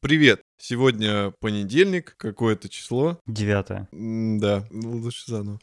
Привет! 0.00 0.42
Сегодня 0.58 1.32
понедельник, 1.40 2.14
какое-то 2.18 2.68
число. 2.68 3.18
Девятое. 3.26 3.88
М, 3.92 4.38
Да, 4.38 4.64
ну, 4.70 4.98
лучше 4.98 5.24
заново. 5.26 5.58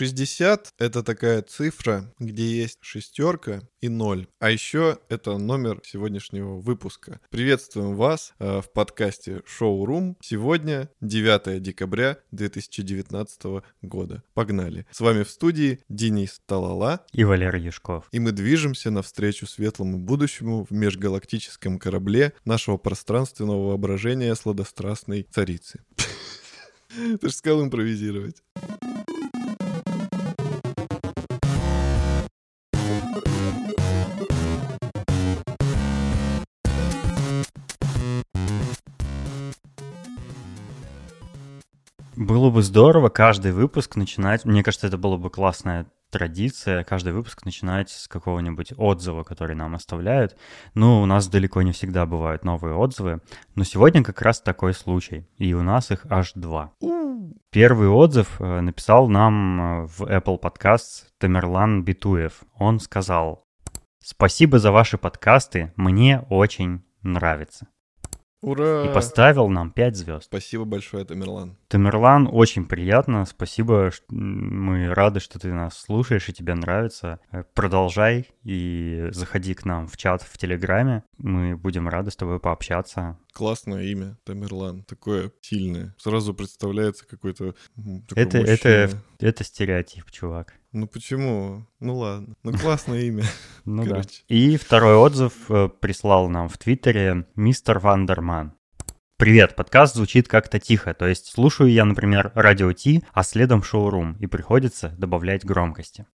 60— 0.00 0.72
это 0.78 1.02
такая 1.02 1.42
цифра, 1.42 2.10
где 2.18 2.42
есть 2.42 2.78
шестерка 2.80 3.60
и 3.82 3.90
ноль. 3.90 4.28
А 4.38 4.50
еще 4.50 4.96
это 5.10 5.36
номер 5.36 5.82
сегодняшнего 5.84 6.54
выпуска. 6.54 7.20
Приветствуем 7.28 7.94
вас 7.94 8.32
э, 8.38 8.62
в 8.62 8.72
подкасте 8.72 9.42
Showroom. 9.46 10.16
Сегодня 10.22 10.88
9 11.02 11.60
декабря 11.60 12.16
2019 12.30 13.62
года. 13.82 14.22
Погнали. 14.32 14.86
С 14.90 15.00
вами 15.00 15.22
в 15.22 15.28
студии 15.28 15.80
Денис 15.90 16.40
Талала. 16.46 17.04
И 17.12 17.24
Валерий 17.24 17.64
Юшков. 17.64 18.08
И 18.10 18.20
мы 18.20 18.32
движемся 18.32 18.90
навстречу 18.90 19.46
светлому 19.46 19.98
будущему 19.98 20.64
в 20.64 20.72
межгалактическом 20.72 21.78
корабле 21.78 22.32
нашего 22.46 22.78
пространственного 22.78 23.68
воображения 23.68 24.34
сладострастной 24.34 25.26
царицы. 25.30 25.84
Ты 27.20 27.28
же 27.28 27.34
сказал 27.34 27.62
импровизировать. 27.62 28.42
Было 42.40 42.48
бы 42.48 42.62
здорово 42.62 43.10
каждый 43.10 43.52
выпуск 43.52 43.96
начинать... 43.96 44.46
Мне 44.46 44.62
кажется, 44.62 44.86
это 44.86 44.96
была 44.96 45.18
бы 45.18 45.28
классная 45.28 45.84
традиция, 46.08 46.84
каждый 46.84 47.12
выпуск 47.12 47.44
начинать 47.44 47.90
с 47.90 48.08
какого-нибудь 48.08 48.72
отзыва, 48.78 49.24
который 49.24 49.54
нам 49.54 49.74
оставляют. 49.74 50.38
Ну, 50.72 51.02
у 51.02 51.04
нас 51.04 51.28
далеко 51.28 51.60
не 51.60 51.72
всегда 51.72 52.06
бывают 52.06 52.42
новые 52.42 52.74
отзывы, 52.76 53.20
но 53.56 53.64
сегодня 53.64 54.02
как 54.02 54.22
раз 54.22 54.40
такой 54.40 54.72
случай, 54.72 55.28
и 55.36 55.52
у 55.52 55.62
нас 55.62 55.90
их 55.90 56.06
аж 56.08 56.32
два. 56.34 56.72
Первый 57.50 57.90
отзыв 57.90 58.40
э, 58.40 58.60
написал 58.62 59.06
нам 59.08 59.60
э, 59.60 59.86
в 59.88 60.00
Apple 60.04 60.40
Podcasts 60.40 61.08
Тамерлан 61.18 61.84
Битуев. 61.84 62.40
Он 62.54 62.80
сказал, 62.80 63.44
«Спасибо 64.02 64.58
за 64.58 64.72
ваши 64.72 64.96
подкасты, 64.96 65.74
мне 65.76 66.24
очень 66.30 66.82
нравится». 67.02 67.68
Ура! 68.42 68.86
И 68.86 68.94
поставил 68.94 69.48
нам 69.48 69.70
5 69.70 69.96
звезд. 69.96 70.24
Спасибо 70.24 70.64
большое, 70.64 71.04
Тамерлан. 71.04 71.56
Тамерлан, 71.68 72.28
очень 72.30 72.64
приятно, 72.64 73.26
спасибо, 73.26 73.90
мы 74.08 74.94
рады, 74.94 75.20
что 75.20 75.38
ты 75.38 75.52
нас 75.52 75.76
слушаешь 75.76 76.28
и 76.28 76.32
тебе 76.32 76.54
нравится. 76.54 77.20
Э, 77.32 77.44
Продолжай 77.54 78.28
и 78.42 79.08
заходи 79.10 79.54
к 79.54 79.64
нам 79.64 79.86
в 79.86 79.96
чат 79.96 80.22
в 80.22 80.38
Телеграме, 80.38 81.04
мы 81.18 81.56
будем 81.56 81.88
рады 81.88 82.10
с 82.10 82.16
тобой 82.16 82.40
пообщаться. 82.40 83.18
Классное 83.32 83.84
имя, 83.84 84.16
Тамерлан. 84.24 84.84
Такое 84.84 85.32
сильное. 85.42 85.94
Сразу 85.98 86.32
представляется 86.34 87.06
какой-то... 87.06 87.54
Это, 88.16 88.38
это, 88.38 88.90
это 89.18 89.44
стереотип, 89.44 90.10
чувак. 90.10 90.54
Ну 90.72 90.86
почему? 90.86 91.66
Ну 91.80 91.96
ладно. 91.96 92.34
Ну 92.44 92.52
классное 92.52 93.00
имя. 93.02 93.24
Ну 93.64 93.84
да. 93.84 94.02
И 94.28 94.56
второй 94.56 94.94
отзыв 94.94 95.50
э, 95.50 95.68
прислал 95.68 96.28
нам 96.28 96.48
в 96.48 96.56
Твиттере 96.58 97.26
мистер 97.34 97.78
Вандерман. 97.78 98.54
Привет, 99.16 99.54
подкаст 99.54 99.96
звучит 99.96 100.28
как-то 100.28 100.58
тихо, 100.58 100.94
то 100.94 101.06
есть 101.06 101.26
слушаю 101.26 101.70
я, 101.70 101.84
например, 101.84 102.32
радио 102.34 102.72
Ти, 102.72 103.02
а 103.12 103.22
следом 103.22 103.62
шоурум, 103.62 104.16
и 104.18 104.26
приходится 104.26 104.94
добавлять 104.96 105.44
громкости. 105.44 106.06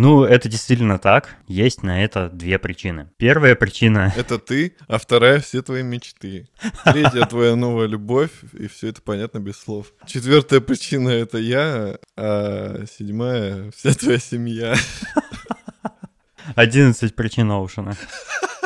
Ну, 0.00 0.22
это 0.22 0.48
действительно 0.48 1.00
так. 1.00 1.34
Есть 1.48 1.82
на 1.82 2.04
это 2.04 2.28
две 2.28 2.60
причины. 2.60 3.10
Первая 3.16 3.56
причина... 3.56 4.14
Это 4.16 4.38
ты, 4.38 4.76
а 4.86 4.96
вторая— 4.96 5.40
все 5.40 5.60
твои 5.60 5.82
мечты. 5.82 6.48
Третья— 6.84 7.26
твоя 7.28 7.56
новая 7.56 7.88
любовь, 7.88 8.30
и 8.52 8.68
все 8.68 8.88
это 8.90 9.02
понятно 9.02 9.40
без 9.40 9.56
слов. 9.56 9.92
Четвертая 10.06 10.60
причина— 10.60 11.08
это 11.08 11.38
я, 11.38 11.98
а 12.16 12.84
седьмая— 12.86 13.72
вся 13.76 13.92
твоя 13.92 14.18
семья. 14.18 14.76
11 16.54 17.16
причин 17.16 17.50
Оушена. 17.50 17.96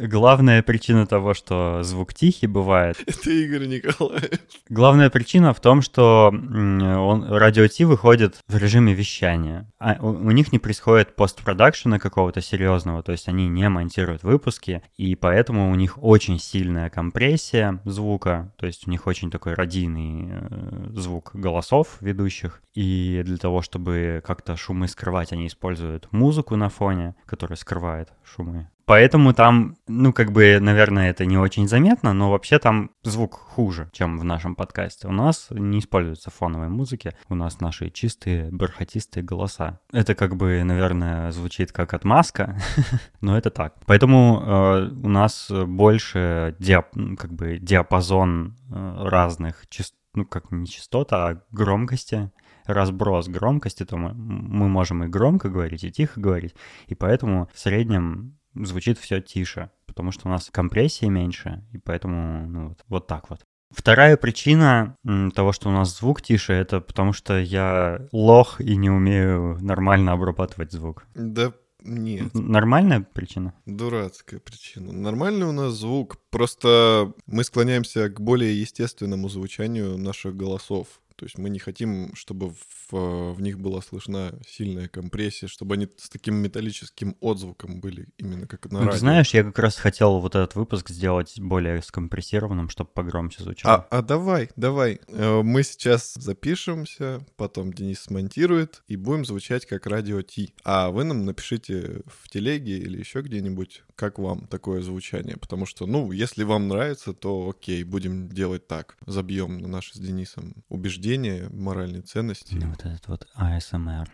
Главная 0.00 0.62
причина 0.62 1.06
того, 1.06 1.34
что 1.34 1.82
звук 1.82 2.14
тихий 2.14 2.46
бывает, 2.46 2.96
Это 3.06 3.30
Игорь 3.30 3.66
Николаев. 3.66 4.40
Главная 4.68 5.10
причина 5.10 5.52
в 5.52 5.60
том, 5.60 5.82
что 5.82 6.28
он, 6.28 7.24
радио 7.24 7.66
Ти 7.66 7.84
выходит 7.84 8.36
в 8.48 8.56
режиме 8.56 8.94
вещания. 8.94 9.70
А 9.78 9.96
у, 10.00 10.08
у 10.08 10.30
них 10.30 10.52
не 10.52 10.58
происходит 10.58 11.16
постпродакшена 11.16 11.98
какого-то 11.98 12.40
серьезного, 12.40 13.02
то 13.02 13.12
есть 13.12 13.28
они 13.28 13.48
не 13.48 13.68
монтируют 13.68 14.22
выпуски, 14.22 14.82
и 14.96 15.14
поэтому 15.14 15.70
у 15.70 15.74
них 15.74 16.02
очень 16.02 16.38
сильная 16.38 16.90
компрессия 16.90 17.80
звука, 17.84 18.52
то 18.56 18.66
есть 18.66 18.86
у 18.86 18.90
них 18.90 19.06
очень 19.06 19.30
такой 19.30 19.54
радийный 19.54 20.30
э, 20.30 20.86
звук 20.94 21.30
голосов 21.34 21.96
ведущих, 22.00 22.62
и 22.74 23.22
для 23.24 23.36
того, 23.36 23.62
чтобы 23.62 24.22
как-то 24.24 24.56
шумы 24.56 24.88
скрывать, 24.88 25.32
они 25.32 25.46
используют 25.46 26.08
музыку 26.12 26.56
на 26.56 26.68
фоне, 26.68 27.14
которая 27.26 27.56
скрывает 27.56 28.12
шумы. 28.24 28.68
Поэтому 28.92 29.32
там, 29.32 29.76
ну, 29.88 30.12
как 30.12 30.32
бы, 30.32 30.58
наверное, 30.60 31.08
это 31.08 31.24
не 31.24 31.38
очень 31.38 31.66
заметно, 31.66 32.12
но 32.12 32.30
вообще 32.30 32.58
там 32.58 32.90
звук 33.02 33.32
хуже, 33.32 33.88
чем 33.90 34.18
в 34.18 34.24
нашем 34.24 34.54
подкасте. 34.54 35.08
У 35.08 35.12
нас 35.12 35.46
не 35.48 35.78
используются 35.78 36.30
фоновые 36.30 36.68
музыки, 36.68 37.14
у 37.30 37.34
нас 37.34 37.58
наши 37.62 37.88
чистые, 37.88 38.50
бархатистые 38.52 39.24
голоса. 39.24 39.80
Это 39.94 40.14
как 40.14 40.36
бы, 40.36 40.62
наверное, 40.62 41.32
звучит 41.32 41.72
как 41.72 41.94
отмазка, 41.94 42.58
но 43.22 43.38
это 43.38 43.48
так. 43.48 43.76
Поэтому 43.86 44.42
э, 44.44 44.90
у 44.90 45.08
нас 45.08 45.50
больше 45.50 46.54
диап- 46.58 46.94
м, 46.94 47.16
как 47.16 47.32
бы 47.32 47.56
диапазон 47.58 48.58
э, 48.70 49.04
разных 49.08 49.66
частот, 49.70 49.98
ну, 50.12 50.26
как 50.26 50.50
не 50.50 50.66
частот, 50.66 51.14
а 51.14 51.40
громкости, 51.50 52.30
разброс 52.66 53.28
громкости, 53.28 53.86
то 53.86 53.96
мы, 53.96 54.12
мы 54.12 54.68
можем 54.68 55.02
и 55.02 55.08
громко 55.08 55.48
говорить, 55.48 55.82
и 55.82 55.90
тихо 55.90 56.20
говорить, 56.20 56.54
и 56.88 56.94
поэтому 56.94 57.48
в 57.54 57.58
среднем 57.58 58.36
звучит 58.54 58.98
все 58.98 59.20
тише, 59.20 59.70
потому 59.86 60.12
что 60.12 60.28
у 60.28 60.30
нас 60.30 60.48
компрессии 60.50 61.06
меньше, 61.06 61.64
и 61.72 61.78
поэтому 61.78 62.46
ну, 62.46 62.68
вот, 62.68 62.84
вот 62.88 63.06
так 63.06 63.30
вот. 63.30 63.40
Вторая 63.70 64.18
причина 64.18 64.96
того, 65.34 65.52
что 65.52 65.70
у 65.70 65.72
нас 65.72 65.98
звук 65.98 66.20
тише, 66.20 66.52
это 66.52 66.80
потому 66.80 67.12
что 67.14 67.38
я 67.38 68.06
лох 68.12 68.60
и 68.60 68.76
не 68.76 68.90
умею 68.90 69.58
нормально 69.62 70.12
обрабатывать 70.12 70.72
звук. 70.72 71.06
Да 71.14 71.52
нет, 71.84 72.32
Нормальная 72.34 73.00
причина? 73.00 73.54
дурацкая 73.66 74.40
причина. 74.40 74.92
Нормальный 74.92 75.46
у 75.46 75.52
нас 75.52 75.72
звук, 75.72 76.18
просто 76.30 77.12
мы 77.26 77.44
склоняемся 77.44 78.08
к 78.08 78.20
более 78.20 78.60
естественному 78.60 79.28
звучанию 79.28 79.98
наших 79.98 80.36
голосов. 80.36 81.00
То 81.16 81.24
есть 81.24 81.38
мы 81.38 81.50
не 81.50 81.58
хотим, 81.58 82.14
чтобы 82.14 82.50
в, 82.90 83.32
в 83.34 83.40
них 83.40 83.58
была 83.58 83.80
слышна 83.82 84.38
сильная 84.46 84.88
компрессия, 84.88 85.48
чтобы 85.48 85.74
они 85.74 85.88
с 85.96 86.08
таким 86.08 86.36
металлическим 86.36 87.16
отзвуком 87.20 87.80
были, 87.80 88.08
именно 88.18 88.46
как 88.46 88.64
на 88.70 88.78
Ну, 88.78 88.78
ты 88.80 88.86
радио. 88.86 88.98
знаешь, 89.00 89.34
я 89.34 89.44
как 89.44 89.58
раз 89.58 89.76
хотел 89.76 90.20
вот 90.20 90.34
этот 90.34 90.54
выпуск 90.54 90.90
сделать 90.90 91.38
более 91.40 91.82
скомпрессированным, 91.82 92.68
чтобы 92.68 92.90
погромче 92.90 93.42
звучало. 93.42 93.86
А, 93.90 93.98
а 93.98 94.02
давай, 94.02 94.50
давай. 94.56 95.00
Э, 95.08 95.42
Мы 95.42 95.62
сейчас 95.62 96.14
запишемся, 96.14 97.24
потом 97.36 97.72
Денис 97.72 98.00
смонтирует, 98.00 98.82
и 98.88 98.96
будем 98.96 99.24
звучать 99.24 99.66
как 99.66 99.86
радио 99.86 100.22
Ти. 100.22 100.54
А 100.64 100.90
вы 100.90 101.04
нам 101.04 101.24
напишите 101.24 102.02
в 102.06 102.28
телеге 102.28 102.78
или 102.78 102.98
еще 102.98 103.20
где-нибудь, 103.22 103.82
как 104.02 104.18
вам 104.18 104.48
такое 104.48 104.82
звучание. 104.82 105.36
Потому 105.36 105.64
что, 105.64 105.86
ну, 105.86 106.10
если 106.10 106.42
вам 106.42 106.66
нравится, 106.66 107.12
то 107.12 107.50
окей, 107.50 107.84
будем 107.84 108.28
делать 108.28 108.66
так. 108.66 108.96
Забьем 109.06 109.58
на 109.58 109.68
наши 109.68 109.94
с 109.94 109.98
Денисом 110.00 110.64
убеждения, 110.68 111.48
моральные 111.52 112.02
ценности. 112.02 112.54
Ну, 112.54 112.70
Вот 112.70 112.84
этот 112.84 113.06
вот 113.06 113.28
ASMR. 113.38 114.08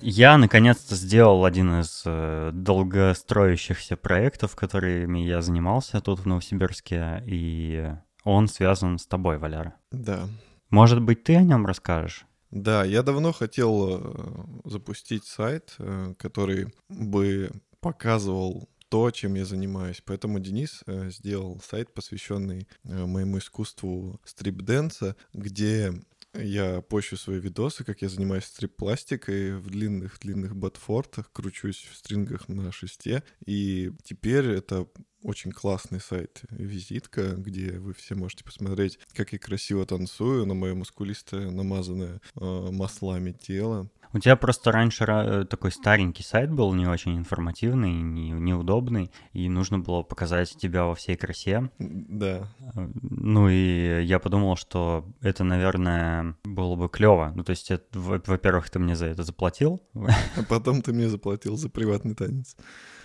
Я 0.00 0.38
наконец-то 0.38 0.96
сделал 0.96 1.44
один 1.44 1.80
из 1.80 2.04
э, 2.06 2.52
долгостроящихся 2.54 3.98
проектов, 3.98 4.56
которыми 4.56 5.18
я 5.18 5.42
занимался 5.42 6.00
тут 6.00 6.20
в 6.20 6.26
Новосибирске, 6.26 7.22
и 7.26 7.92
он 8.24 8.48
связан 8.48 8.98
с 8.98 9.06
тобой, 9.06 9.36
Валяра. 9.36 9.74
Да. 9.90 10.26
Может 10.72 11.02
быть, 11.02 11.22
ты 11.22 11.36
о 11.36 11.42
нем 11.42 11.66
расскажешь? 11.66 12.24
Да, 12.50 12.82
я 12.82 13.02
давно 13.02 13.32
хотел 13.32 14.00
э, 14.00 14.44
запустить 14.64 15.26
сайт, 15.26 15.74
э, 15.78 16.14
который 16.18 16.72
бы 16.88 17.50
показывал 17.80 18.70
то, 18.88 19.10
чем 19.10 19.34
я 19.34 19.44
занимаюсь. 19.44 20.02
Поэтому 20.02 20.38
Денис 20.38 20.80
э, 20.86 21.10
сделал 21.10 21.60
сайт, 21.62 21.92
посвященный 21.92 22.66
моему 22.84 23.36
искусству 23.36 24.18
стрип-дэнса, 24.24 25.14
где 25.34 25.92
я 26.34 26.80
пощу 26.80 27.18
свои 27.18 27.38
видосы, 27.38 27.84
как 27.84 28.00
я 28.00 28.08
занимаюсь 28.08 28.44
стрип-пластикой 28.44 29.58
в 29.58 29.68
длинных-длинных 29.68 30.56
ботфортах, 30.56 31.30
кручусь 31.32 31.86
в 31.92 31.94
стрингах 31.96 32.48
на 32.48 32.72
шесте. 32.72 33.22
И 33.44 33.92
теперь 34.04 34.46
это 34.46 34.86
очень 35.22 35.52
классный 35.52 36.00
сайт 36.00 36.42
«Визитка», 36.50 37.34
где 37.36 37.78
вы 37.78 37.94
все 37.94 38.14
можете 38.14 38.44
посмотреть, 38.44 38.98
как 39.14 39.32
я 39.32 39.38
красиво 39.38 39.84
танцую 39.86 40.46
на 40.46 40.54
мое 40.54 40.74
мускулистое, 40.74 41.50
намазанное 41.50 42.20
э, 42.40 42.68
маслами 42.70 43.32
тело. 43.32 43.88
У 44.14 44.18
тебя 44.18 44.36
просто 44.36 44.72
раньше 44.72 45.04
ра- 45.04 45.46
такой 45.46 45.72
старенький 45.72 46.22
сайт 46.22 46.52
был, 46.52 46.74
не 46.74 46.86
очень 46.86 47.16
информативный, 47.16 47.92
не, 47.92 48.28
неудобный, 48.30 49.10
и 49.32 49.48
нужно 49.48 49.78
было 49.78 50.02
показать 50.02 50.54
тебя 50.58 50.84
во 50.84 50.94
всей 50.94 51.16
красе. 51.16 51.70
Да. 51.78 52.46
Э, 52.74 52.88
Ну 53.00 53.48
и 53.48 54.02
я 54.04 54.18
подумал, 54.18 54.56
что 54.56 55.06
это, 55.22 55.44
наверное, 55.44 56.36
было 56.44 56.76
бы 56.76 56.90
клево. 56.90 57.32
Ну 57.34 57.42
то 57.42 57.50
есть, 57.50 57.70
это, 57.70 57.86
во-первых, 57.98 58.68
ты 58.68 58.78
мне 58.78 58.96
за 58.96 59.06
это 59.06 59.22
заплатил, 59.24 59.80
А 59.94 60.42
потом 60.48 60.82
ты 60.82 60.92
мне 60.92 61.08
заплатил 61.08 61.56
за 61.56 61.68
приватный 61.70 62.14
танец. 62.14 62.54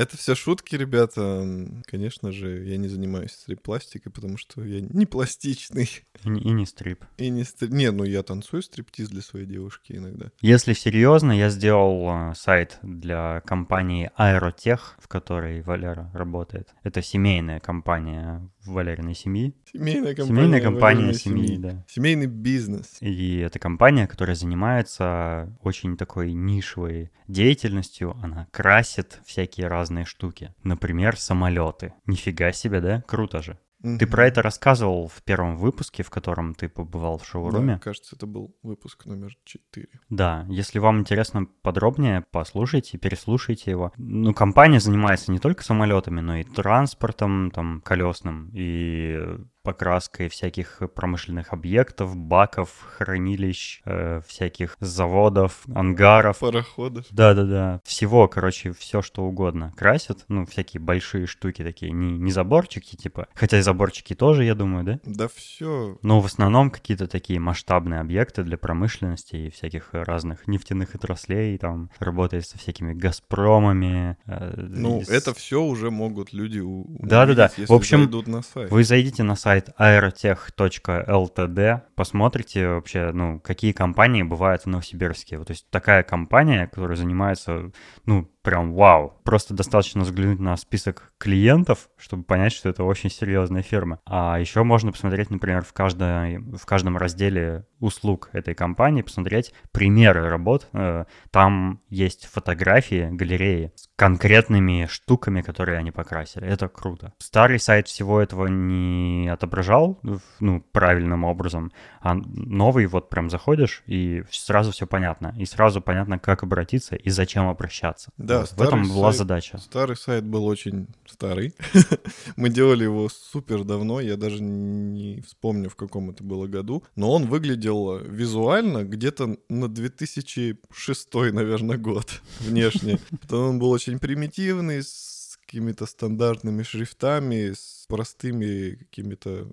Это 0.00 0.16
все 0.16 0.34
шутки, 0.34 0.76
ребята. 0.76 1.46
Конечно 1.84 2.32
же, 2.32 2.64
я 2.64 2.78
не 2.78 2.88
занимаюсь 2.88 3.32
стрип-пластикой, 3.32 4.10
потому 4.10 4.38
что 4.38 4.64
я 4.64 4.80
не 4.80 5.04
пластичный. 5.04 5.90
и 6.24 6.30
не, 6.30 6.40
и 6.40 6.50
не 6.52 6.64
стрип. 6.64 7.04
И 7.18 7.28
не 7.28 7.44
стри... 7.44 7.68
Не, 7.68 7.90
ну 7.90 8.04
я 8.04 8.22
танцую 8.22 8.62
стриптиз 8.62 9.10
для 9.10 9.20
своей 9.20 9.44
девушки 9.44 9.92
иногда. 9.92 10.30
Если 10.40 10.72
серьезно, 10.72 11.32
я 11.32 11.50
сделал 11.50 12.30
э, 12.30 12.34
сайт 12.34 12.78
для 12.82 13.42
компании 13.42 14.10
Aerotech, 14.18 14.80
в 14.98 15.06
которой 15.06 15.60
Валера 15.60 16.10
работает. 16.14 16.70
Это 16.82 17.02
семейная 17.02 17.60
компания 17.60 18.48
Валериной 18.64 19.14
семьи. 19.14 19.54
Семейная 19.70 20.14
компания. 20.14 20.40
Семейная 20.40 20.60
компания 20.62 20.96
Валериной 21.00 21.14
семьи, 21.14 21.56
да. 21.58 21.84
Семейный 21.88 22.26
бизнес. 22.26 22.96
И 23.00 23.38
это 23.38 23.58
компания, 23.58 24.06
которая 24.06 24.34
занимается 24.34 25.54
очень 25.62 25.98
такой 25.98 26.32
нишевой 26.32 27.10
деятельностью. 27.30 28.16
Она 28.22 28.48
красит 28.50 29.20
всякие 29.24 29.68
разные 29.68 29.89
штуки. 30.04 30.54
Например, 30.62 31.16
самолеты. 31.16 31.94
Нифига 32.06 32.52
себе, 32.52 32.80
да? 32.80 33.02
Круто 33.06 33.42
же. 33.42 33.58
Ты 33.82 34.06
про 34.06 34.26
это 34.26 34.42
рассказывал 34.42 35.08
в 35.08 35.22
первом 35.22 35.56
выпуске, 35.56 36.02
в 36.02 36.10
котором 36.10 36.54
ты 36.54 36.68
побывал 36.68 37.16
в 37.16 37.26
шоуруме. 37.26 37.74
Да, 37.74 37.78
кажется, 37.78 38.14
это 38.14 38.26
был 38.26 38.54
выпуск 38.62 39.06
номер 39.06 39.34
4. 39.44 39.88
Да, 40.10 40.44
если 40.50 40.78
вам 40.78 41.00
интересно 41.00 41.46
подробнее, 41.62 42.24
послушайте, 42.30 42.98
переслушайте 42.98 43.70
его. 43.70 43.92
Ну, 43.96 44.34
компания 44.34 44.80
занимается 44.80 45.32
не 45.32 45.38
только 45.38 45.64
самолетами, 45.64 46.20
но 46.20 46.36
и 46.36 46.44
транспортом, 46.44 47.50
там, 47.50 47.80
колесным, 47.80 48.50
и 48.52 49.18
покраской 49.62 50.28
всяких 50.28 50.80
промышленных 50.94 51.52
объектов, 51.52 52.16
баков, 52.16 52.70
хранилищ, 52.96 53.80
э, 53.84 54.20
всяких 54.26 54.76
заводов, 54.80 55.62
ангаров. 55.74 56.38
Пароходов. 56.38 57.04
Да-да-да, 57.10 57.80
всего, 57.84 58.26
короче, 58.28 58.72
все 58.72 59.02
что 59.02 59.24
угодно 59.24 59.72
красят, 59.76 60.24
ну, 60.28 60.46
всякие 60.46 60.80
большие 60.80 61.26
штуки 61.26 61.62
такие, 61.62 61.92
не, 61.92 62.16
не 62.18 62.32
заборчики, 62.32 62.96
типа, 62.96 63.28
хотя 63.34 63.58
и 63.58 63.62
заборчики 63.62 64.14
тоже, 64.14 64.44
я 64.44 64.54
думаю, 64.54 64.84
да? 64.84 65.00
Да 65.04 65.28
все. 65.28 65.98
Но 66.02 66.20
в 66.20 66.26
основном 66.26 66.70
какие-то 66.70 67.06
такие 67.06 67.38
масштабные 67.38 68.00
объекты 68.00 68.42
для 68.42 68.56
промышленности 68.56 69.36
и 69.36 69.50
всяких 69.50 69.90
разных 69.92 70.46
нефтяных 70.48 70.94
отраслей, 70.94 71.58
там, 71.58 71.90
работает 71.98 72.46
со 72.46 72.56
всякими 72.58 72.94
Газпромами. 72.94 74.16
э, 74.26 74.54
Ну, 74.56 75.02
с- 75.02 75.08
это 75.08 75.34
все 75.34 75.62
уже 75.62 75.90
могут 75.90 76.32
люди 76.32 76.60
у- 76.60 76.86
Да-да-да. 77.00 77.44
увидеть, 77.44 77.58
если 77.58 77.72
В 77.72 77.76
общем, 77.76 77.98
зайдут 77.98 78.26
на 78.26 78.42
сайт. 78.42 78.70
Вы 78.70 78.84
зайдите 78.84 79.22
на 79.22 79.36
сайт 79.36 79.49
aerotech.ltd, 79.56 81.82
посмотрите 81.94 82.68
вообще, 82.68 83.10
ну, 83.12 83.38
какие 83.40 83.72
компании 83.72 84.22
бывают 84.22 84.62
в 84.62 84.66
Новосибирске. 84.66 85.38
Вот, 85.38 85.48
то 85.48 85.52
есть 85.52 85.68
такая 85.70 86.02
компания, 86.02 86.66
которая 86.66 86.96
занимается, 86.96 87.70
ну, 88.06 88.30
прям 88.42 88.72
вау. 88.72 89.14
Просто 89.24 89.54
достаточно 89.54 90.02
взглянуть 90.02 90.40
на 90.40 90.56
список 90.56 91.12
клиентов, 91.18 91.88
чтобы 91.96 92.24
понять, 92.24 92.52
что 92.52 92.68
это 92.68 92.84
очень 92.84 93.10
серьезная 93.10 93.62
фирма. 93.62 94.00
А 94.06 94.38
еще 94.38 94.62
можно 94.62 94.92
посмотреть, 94.92 95.30
например, 95.30 95.62
в, 95.62 95.72
каждой, 95.72 96.38
в 96.38 96.64
каждом 96.64 96.96
разделе 96.96 97.66
услуг 97.80 98.30
этой 98.32 98.54
компании, 98.54 99.02
посмотреть 99.02 99.52
примеры 99.72 100.28
работ. 100.28 100.68
Э, 100.72 101.04
Там 101.30 101.80
есть 101.88 102.26
фотографии, 102.26 103.08
галереи 103.10 103.72
с 103.74 103.88
конкретными 103.96 104.86
штуками, 104.88 105.40
которые 105.42 105.78
они 105.78 105.90
покрасили. 105.90 106.46
Это 106.46 106.68
круто. 106.68 107.12
Старый 107.18 107.58
сайт 107.58 107.88
всего 107.88 108.20
этого 108.20 108.46
не 108.46 109.28
отображал 109.28 109.98
ну, 110.40 110.60
правильным 110.72 111.24
образом, 111.24 111.72
а 112.00 112.14
новый 112.14 112.86
вот 112.86 113.08
прям 113.10 113.30
заходишь, 113.30 113.82
и 113.86 114.24
сразу 114.30 114.72
все 114.72 114.86
понятно. 114.86 115.34
И 115.36 115.44
сразу 115.44 115.80
понятно, 115.80 116.18
как 116.18 116.42
обратиться 116.42 116.96
и 116.96 117.10
зачем 117.10 117.48
обращаться. 117.48 118.10
Да, 118.30 118.40
Вот 118.40 118.48
в 118.50 118.52
этом 118.62 118.84
старый 118.84 118.88
была 118.88 119.12
сайт- 119.12 119.18
задача. 119.18 119.58
Старый 119.58 119.96
сайт 119.96 120.24
был 120.24 120.44
очень 120.46 120.86
старый. 121.06 121.54
Мы 122.36 122.48
делали 122.48 122.84
его 122.84 123.08
супер 123.08 123.64
давно, 123.64 124.00
я 124.00 124.16
даже 124.16 124.42
не 124.42 125.20
вспомню, 125.22 125.68
в 125.68 125.76
каком 125.76 126.10
это 126.10 126.22
было 126.24 126.46
году. 126.46 126.82
Но 126.96 127.12
он 127.12 127.26
выглядел 127.26 127.98
визуально 127.98 128.84
где-то 128.84 129.36
на 129.48 129.68
2006, 129.68 131.14
наверное, 131.32 131.76
год 131.76 132.22
внешне. 132.40 132.98
Потому 133.22 133.42
он 133.48 133.58
был 133.58 133.70
очень 133.70 133.98
примитивный, 133.98 134.82
с 134.82 135.38
какими-то 135.46 135.86
стандартными 135.86 136.62
шрифтами, 136.62 137.52
с 137.52 137.84
простыми 137.88 138.76
какими-то, 138.76 139.48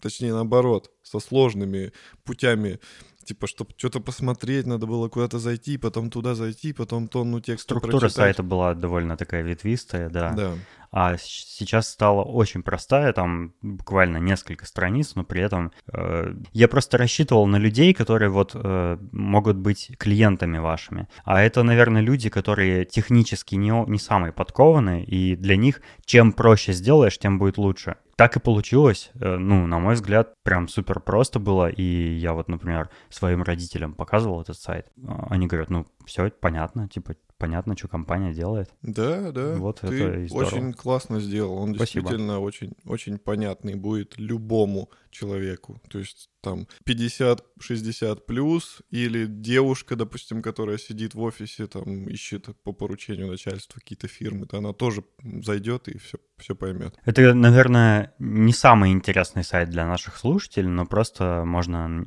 точнее 0.00 0.32
наоборот, 0.32 0.90
со 1.04 1.20
сложными 1.20 1.92
путями 2.24 2.80
Типа, 3.24 3.46
чтобы 3.46 3.70
что-то 3.76 4.00
посмотреть, 4.00 4.66
надо 4.66 4.86
было 4.86 5.08
куда-то 5.08 5.38
зайти, 5.38 5.78
потом 5.78 6.10
туда 6.10 6.34
зайти, 6.34 6.72
потом 6.72 7.08
тонну 7.08 7.40
текста 7.40 7.64
Структура 7.64 8.00
прочитать. 8.00 8.14
сайта 8.14 8.42
была 8.42 8.74
довольно 8.74 9.16
такая 9.16 9.42
ветвистая, 9.42 10.10
да. 10.10 10.32
Да. 10.32 10.52
А 10.92 11.16
сейчас 11.16 11.88
стала 11.88 12.22
очень 12.22 12.62
простая, 12.62 13.14
там 13.14 13.54
буквально 13.62 14.18
несколько 14.18 14.66
страниц, 14.66 15.14
но 15.14 15.24
при 15.24 15.40
этом 15.40 15.72
э, 15.90 16.34
я 16.52 16.68
просто 16.68 16.98
рассчитывал 16.98 17.46
на 17.46 17.56
людей, 17.56 17.94
которые 17.94 18.28
вот 18.28 18.50
э, 18.54 18.98
могут 19.10 19.56
быть 19.56 19.90
клиентами 19.96 20.58
вашими. 20.58 21.08
А 21.24 21.42
это, 21.42 21.62
наверное, 21.62 22.02
люди, 22.02 22.28
которые 22.28 22.84
технически 22.84 23.54
не, 23.54 23.70
не 23.88 23.98
самые 23.98 24.32
подкованные, 24.32 25.02
и 25.02 25.34
для 25.34 25.56
них 25.56 25.80
чем 26.04 26.30
проще 26.32 26.74
сделаешь, 26.74 27.18
тем 27.18 27.38
будет 27.38 27.56
лучше. 27.56 27.96
Так 28.22 28.36
и 28.36 28.40
получилось. 28.40 29.10
Э, 29.14 29.36
Ну, 29.36 29.66
на 29.66 29.80
мой 29.80 29.94
взгляд, 29.94 30.34
прям 30.44 30.68
супер 30.68 31.00
просто 31.00 31.40
было. 31.40 31.68
И 31.68 31.82
я 31.82 32.34
вот, 32.34 32.46
например, 32.48 32.88
своим 33.08 33.42
родителям 33.42 33.94
показывал 33.94 34.40
этот 34.42 34.56
сайт. 34.56 34.86
А 35.08 35.26
Они 35.30 35.48
говорят, 35.48 35.70
ну, 35.70 35.86
все 36.06 36.30
понятно, 36.30 36.88
типа, 36.88 37.16
понятно, 37.42 37.76
что 37.76 37.88
компания 37.88 38.32
делает. 38.32 38.70
Да, 38.82 39.32
да. 39.32 39.56
Вот 39.56 39.80
ты 39.80 39.88
это 39.88 40.20
и 40.20 40.28
здорово. 40.28 40.46
очень 40.46 40.72
классно 40.72 41.20
сделал. 41.20 41.54
Он 41.58 41.74
Спасибо. 41.74 42.02
действительно 42.02 42.38
очень, 42.38 42.74
очень 42.84 43.18
понятный 43.18 43.74
будет 43.74 44.16
любому 44.16 44.90
человеку. 45.10 45.82
То 45.90 45.98
есть 45.98 46.30
там 46.40 46.68
50-60 46.86 48.20
плюс, 48.26 48.82
или 48.90 49.26
девушка, 49.26 49.96
допустим, 49.96 50.40
которая 50.40 50.78
сидит 50.78 51.14
в 51.14 51.20
офисе, 51.20 51.66
там 51.66 52.06
ищет 52.06 52.46
по 52.62 52.72
поручению 52.72 53.26
начальства 53.26 53.80
какие-то 53.80 54.06
фирмы, 54.06 54.46
то 54.46 54.58
она 54.58 54.72
тоже 54.72 55.02
зайдет 55.20 55.88
и 55.88 55.98
все, 55.98 56.18
все 56.38 56.54
поймет. 56.54 56.96
Это, 57.04 57.34
наверное, 57.34 58.14
не 58.20 58.52
самый 58.52 58.92
интересный 58.92 59.42
сайт 59.42 59.68
для 59.68 59.84
наших 59.84 60.16
слушателей, 60.16 60.68
но 60.68 60.86
просто 60.86 61.42
можно, 61.44 62.04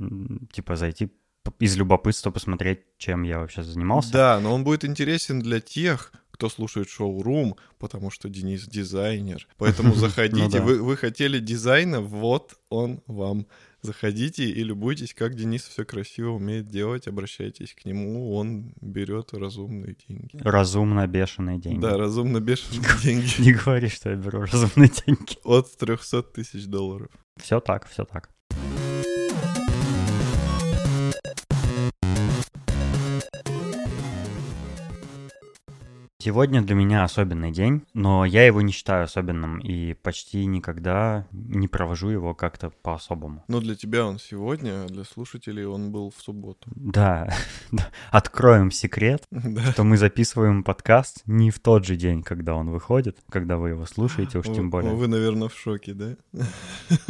типа, 0.54 0.78
зайти 0.78 1.12
из 1.60 1.76
любопытства 1.78 2.32
посмотреть, 2.32 2.82
чем 2.98 3.24
я 3.24 3.40
вообще 3.40 3.64
занимался. 3.64 4.12
Да, 4.12 4.40
но 4.40 4.54
он 4.54 4.64
будет 4.64 4.86
интересен 4.86 5.40
для 5.42 5.60
тех, 5.60 6.12
кто 6.32 6.50
слушает 6.50 6.90
шоу-рум, 6.90 7.56
потому 7.80 8.12
что 8.12 8.28
Денис 8.28 8.68
дизайнер. 8.68 9.48
Поэтому 9.58 9.90
Ну 9.94 9.96
заходите. 9.96 10.60
вы, 10.60 10.82
вы 10.82 10.98
хотели 10.98 11.40
дизайна, 11.40 12.02
вот 12.02 12.56
он 12.70 13.02
вам. 13.08 13.48
Заходите 13.82 14.44
и 14.50 14.64
любуйтесь, 14.64 15.14
как 15.14 15.36
Денис 15.36 15.64
все 15.64 15.86
красиво 15.86 16.32
умеет 16.32 16.68
делать. 16.68 17.08
Обращайтесь 17.08 17.74
к 17.76 17.86
нему, 17.86 18.36
он 18.36 18.74
берет 18.82 19.34
разумные 19.34 19.96
деньги. 20.08 20.38
Разумно 20.42 21.06
бешеные 21.08 21.60
деньги. 21.60 21.80
Да, 21.80 21.96
разумно 21.96 22.42
бешеные 22.42 22.82
деньги. 23.04 23.30
Не 23.42 23.54
говори, 23.54 23.88
что 23.88 24.10
я 24.10 24.16
беру 24.16 24.42
разумные 24.52 24.90
деньги. 25.06 25.38
От 25.44 25.78
300 25.78 26.24
тысяч 26.24 26.66
долларов. 26.66 27.10
Все 27.38 27.60
так, 27.60 27.88
все 27.88 28.04
так. 28.06 28.30
Сегодня 36.26 36.64
для 36.64 36.74
меня 36.74 37.04
особенный 37.04 37.52
день, 37.52 37.84
но 37.94 38.26
я 38.26 38.48
его 38.48 38.60
не 38.62 38.72
считаю 38.72 39.04
особенным 39.04 39.60
и 39.60 39.94
почти 39.94 40.48
никогда 40.48 41.28
не 41.32 41.68
провожу 41.68 42.10
его 42.10 42.34
как-то 42.34 42.72
по-особому. 42.82 43.44
Но 43.48 43.60
для 43.60 43.76
тебя 43.76 44.08
он 44.08 44.18
сегодня, 44.18 44.86
а 44.86 44.88
для 44.88 45.04
слушателей 45.04 45.68
он 45.68 45.92
был 45.92 46.10
в 46.10 46.20
субботу. 46.20 46.68
Да, 46.76 47.32
откроем 48.10 48.72
секрет, 48.72 49.22
что 49.74 49.84
мы 49.84 49.98
записываем 49.98 50.64
подкаст 50.64 51.22
не 51.28 51.52
в 51.52 51.60
тот 51.60 51.86
же 51.86 51.96
день, 51.96 52.24
когда 52.24 52.56
он 52.56 52.72
выходит, 52.72 53.20
когда 53.30 53.58
вы 53.58 53.70
его 53.70 53.86
слушаете, 53.86 54.40
уж 54.40 54.48
тем 54.48 54.72
более. 54.72 54.96
Вы, 54.96 55.08
наверное, 55.08 55.48
в 55.48 55.54
шоке, 55.56 55.94
да? 55.94 56.16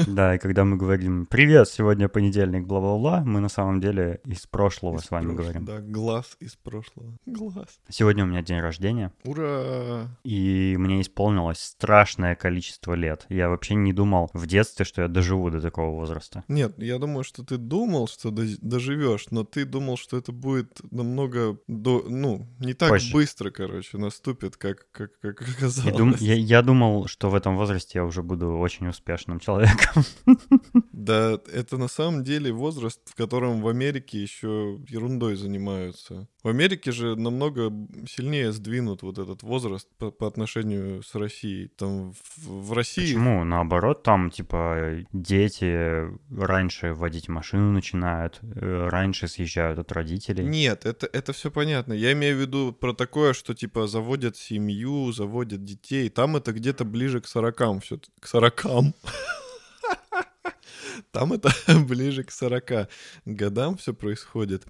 Да, 0.08 0.36
и 0.36 0.40
когда 0.40 0.66
мы 0.66 0.76
говорим 0.76 1.26
«Привет, 1.26 1.70
сегодня 1.70 2.10
понедельник, 2.10 2.66
бла-бла-бла», 2.66 3.24
мы 3.26 3.40
на 3.40 3.50
самом 3.50 3.80
деле 3.80 4.20
из 4.26 4.46
прошлого 4.46 4.98
с 4.98 5.10
вами 5.10 5.34
говорим. 5.34 5.64
Да, 5.64 5.80
глаз 5.80 6.36
из 6.42 6.58
прошлого. 6.58 7.14
Глаз. 7.26 7.80
Сегодня 7.88 8.26
у 8.26 8.28
меня 8.28 8.42
день 8.42 8.60
рождения, 8.60 9.05
рождения. 9.06 9.12
Ура! 9.24 10.18
И 10.24 10.76
мне 10.78 11.02
исполнилось 11.02 11.60
страшное 11.60 12.36
количество 12.36 12.94
лет. 12.94 13.26
Я 13.30 13.50
вообще 13.50 13.76
не 13.76 13.94
думал 13.94 14.30
в 14.34 14.48
детстве, 14.48 14.86
что 14.86 15.02
я 15.04 15.08
доживу 15.08 15.50
до 15.50 15.62
такого 15.62 15.92
возраста. 15.96 16.44
Нет, 16.48 16.74
я 16.82 16.98
думаю, 17.00 17.24
что 17.24 17.44
ты 17.44 17.58
думал, 17.58 18.08
что 18.08 18.30
дож- 18.30 18.58
доживешь, 18.62 19.28
но 19.32 19.44
ты 19.44 19.66
думал, 19.66 19.98
что 19.98 20.18
это 20.18 20.32
будет 20.32 20.80
намного, 20.92 21.58
до, 21.68 22.04
ну, 22.08 22.48
не 22.60 22.74
так 22.74 22.90
Позже. 22.90 23.14
быстро, 23.14 23.52
короче, 23.52 23.98
наступит, 23.98 24.58
как, 24.58 24.88
как, 24.92 25.20
как 25.20 25.42
оказалось. 25.58 25.96
дум- 25.98 26.16
я, 26.20 26.36
я 26.36 26.62
думал, 26.62 27.08
что 27.08 27.30
в 27.30 27.36
этом 27.36 27.56
возрасте 27.58 28.00
я 28.00 28.06
уже 28.06 28.24
буду 28.24 28.58
очень 28.58 28.88
успешным 28.88 29.40
человеком. 29.40 30.04
Да, 30.92 31.40
это 31.54 31.78
на 31.78 31.88
самом 31.88 32.24
деле 32.24 32.52
возраст, 32.52 33.00
в 33.06 33.16
котором 33.16 33.62
в 33.62 33.68
Америке 33.68 34.22
еще 34.22 34.80
ерундой 34.88 35.36
занимаются. 35.36 36.28
В 36.46 36.48
Америке 36.48 36.92
же 36.92 37.16
намного 37.16 37.74
сильнее 38.08 38.52
сдвинут 38.52 39.02
вот 39.02 39.18
этот 39.18 39.42
возраст 39.42 39.90
по, 39.98 40.12
по 40.12 40.28
отношению 40.28 41.02
с 41.02 41.16
Россией. 41.16 41.70
Там 41.70 42.14
в, 42.14 42.68
в 42.68 42.74
России... 42.74 43.02
Почему? 43.02 43.44
Наоборот, 43.44 44.04
там, 44.04 44.30
типа, 44.30 45.08
дети 45.12 46.08
раньше 46.30 46.94
водить 46.94 47.30
машину 47.30 47.72
начинают, 47.72 48.42
э, 48.44 48.90
раньше 48.92 49.28
съезжают 49.28 49.80
от 49.80 49.92
родителей. 49.92 50.46
Нет, 50.46 50.86
это, 50.86 51.10
это 51.12 51.34
все 51.34 51.50
понятно. 51.50 51.94
Я 51.94 52.12
имею 52.12 52.38
в 52.38 52.42
виду 52.42 52.74
про 52.74 52.94
такое, 52.94 53.34
что 53.34 53.56
типа 53.56 53.88
заводят 53.88 54.38
семью, 54.38 55.12
заводят 55.14 55.64
детей. 55.64 56.10
Там 56.10 56.36
это 56.36 56.54
где-то 56.54 56.86
ближе 56.86 57.22
к 57.22 57.28
сорокам 57.28 57.80
все. 57.80 58.00
К 58.20 58.28
сорокам. 58.28 58.94
Там 61.12 61.34
это 61.34 61.50
ближе 61.88 62.24
к 62.24 62.30
40 62.30 62.88
годам 63.26 63.78
все 63.78 63.96
происходит. 63.96 64.68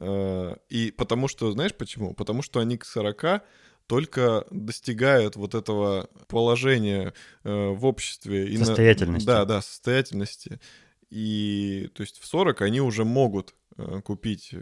Э, 0.00 0.56
И 0.68 0.90
потому 0.90 1.28
что, 1.28 1.52
знаешь 1.52 1.74
почему? 1.74 2.14
Потому 2.14 2.42
что 2.42 2.60
они 2.60 2.76
к 2.76 2.84
40 2.84 3.42
только 3.86 4.44
достигают 4.50 5.36
вот 5.36 5.54
этого 5.54 6.08
положения 6.28 7.12
э, 7.44 7.68
в 7.70 7.84
обществе. 7.84 8.56
Состоятельности. 8.56 9.26
Да, 9.26 9.44
да, 9.44 9.60
состоятельности. 9.60 10.60
И 11.10 11.90
то 11.94 12.02
есть 12.02 12.20
в 12.20 12.26
40 12.26 12.62
они 12.62 12.80
уже 12.80 13.04
могут 13.04 13.54
э, 13.76 14.00
купить 14.04 14.54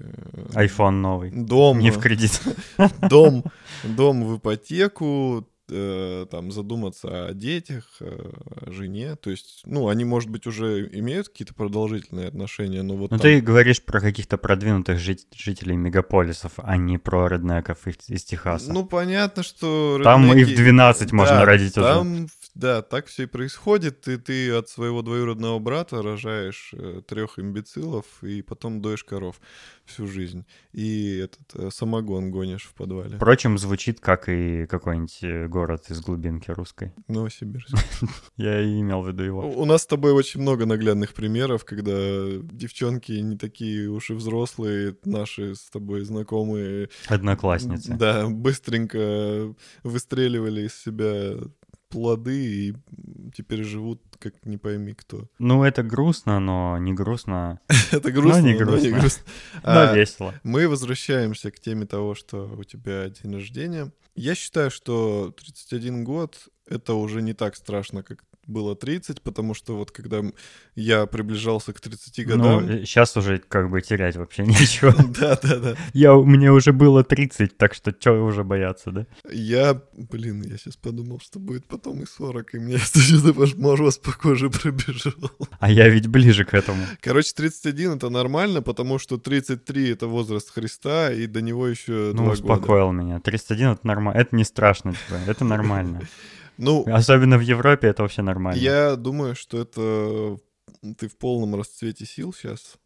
Айфон 0.54 1.02
новый. 1.02 1.30
дом, 1.30 1.78
Не 1.78 1.90
в 1.90 1.98
кредит. 2.00 2.40
дом, 3.10 3.44
дом 3.84 4.24
в 4.24 4.38
ипотеку, 4.38 5.46
э, 5.70 6.26
там 6.30 6.50
задуматься 6.52 7.26
о 7.28 7.34
детях, 7.34 7.84
э, 8.00 8.30
о 8.66 8.70
жене. 8.70 9.16
То 9.16 9.30
есть, 9.30 9.62
ну, 9.64 9.88
они, 9.88 10.04
может 10.04 10.30
быть, 10.30 10.46
уже 10.46 10.88
имеют 10.92 11.28
какие-то 11.28 11.54
продолжительные 11.54 12.28
отношения, 12.28 12.82
но 12.82 12.94
вот 12.96 13.10
Ну, 13.10 13.16
там- 13.18 13.20
ты 13.20 13.40
говоришь 13.40 13.82
про 13.82 14.00
каких-то 14.00 14.38
продвинутых 14.38 14.98
жит- 14.98 15.26
жителей 15.34 15.76
мегаполисов, 15.76 16.52
а 16.58 16.76
не 16.76 16.98
про 16.98 17.28
реднеков 17.28 17.86
из, 17.86 17.96
из 18.08 18.24
Техаса. 18.24 18.72
Ну, 18.72 18.84
понятно, 18.84 19.42
что... 19.42 20.00
Там 20.02 20.24
и 20.32 20.44
в 20.44 20.48
реднеки- 20.48 20.56
12 20.56 21.12
можно 21.12 21.36
Да, 21.36 21.44
родить 21.44 21.76
уже. 21.76 21.86
там, 21.86 22.26
Да, 22.58 22.82
так 22.82 23.06
все 23.06 23.22
и 23.22 23.26
происходит. 23.26 24.08
И 24.08 24.16
ты 24.16 24.50
от 24.52 24.68
своего 24.68 25.02
двоюродного 25.02 25.60
брата 25.60 26.02
рожаешь 26.02 26.74
трех 27.06 27.38
имбецилов 27.38 28.04
и 28.22 28.42
потом 28.42 28.82
доешь 28.82 29.04
коров 29.04 29.40
всю 29.84 30.08
жизнь. 30.08 30.44
И 30.72 31.18
этот 31.18 31.54
э, 31.54 31.70
самогон 31.72 32.30
гонишь 32.30 32.64
в 32.64 32.74
подвале. 32.74 33.16
Впрочем, 33.16 33.58
звучит 33.58 34.00
как 34.00 34.28
и 34.28 34.66
какой-нибудь 34.66 35.18
э, 35.22 35.46
город 35.46 35.84
из 35.88 36.00
глубинки 36.00 36.50
русской. 36.50 36.92
Новосибирск. 37.08 37.76
Я 38.36 38.60
и 38.60 38.80
имел 38.80 39.02
в 39.02 39.08
виду 39.08 39.22
его. 39.22 39.48
У 39.48 39.64
нас 39.64 39.82
с 39.82 39.86
тобой 39.86 40.12
очень 40.12 40.40
много 40.40 40.66
наглядных 40.66 41.14
примеров, 41.14 41.64
когда 41.64 41.94
девчонки 42.42 43.12
не 43.12 43.36
такие 43.36 43.88
уж 43.88 44.10
и 44.10 44.14
взрослые, 44.14 44.96
наши 45.04 45.54
с 45.54 45.70
тобой 45.70 46.02
знакомые, 46.02 46.90
Одноклассницы. 47.06 47.94
да, 47.94 48.28
быстренько 48.28 49.54
выстреливали 49.84 50.66
из 50.66 50.74
себя 50.74 51.36
плоды 51.88 52.68
и 52.68 52.74
теперь 53.34 53.62
живут 53.64 54.02
как 54.18 54.44
не 54.44 54.56
пойми 54.58 54.94
кто. 54.94 55.28
Ну, 55.38 55.64
это 55.64 55.82
грустно, 55.82 56.40
но 56.40 56.78
не 56.78 56.92
грустно, 56.92 57.60
Это 57.92 58.10
грустно, 58.10 58.40
не 58.40 58.52
но 58.52 58.76
не 58.76 58.90
грустно. 58.90 58.90
грустно. 59.00 59.22
но 59.62 59.80
А, 59.80 59.94
весело. 59.94 60.34
Мы 60.42 60.68
возвращаемся 60.68 61.50
к 61.50 61.58
теме 61.60 61.86
того, 61.86 62.14
что 62.14 62.46
у 62.58 62.64
тебя 62.64 63.08
день 63.08 63.34
рождения. 63.34 63.92
Я 64.14 64.34
считаю, 64.34 64.70
что 64.70 65.32
31 65.36 66.04
год— 66.04 66.48
это 66.66 66.94
уже 66.94 67.22
не 67.22 67.34
так 67.34 67.54
страшно, 67.56 68.02
как 68.02 68.24
было 68.48 68.74
30, 68.74 69.22
потому 69.22 69.54
что 69.54 69.76
вот 69.76 69.90
когда 69.90 70.22
я 70.74 71.06
приближался 71.06 71.72
к 71.72 71.80
30 71.80 72.18
Ну, 72.18 72.24
годам... 72.36 72.68
сейчас 72.84 73.16
уже 73.16 73.38
как 73.38 73.70
бы 73.70 73.80
терять 73.80 74.16
вообще 74.16 74.42
нечего. 74.46 74.92
Да-да-да. 75.20 75.76
Я, 75.92 76.14
мне 76.14 76.50
уже 76.50 76.72
было 76.72 77.04
30, 77.04 77.56
так 77.56 77.74
что 77.74 77.92
чё 77.92 78.24
уже 78.24 78.42
бояться, 78.44 78.90
да? 78.90 79.06
Я, 79.32 79.80
блин, 79.92 80.42
я 80.42 80.56
сейчас 80.56 80.76
подумал, 80.76 81.20
что 81.20 81.38
будет 81.38 81.66
потом 81.66 82.00
и 82.02 82.06
40, 82.06 82.54
и 82.54 82.58
мне 82.58 82.78
что-то 82.78 83.34
мороз 83.60 83.98
по 83.98 84.12
коже 84.12 84.50
пробежал. 84.50 85.12
А 85.60 85.70
я 85.70 85.88
ведь 85.88 86.06
ближе 86.08 86.44
к 86.44 86.54
этому. 86.54 86.82
Короче, 87.00 87.32
31— 87.36 87.92
это 87.96 88.08
нормально, 88.10 88.62
потому 88.62 88.98
что 88.98 89.18
33— 89.18 89.90
это 89.92 90.06
возраст 90.06 90.50
Христа, 90.50 91.12
и 91.12 91.26
до 91.26 91.42
него 91.42 91.68
еще 91.68 91.92
Ну, 91.92 92.12
два 92.14 92.24
года. 92.24 92.32
успокоил 92.32 92.92
меня. 92.92 93.20
31 93.20 93.68
это 93.72 93.86
нормально. 93.86 94.18
Это 94.18 94.34
не 94.34 94.44
страшно, 94.44 94.92
типа. 94.92 95.16
Это 95.26 95.44
нормально. 95.44 96.00
Ну, 96.58 96.84
Особенно 96.86 97.38
в 97.38 97.40
Европе 97.40 97.88
это 97.88 98.02
вообще 98.02 98.22
нормально. 98.22 98.60
Я 98.60 98.96
думаю, 98.96 99.34
что 99.34 99.60
это 99.60 100.36
ты 100.98 101.08
в 101.08 101.16
полном 101.16 101.54
расцвете 101.54 102.04
сил 102.04 102.32
сейчас. 102.34 102.76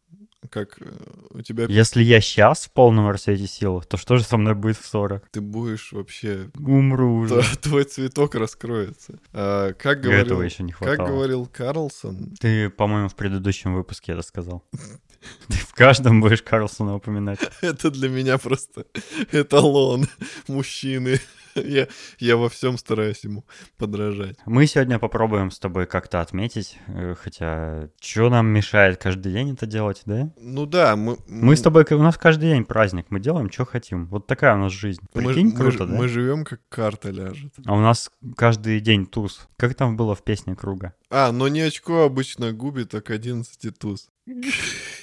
Как 0.49 0.77
э, 0.81 0.85
у 1.31 1.41
тебя 1.41 1.65
Если 1.67 2.03
я 2.03 2.21
сейчас 2.21 2.65
в 2.65 2.71
полном 2.71 3.09
расцвете 3.09 3.47
сил, 3.47 3.81
то 3.81 3.97
что 3.97 4.17
же 4.17 4.23
со 4.23 4.37
мной 4.37 4.53
будет 4.53 4.77
в 4.77 4.85
40? 4.85 5.27
ты 5.29 5.41
будешь 5.41 5.91
вообще 5.91 6.49
Умру 6.59 7.15
уже. 7.21 7.41
твой 7.61 7.85
цветок 7.85 8.35
раскроется. 8.35 9.19
А, 9.31 9.73
как 9.73 9.99
Этого 10.05 10.11
говорил, 10.11 10.41
еще 10.43 10.63
не 10.63 10.71
как 10.71 10.79
хватало. 10.83 11.07
говорил 11.07 11.45
Карлсон, 11.47 12.35
Ты, 12.39 12.69
по-моему, 12.69 13.09
в 13.09 13.15
предыдущем 13.15 13.73
выпуске 13.73 14.11
это 14.11 14.21
сказал. 14.21 14.63
Ты 15.47 15.57
в 15.57 15.73
каждом 15.73 16.21
будешь 16.21 16.41
Карлсона 16.41 16.95
упоминать. 16.95 17.39
это 17.61 17.91
для 17.91 18.09
меня 18.09 18.37
просто 18.37 18.85
эталон 19.31 20.07
мужчины. 20.47 21.19
Я, 21.55 21.87
я 22.19 22.37
во 22.37 22.49
всем 22.49 22.77
стараюсь 22.77 23.23
ему 23.23 23.45
подражать. 23.77 24.37
Мы 24.45 24.65
сегодня 24.65 24.97
попробуем 24.99 25.51
с 25.51 25.59
тобой 25.59 25.85
как-то 25.85 26.21
отметить, 26.21 26.79
э, 26.87 27.15
хотя 27.21 27.89
что 28.01 28.29
нам 28.29 28.47
мешает 28.47 28.97
каждый 28.97 29.33
день 29.33 29.53
это 29.53 29.65
делать, 29.65 30.01
да? 30.05 30.31
Ну 30.37 30.65
да, 30.65 30.95
мы, 30.95 31.17
Мы 31.27 31.55
с 31.55 31.61
тобой, 31.61 31.85
у 31.91 32.01
нас 32.01 32.17
каждый 32.17 32.49
день 32.49 32.65
праздник, 32.65 33.07
мы 33.09 33.19
делаем, 33.19 33.51
что 33.51 33.65
хотим. 33.65 34.07
Вот 34.07 34.25
такая 34.25 34.55
у 34.55 34.57
нас 34.57 34.71
жизнь. 34.71 35.01
мы, 35.13 35.25
Прикинь, 35.25 35.49
мы, 35.49 35.55
круто, 35.55 35.85
да? 35.85 35.93
мы 35.95 36.07
живем 36.07 36.43
как 36.43 36.61
карта 36.69 37.11
ляжет. 37.11 37.53
А 37.65 37.75
у 37.75 37.79
нас 37.79 38.09
каждый 38.35 38.79
день 38.79 39.05
туз. 39.05 39.47
Как 39.57 39.75
там 39.75 39.95
было 39.95 40.15
в 40.15 40.23
песне 40.23 40.55
Круга? 40.55 40.93
А, 41.09 41.31
но 41.31 41.47
не 41.47 41.61
очко 41.61 42.03
обычно 42.03 42.51
губит, 42.51 42.89
так 42.89 43.11
11 43.11 43.77
туз. 43.77 44.09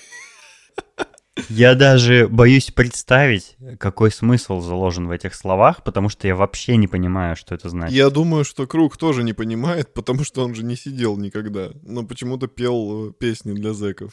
Я 1.51 1.75
даже 1.75 2.29
боюсь 2.29 2.71
представить, 2.71 3.57
какой 3.81 4.13
смысл 4.13 4.61
заложен 4.61 5.09
в 5.09 5.11
этих 5.11 5.35
словах, 5.35 5.83
потому 5.83 6.09
что 6.09 6.29
я 6.29 6.37
вообще 6.37 6.77
не 6.77 6.87
понимаю, 6.87 7.35
что 7.35 7.57
это 7.57 7.69
значит. 7.69 7.93
Я 7.93 8.09
думаю, 8.09 8.45
что 8.45 8.69
Круг 8.69 8.97
тоже 8.97 9.25
не 9.25 9.33
понимает, 9.33 9.93
потому 9.95 10.23
что 10.23 10.45
он 10.45 10.55
же 10.55 10.63
не 10.63 10.77
сидел 10.77 11.17
никогда. 11.17 11.71
Но 11.83 12.05
почему-то 12.05 12.47
пел 12.47 13.09
э, 13.09 13.13
песни 13.13 13.53
для 13.53 13.73
зэков. 13.73 14.13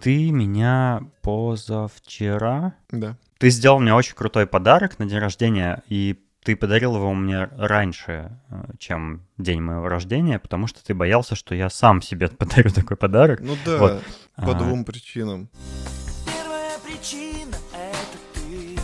Ты 0.00 0.30
меня 0.30 1.00
позавчера... 1.20 2.74
Да. 2.92 3.16
Ты 3.38 3.50
сделал 3.50 3.80
мне 3.80 3.92
очень 3.92 4.14
крутой 4.14 4.46
подарок 4.46 5.00
на 5.00 5.06
день 5.06 5.18
рождения, 5.18 5.82
и 5.88 6.16
ты 6.44 6.56
подарил 6.56 6.96
его 6.96 7.14
мне 7.14 7.44
раньше, 7.56 8.38
э, 8.50 8.64
чем 8.78 9.26
день 9.38 9.60
моего 9.60 9.88
рождения, 9.88 10.38
потому 10.38 10.66
что 10.66 10.84
ты 10.84 10.94
боялся, 10.94 11.36
что 11.36 11.54
я 11.54 11.70
сам 11.70 12.02
себе 12.02 12.28
подарю 12.38 12.70
такой 12.70 12.96
подарок. 12.96 13.40
Ну 13.40 13.56
да, 13.64 13.78
Вот. 13.78 14.02
по 14.36 14.50
А, 14.50 14.54
двум 14.54 14.84
причинам. 14.84 15.48
Первая 16.26 16.78
причина— 16.80 17.56
это 17.72 18.18
ты, 18.34 18.76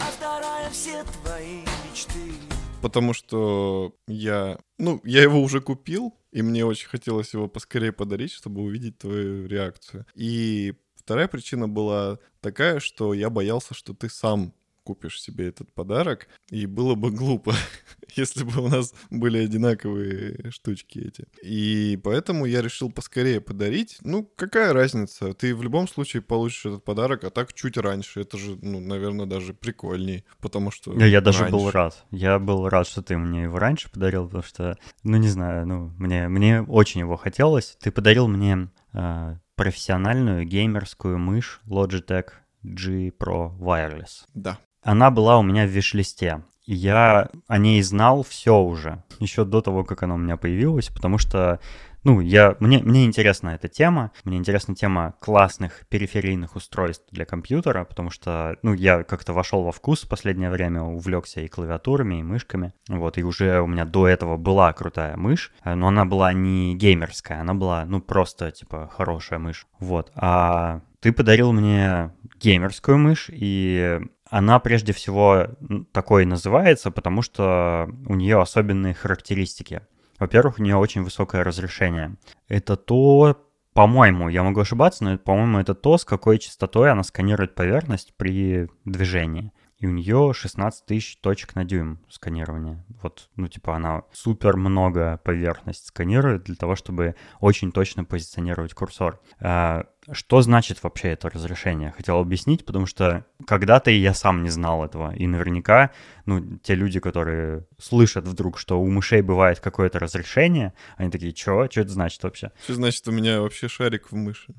а 0.00 0.04
вторая— 0.16 0.70
все 0.72 1.04
твои 1.22 1.60
мечты. 1.88 2.34
Потому 2.80 3.12
что 3.14 3.94
я... 4.08 4.58
Ну, 4.78 5.00
я 5.04 5.22
его 5.22 5.40
уже 5.40 5.60
купил, 5.60 6.18
и 6.32 6.42
мне 6.42 6.64
очень 6.64 6.88
хотелось 6.88 7.32
его 7.32 7.46
поскорее 7.46 7.92
подарить, 7.92 8.32
чтобы 8.32 8.62
увидеть 8.62 8.98
твою 8.98 9.46
реакцию. 9.46 10.04
И 10.16 10.74
вторая 10.96 11.28
причина 11.28 11.68
была 11.68 12.18
такая, 12.40 12.80
что 12.80 13.14
я 13.14 13.30
боялся, 13.30 13.72
что 13.72 13.94
ты 13.94 14.08
сам 14.08 14.52
купишь 14.84 15.20
себе 15.20 15.48
этот 15.48 15.72
подарок, 15.72 16.28
и 16.50 16.66
было 16.66 16.94
бы 16.94 17.10
глупо, 17.10 17.54
если 18.16 18.44
бы 18.44 18.62
у 18.62 18.68
нас 18.68 18.94
были 19.10 19.38
одинаковые 19.38 20.50
штучки 20.50 20.98
эти. 20.98 21.26
И 21.42 21.98
поэтому 22.02 22.46
я 22.46 22.62
решил 22.62 22.90
поскорее 22.90 23.40
подарить. 23.40 23.98
Ну, 24.02 24.30
какая 24.36 24.72
разница? 24.72 25.32
Ты 25.34 25.54
в 25.54 25.62
любом 25.62 25.88
случае 25.88 26.22
получишь 26.22 26.66
этот 26.66 26.84
подарок, 26.84 27.24
а 27.24 27.30
так 27.30 27.52
чуть 27.52 27.76
раньше. 27.76 28.20
Это 28.20 28.38
же, 28.38 28.58
ну, 28.60 28.80
наверное, 28.80 29.26
даже 29.26 29.54
прикольней, 29.54 30.24
потому 30.40 30.70
что... 30.70 30.92
Я, 30.98 31.06
я 31.06 31.20
даже 31.20 31.46
был 31.46 31.70
рад. 31.70 32.04
Я 32.10 32.38
был 32.38 32.68
рад, 32.68 32.86
что 32.86 33.02
ты 33.02 33.16
мне 33.16 33.44
его 33.44 33.58
раньше 33.58 33.90
подарил, 33.90 34.26
потому 34.26 34.42
что, 34.42 34.78
ну 35.02 35.16
не 35.16 35.28
знаю, 35.28 35.66
ну 35.66 35.92
мне, 35.98 36.28
мне 36.28 36.62
очень 36.62 37.00
его 37.00 37.16
хотелось. 37.16 37.76
Ты 37.80 37.90
подарил 37.90 38.28
мне 38.28 38.68
э, 38.92 39.36
профессиональную 39.56 40.44
геймерскую 40.44 41.18
мышь 41.18 41.60
Logitech 41.66 42.30
G 42.62 43.08
Pro 43.08 43.56
Wireless. 43.58 44.24
Да. 44.34 44.58
Она 44.82 45.10
была 45.10 45.38
у 45.38 45.42
меня 45.42 45.66
в 45.66 45.70
виш-листе. 45.70 46.42
И 46.64 46.74
я 46.74 47.28
о 47.48 47.58
ней 47.58 47.82
знал 47.82 48.22
все 48.22 48.58
уже, 48.58 49.02
еще 49.18 49.44
до 49.44 49.60
того, 49.60 49.84
как 49.84 50.04
она 50.04 50.14
у 50.14 50.18
меня 50.18 50.36
появилась, 50.36 50.88
потому 50.88 51.18
что 51.18 51.58
ну, 52.04 52.20
я, 52.20 52.56
мне, 52.58 52.80
мне 52.82 53.04
интересна 53.04 53.50
эта 53.50 53.68
тема, 53.68 54.10
мне 54.24 54.36
интересна 54.36 54.74
тема 54.74 55.14
классных 55.20 55.86
периферийных 55.88 56.56
устройств 56.56 57.04
для 57.12 57.24
компьютера, 57.24 57.84
потому 57.84 58.10
что, 58.10 58.56
ну, 58.62 58.74
я 58.74 59.04
как-то 59.04 59.32
вошел 59.32 59.62
во 59.62 59.70
вкус 59.70 60.02
в 60.02 60.08
последнее 60.08 60.50
время, 60.50 60.82
увлекся 60.82 61.40
и 61.40 61.48
клавиатурами, 61.48 62.18
и 62.18 62.22
мышками, 62.24 62.72
вот, 62.88 63.18
и 63.18 63.22
уже 63.22 63.60
у 63.60 63.68
меня 63.68 63.84
до 63.84 64.08
этого 64.08 64.36
была 64.36 64.72
крутая 64.72 65.16
мышь, 65.16 65.52
э, 65.64 65.74
но 65.74 65.88
она 65.88 66.04
была 66.04 66.32
не 66.32 66.74
геймерская, 66.74 67.40
она 67.40 67.54
была, 67.54 67.84
ну, 67.84 68.00
просто, 68.00 68.50
типа, 68.50 68.90
хорошая 68.92 69.38
мышь, 69.38 69.66
вот, 69.78 70.10
а 70.16 70.80
ты 71.00 71.12
подарил 71.12 71.52
мне 71.52 72.12
геймерскую 72.40 72.98
мышь, 72.98 73.30
и 73.32 74.00
она 74.32 74.58
прежде 74.60 74.94
всего 74.94 75.48
такой 75.92 76.24
называется, 76.24 76.90
потому 76.90 77.20
что 77.20 77.86
у 78.06 78.14
нее 78.14 78.40
особенные 78.40 78.94
характеристики. 78.94 79.82
Во-первых, 80.18 80.58
у 80.58 80.62
нее 80.62 80.76
очень 80.76 81.02
высокое 81.02 81.44
разрешение. 81.44 82.16
Это 82.48 82.76
то, 82.76 83.36
по-моему, 83.74 84.30
я 84.30 84.42
могу 84.42 84.60
ошибаться, 84.60 85.04
но, 85.04 85.18
по-моему, 85.18 85.58
это 85.58 85.74
то, 85.74 85.98
с 85.98 86.06
какой 86.06 86.38
частотой 86.38 86.90
она 86.90 87.02
сканирует 87.02 87.54
поверхность 87.54 88.14
при 88.16 88.70
движении. 88.86 89.52
И 89.82 89.86
у 89.88 89.90
нее 89.90 90.32
16 90.32 90.86
тысяч 90.86 91.16
точек 91.16 91.56
на 91.56 91.64
дюйм 91.64 91.98
сканирования. 92.08 92.84
Вот, 93.02 93.28
ну, 93.34 93.48
типа, 93.48 93.74
она 93.74 94.04
супер 94.12 94.56
много 94.56 95.20
поверхность 95.24 95.86
сканирует 95.86 96.44
для 96.44 96.54
того, 96.54 96.76
чтобы 96.76 97.16
очень 97.40 97.72
точно 97.72 98.04
позиционировать 98.04 98.74
курсор. 98.74 99.20
А, 99.40 99.86
что 100.12 100.40
значит 100.40 100.80
вообще 100.84 101.08
это 101.08 101.28
разрешение? 101.30 101.90
Хотел 101.90 102.20
объяснить, 102.20 102.64
потому 102.64 102.86
что 102.86 103.26
когда-то 103.44 103.90
я 103.90 104.14
сам 104.14 104.44
не 104.44 104.50
знал 104.50 104.84
этого. 104.84 105.16
И 105.16 105.26
наверняка, 105.26 105.90
ну, 106.26 106.58
те 106.58 106.76
люди, 106.76 107.00
которые 107.00 107.66
слышат 107.80 108.28
вдруг, 108.28 108.60
что 108.60 108.80
у 108.80 108.88
мышей 108.88 109.20
бывает 109.20 109.58
какое-то 109.58 109.98
разрешение, 109.98 110.74
они 110.96 111.10
такие, 111.10 111.32
чё? 111.32 111.66
Что 111.68 111.80
это 111.80 111.90
значит 111.90 112.22
вообще? 112.22 112.52
Что 112.62 112.74
значит 112.74 113.08
у 113.08 113.10
меня 113.10 113.40
вообще 113.40 113.66
шарик 113.66 114.12
в 114.12 114.14
мыши? 114.14 114.54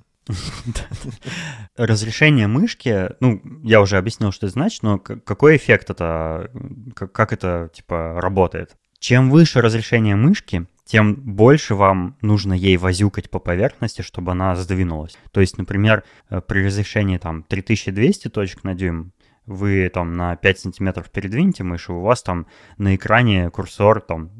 Разрешение 1.75 2.47
мышки, 2.47 3.09
ну, 3.19 3.41
я 3.63 3.81
уже 3.81 3.97
объяснил, 3.97 4.31
что 4.31 4.45
это 4.45 4.53
значит, 4.53 4.83
но 4.83 4.99
какой 4.99 5.57
эффект 5.57 5.89
это, 5.89 6.51
как 6.95 7.33
это, 7.33 7.69
типа, 7.73 8.19
работает? 8.21 8.75
Чем 8.99 9.29
выше 9.29 9.61
разрешение 9.61 10.15
мышки, 10.15 10.65
тем 10.85 11.15
больше 11.15 11.75
вам 11.75 12.17
нужно 12.21 12.53
ей 12.53 12.77
возюкать 12.77 13.29
по 13.29 13.39
поверхности, 13.39 14.01
чтобы 14.01 14.31
она 14.31 14.55
сдвинулась. 14.55 15.17
То 15.31 15.41
есть, 15.41 15.57
например, 15.57 16.03
э, 16.29 16.41
при 16.41 16.65
разрешении 16.65 17.17
там 17.17 17.43
3200 17.43 18.29
точек 18.29 18.63
на 18.63 18.75
дюйм, 18.75 19.11
вы 19.45 19.89
там 19.93 20.15
на 20.15 20.35
5 20.35 20.59
сантиметров 20.59 21.09
передвинете 21.11 21.63
мышь, 21.63 21.89
и 21.89 21.91
у 21.91 21.99
вас 21.99 22.23
там 22.23 22.47
на 22.77 22.95
экране 22.95 23.49
курсор 23.49 24.01
там 24.01 24.31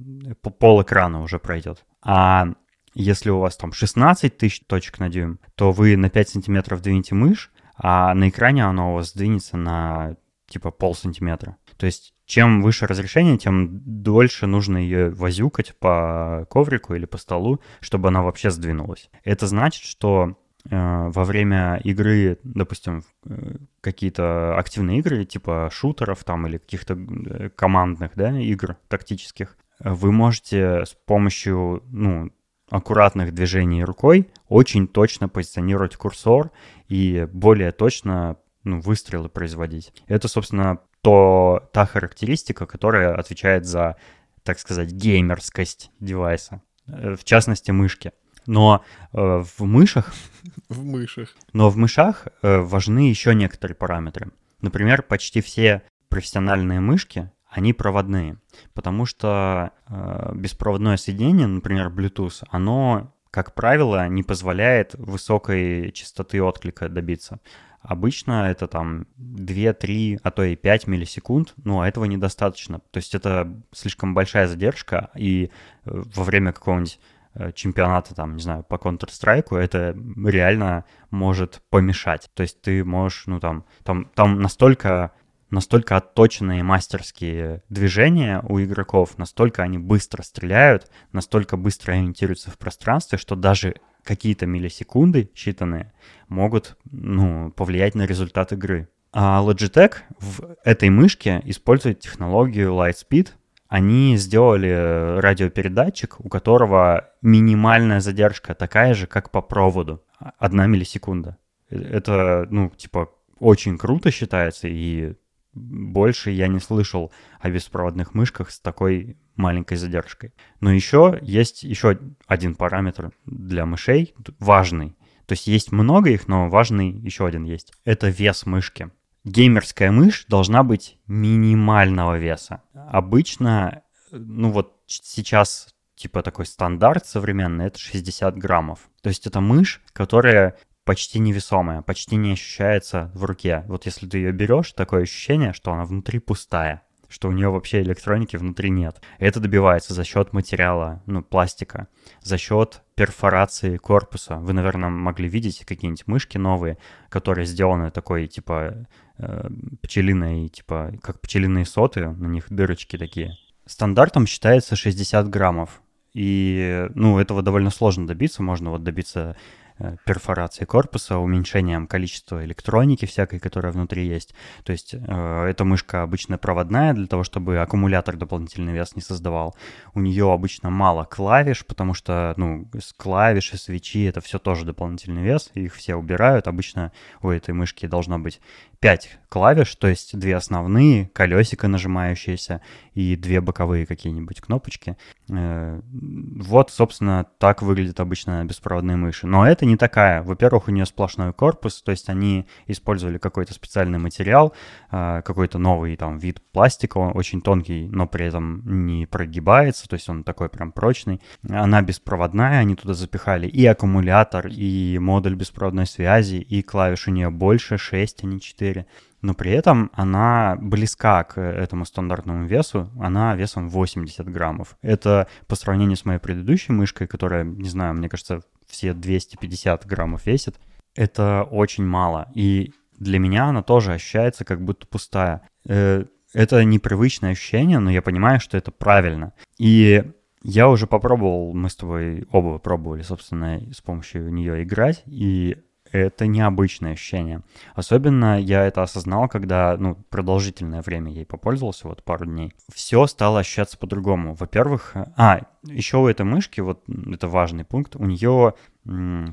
пол 0.60 0.82
экрана 0.82 1.22
уже 1.22 1.40
пройдет. 1.40 1.84
А 2.02 2.48
если 2.94 3.30
у 3.30 3.40
вас 3.40 3.58
там 3.58 3.74
16 3.74 4.38
тысяч 4.38 4.62
точек 4.68 5.00
на 5.00 5.10
дюйм, 5.10 5.40
то 5.56 5.72
вы 5.72 5.98
на 5.98 6.10
5 6.10 6.30
сантиметров 6.30 6.82
двинете 6.82 7.16
мышь, 7.16 7.52
а 7.76 8.14
на 8.14 8.30
экране 8.30 8.66
она 8.66 8.90
у 8.90 8.94
вас 8.94 9.10
сдвинется 9.10 9.58
на 9.58 10.16
типа 10.48 10.72
пол 10.72 10.94
сантиметра. 10.94 11.58
То 11.78 11.86
есть 11.86 12.14
чем 12.26 12.62
выше 12.62 12.88
разрешение, 12.88 13.38
тем 13.38 13.82
дольше 13.84 14.48
нужно 14.48 14.78
ее 14.78 15.10
возюкать 15.10 15.76
по 15.78 16.48
коврику 16.50 16.96
или 16.96 17.06
по 17.06 17.18
столу, 17.18 17.60
чтобы 17.80 18.10
она 18.10 18.22
вообще 18.22 18.50
сдвинулась. 18.50 19.10
Это 19.24 19.48
значит, 19.48 19.84
что 19.84 20.38
э, 20.70 20.76
во 21.10 21.24
время 21.26 21.82
игры, 21.84 22.40
допустим, 22.44 23.04
э, 23.26 23.56
какие-то 23.82 24.58
активные 24.58 25.00
игры, 25.00 25.26
типа 25.26 25.70
шутеров 25.72 26.24
там 26.24 26.48
или 26.48 26.58
каких-то 26.58 26.94
э, 26.94 27.50
командных 27.50 28.12
да, 28.16 28.40
игр 28.40 28.78
тактических, 28.88 29.58
вы 29.80 30.12
можете 30.12 30.86
с 30.86 30.96
помощью 31.06 31.84
ну, 31.92 32.32
аккуратных 32.70 33.34
движений 33.34 33.83
рукой 33.83 34.31
очень 34.48 34.88
точно 34.88 35.29
позиционировать 35.29 35.96
курсор 35.96 36.51
и 36.88 37.27
более 37.31 37.72
точно 37.72 38.38
ну, 38.64 38.79
выстрелы 38.79 39.29
производить. 39.29 39.94
Это, 40.07 40.27
собственно, 40.27 40.79
то 41.01 41.70
та 41.74 41.85
характеристика, 41.85 42.66
которая 42.66 43.16
отвечает 43.16 43.66
за, 43.66 43.98
так 44.44 44.59
сказать, 44.59 44.92
геймерскость 44.92 45.92
девайса, 46.00 46.61
э, 46.88 47.16
в 47.16 47.24
частности 47.24 47.72
мышки. 47.72 48.14
Но 48.46 48.83
э, 49.11 49.18
в 49.18 49.64
мышах... 49.66 50.14
В 50.70 50.83
мышах. 50.83 51.29
Но 51.53 51.70
в 51.70 51.77
мышах 51.77 52.27
э, 52.42 52.57
важны 52.59 53.09
еще 53.09 53.35
некоторые 53.35 53.75
параметры. 53.75 54.31
Например, 54.61 55.01
почти 55.01 55.42
все 55.42 55.83
профессиональные 56.09 56.79
мышки, 56.79 57.31
они 57.53 57.72
проводные, 57.72 58.37
потому 58.74 59.05
что 59.05 59.72
э, 59.87 60.31
беспроводное 60.35 60.98
соединение, 60.98 61.46
например, 61.46 61.89
Bluetooth, 61.89 62.44
оно, 62.50 63.13
как 63.29 63.53
правило, 63.53 64.07
не 64.07 64.24
позволяет 64.24 64.96
высокой 64.96 65.92
частоты 65.92 66.42
отклика 66.42 66.89
добиться. 66.89 67.39
Обычно 67.79 68.50
это 68.50 68.68
там 68.68 69.05
2-3, 69.20 70.20
а 70.24 70.31
то 70.31 70.44
и 70.44 70.55
5 70.55 70.87
миллисекунд, 70.87 71.53
но 71.63 71.85
этого 71.85 72.05
недостаточно. 72.05 72.79
То 72.89 72.98
есть 72.98 73.13
это 73.13 73.53
слишком 73.72 74.16
большая 74.16 74.48
задержка, 74.48 75.11
и 75.16 75.51
э, 75.85 76.03
во 76.16 76.24
время 76.24 76.53
какого-нибудь 76.53 77.00
э, 77.35 77.51
чемпионата, 77.51 78.16
там, 78.16 78.35
не 78.35 78.42
знаю, 78.42 78.63
по 78.63 78.75
Counter-Strike, 78.75 79.55
это 79.55 79.96
реально 80.25 80.85
может 81.11 81.61
помешать. 81.70 82.31
То 82.33 82.42
есть 82.42 82.61
ты 82.61 82.83
можешь, 82.83 83.27
ну, 83.27 83.39
там, 83.39 83.66
там, 83.83 84.09
там 84.16 84.39
настолько 84.39 85.11
настолько 85.53 85.96
отточенные 85.98 86.63
мастерские 86.63 87.63
движения 87.70 88.44
у 88.50 88.59
игроков, 88.59 89.18
настолько 89.18 89.63
они 89.63 89.77
быстро 89.77 90.24
стреляют, 90.24 90.89
настолько 91.11 91.55
быстро 91.55 91.94
ориентируются 91.94 92.51
в 92.51 92.57
пространстве, 92.57 93.18
что 93.18 93.35
даже 93.35 93.75
какие-то 94.03 94.46
миллисекунды 94.46 95.31
считанные 95.35 95.92
могут 96.27 96.75
ну, 96.92 97.51
повлиять 97.51 97.96
на 97.96 98.05
результат 98.05 98.51
игры. 98.51 98.89
А 99.13 99.44
Logitech 99.44 99.94
в 100.20 100.55
этой 100.66 100.89
мышке 100.89 101.42
использует 101.46 102.00
технологию 102.00 102.72
Lightspeed. 102.72 103.29
Они 103.68 104.18
сделали 104.18 105.20
радиопередатчик, 105.20 106.20
у 106.20 106.29
которого 106.29 107.11
минимальная 107.22 108.01
задержка 108.01 108.55
такая 108.55 108.94
же, 108.96 109.07
как 109.07 109.29
по 109.29 109.42
проводу. 109.42 110.03
Одна 110.20 110.66
миллисекунда. 110.66 111.37
Это, 111.70 112.48
ну, 112.50 112.70
типа, 112.70 113.09
очень 113.39 113.77
круто 113.77 114.09
считается, 114.09 114.68
и 114.68 115.16
больше 115.53 116.31
я 116.31 116.48
не 116.48 116.59
слышал 116.59 117.11
о 117.39 117.50
беспроводных 117.50 118.13
мышках 118.13 118.51
с 118.51 118.59
такой 118.59 119.18
маленькой 119.35 119.77
задержкой. 119.77 120.33
Но 120.59 120.72
еще 120.72 121.20
есть 121.22 121.63
еще 121.63 122.00
один 122.27 122.55
параметр 122.55 123.11
для 123.25 123.66
мышей, 123.66 124.13
важный. 124.39 124.96
То 125.25 125.33
есть 125.33 125.48
есть 125.48 125.72
много 125.72 126.09
их, 126.09 126.27
но 126.27 126.50
важный 126.50 126.92
еще 126.92 127.25
один 127.25 127.44
есть. 127.44 127.74
Это 127.85 128.09
вес 128.09 128.46
мышки. 128.46 128.92
Геймерская 129.24 129.92
мышь 129.92 130.25
должна 130.27 130.63
быть 130.63 130.98
минимального 131.07 132.18
веса. 132.18 132.61
Обычно, 132.74 133.83
ну 134.11 134.51
вот 134.51 134.81
сейчас 134.85 135.74
типа 135.96 136.22
такой 136.22 136.46
стандарт 136.46 137.05
современный, 137.05 137.68
это 137.68 137.79
60 137.79 138.37
граммов. 138.37 138.89
То 139.01 139.09
есть 139.09 139.25
это 139.25 139.39
мышь, 139.39 139.81
которая 139.94 140.57
почти 140.85 141.19
невесомая, 141.19 141.81
почти 141.81 142.15
не 142.15 142.33
ощущается 142.33 143.11
в 143.13 143.25
руке. 143.25 143.63
Вот 143.67 143.85
если 143.85 144.07
ты 144.07 144.17
ее 144.17 144.31
берешь, 144.31 144.74
такое 144.74 145.03
ощущение, 145.03 145.53
что 145.53 145.72
она 145.72 145.85
внутри 145.85 146.19
пустая, 146.19 146.83
что 147.09 147.27
у 147.27 147.31
нее 147.31 147.50
вообще 147.50 147.81
электроники 147.81 148.35
внутри 148.37 148.69
нет. 148.69 149.01
Это 149.19 149.39
добивается 149.39 149.93
за 149.93 150.03
счет 150.03 150.33
материала, 150.33 151.03
ну, 151.05 151.22
пластика, 151.22 151.87
за 152.22 152.37
счет 152.37 152.81
перфорации 152.96 153.77
корпуса. 153.77 154.37
Вы, 154.37 154.53
наверное, 154.53 154.89
могли 154.89 155.27
видеть 155.27 155.63
какие-нибудь 155.65 156.07
мышки 156.07 156.37
новые, 156.37 156.77
которые 157.09 157.46
сделаны 157.46 157.91
такой, 157.91 158.27
типа, 158.27 158.87
э, 159.17 159.50
пчелиной, 159.81 160.50
типа, 160.50 160.93
как 161.01 161.22
пчелиные 161.22 161.65
соты, 161.65 162.09
на 162.09 162.27
них 162.27 162.48
дырочки 162.50 162.98
такие. 162.98 163.37
Стандартом 163.65 164.25
считается 164.25 164.75
60 164.75 165.29
граммов. 165.29 165.81
И, 166.13 166.87
ну, 166.93 167.17
этого 167.17 167.41
довольно 167.41 167.69
сложно 167.69 168.05
добиться. 168.05 168.43
Можно 168.43 168.69
вот 168.72 168.83
добиться 168.83 169.35
Э, 169.79 169.96
перфорацией 170.05 170.68
корпуса, 170.68 171.18
уменьшением 171.18 171.88
количества 171.88 172.46
электроники 172.46 173.05
всякой, 173.05 173.40
которая 173.40 173.72
внутри 173.72 174.05
есть. 174.05 174.36
То 174.64 174.72
есть 174.72 174.94
э, 174.94 175.46
эта 175.50 175.66
мышка 175.66 176.03
обычно 176.03 176.38
проводная 176.38 176.94
для 176.94 177.07
того, 177.07 177.24
чтобы 177.24 177.57
аккумулятор 177.57 178.16
дополнительный 178.16 178.74
вес 178.74 178.96
не 178.96 179.01
создавал. 179.01 179.55
У 179.96 180.00
нее 180.00 180.31
обычно 180.31 180.70
мало 180.70 181.05
клавиш, 181.05 181.66
потому 181.66 181.96
что 181.96 182.36
ну, 182.38 182.70
клавиши, 182.98 183.57
свечи— 183.57 184.03
это 184.05 184.22
все 184.22 184.38
тоже 184.38 184.64
дополнительный 184.64 185.24
вес, 185.24 185.50
их 185.55 185.74
все 185.74 185.96
убирают. 185.96 186.48
Обычно 186.48 186.92
у 187.24 187.29
этой 187.29 187.55
мышки 187.55 187.88
должно 187.88 188.20
быть 188.20 188.42
5 188.83 189.24
клавиш, 189.33 189.74
то 189.77 189.87
есть 189.87 190.15
две 190.19 190.35
основные, 190.35 191.07
колесико 191.07 191.67
нажимающиеся 191.67 192.61
и 192.93 193.15
две 193.15 193.41
боковые 193.41 193.87
какие-нибудь 193.87 194.41
кнопочки. 194.41 194.96
Э, 195.27 195.81
вот, 195.91 196.69
собственно, 196.69 197.25
так 197.39 197.63
выглядят 197.63 198.00
обычно 198.00 198.46
беспроводные 198.46 198.96
мыши. 198.96 199.25
Но 199.25 199.48
это 199.48 199.65
не 199.65 199.75
такая. 199.75 200.22
Во-первых, 200.22 200.67
у 200.67 200.72
нее 200.72 200.85
сплошной 200.85 201.33
корпус, 201.33 201.81
то 201.81 201.89
есть 201.89 202.09
они 202.09 202.46
использовали 202.67 203.17
какой-то 203.17 203.55
специальный 203.55 203.98
материал, 203.98 204.53
э, 204.91 205.24
какой-то 205.25 205.57
новый 205.57 205.96
там 205.96 206.19
вид 206.19 206.39
пластика, 206.51 207.00
он 207.00 207.17
очень 207.17 207.41
тонкий, 207.41 207.87
но 207.87 208.05
при 208.05 208.27
этом 208.27 208.61
не 208.85 209.07
прогибается, 209.07 209.89
то 209.89 209.96
есть 209.96 210.07
он 210.09 210.24
такой 210.24 210.50
прям 210.50 210.72
прочный. 210.72 211.22
Она 211.50 211.81
беспроводная, 211.81 212.59
они 212.59 212.75
туда 212.75 212.93
запихали 212.93 213.48
и 213.48 213.65
аккумулятор, 213.65 214.46
и 214.46 215.00
модуль 215.00 215.33
беспроводной 215.33 215.87
связи, 215.87 216.35
и 216.35 216.61
клавиш 216.61 217.07
у 217.07 217.11
нее 217.11 217.31
больше, 217.31 217.79
6, 217.79 218.24
а 218.25 218.27
не 218.27 218.39
4 218.39 218.73
но 219.22 219.33
при 219.33 219.51
этом 219.51 219.92
она 219.94 220.57
близка 220.59 221.24
к 221.24 221.40
этому 221.40 221.86
стандартному 221.86 222.46
весу, 222.46 222.90
она 223.00 223.36
весом 223.36 223.70
80 223.70 224.29
граммов. 224.29 224.77
Это 224.81 225.27
по 225.48 225.55
сравнению 225.55 225.98
с 225.98 226.05
моей 226.05 226.20
предыдущей 226.20 226.74
мышкой, 226.74 227.07
которая, 227.07 227.44
не 227.44 227.70
знаю, 227.70 227.94
мне 227.94 228.09
кажется, 228.09 228.42
все 228.68 228.94
250 228.94 229.86
граммов 229.86 230.25
весит, 230.25 230.59
это 230.96 231.48
очень 231.50 231.86
мало. 231.86 232.29
И 232.33 232.74
для 233.00 233.20
меня 233.20 233.46
она 233.46 233.64
тоже 233.64 233.94
ощущается 233.94 234.46
как 234.46 234.64
будто 234.64 234.88
пустая. 234.88 235.42
Э, 235.68 236.05
это 236.33 236.64
непривычное 236.64 237.31
ощущение, 237.31 237.79
но 237.79 237.92
я 237.92 238.01
понимаю, 238.01 238.40
что 238.40 238.57
это 238.57 238.72
правильно. 238.72 239.33
И 239.57 240.03
я 240.44 240.70
уже 240.70 240.88
попробовал, 240.88 241.53
мы 241.53 241.70
с 241.70 241.75
тобой 241.75 242.27
оба 242.31 242.57
пробовали, 242.59 243.01
собственно, 243.01 243.62
с 243.72 243.81
помощью 243.81 244.31
нее 244.33 244.64
играть, 244.64 245.03
и 245.05 245.57
это 245.94 246.25
необычное 246.25 246.94
ощущение. 246.94 247.42
Особенно 247.75 248.42
я 248.42 248.66
это 248.66 248.82
осознал, 248.82 249.29
когда, 249.29 249.77
ну, 249.77 249.96
продолжительное 250.10 250.82
время 250.82 251.12
ей 251.12 251.25
попользовался, 251.25 251.88
вот 251.88 252.03
пару 252.03 252.25
дней. 252.25 252.53
Все 252.74 253.06
стало 253.06 253.40
ощущаться 253.40 253.77
по-другому. 253.77 254.34
Во-первых, 254.34 254.96
а, 255.16 255.42
еще 255.64 255.98
у 255.98 256.08
этой 256.08 256.25
мышки, 256.25 256.62
вот 256.62 256.84
это 256.88 257.27
важный 257.27 257.64
пункт, 257.64 257.96
у 257.96 258.06
нее, 258.06 258.56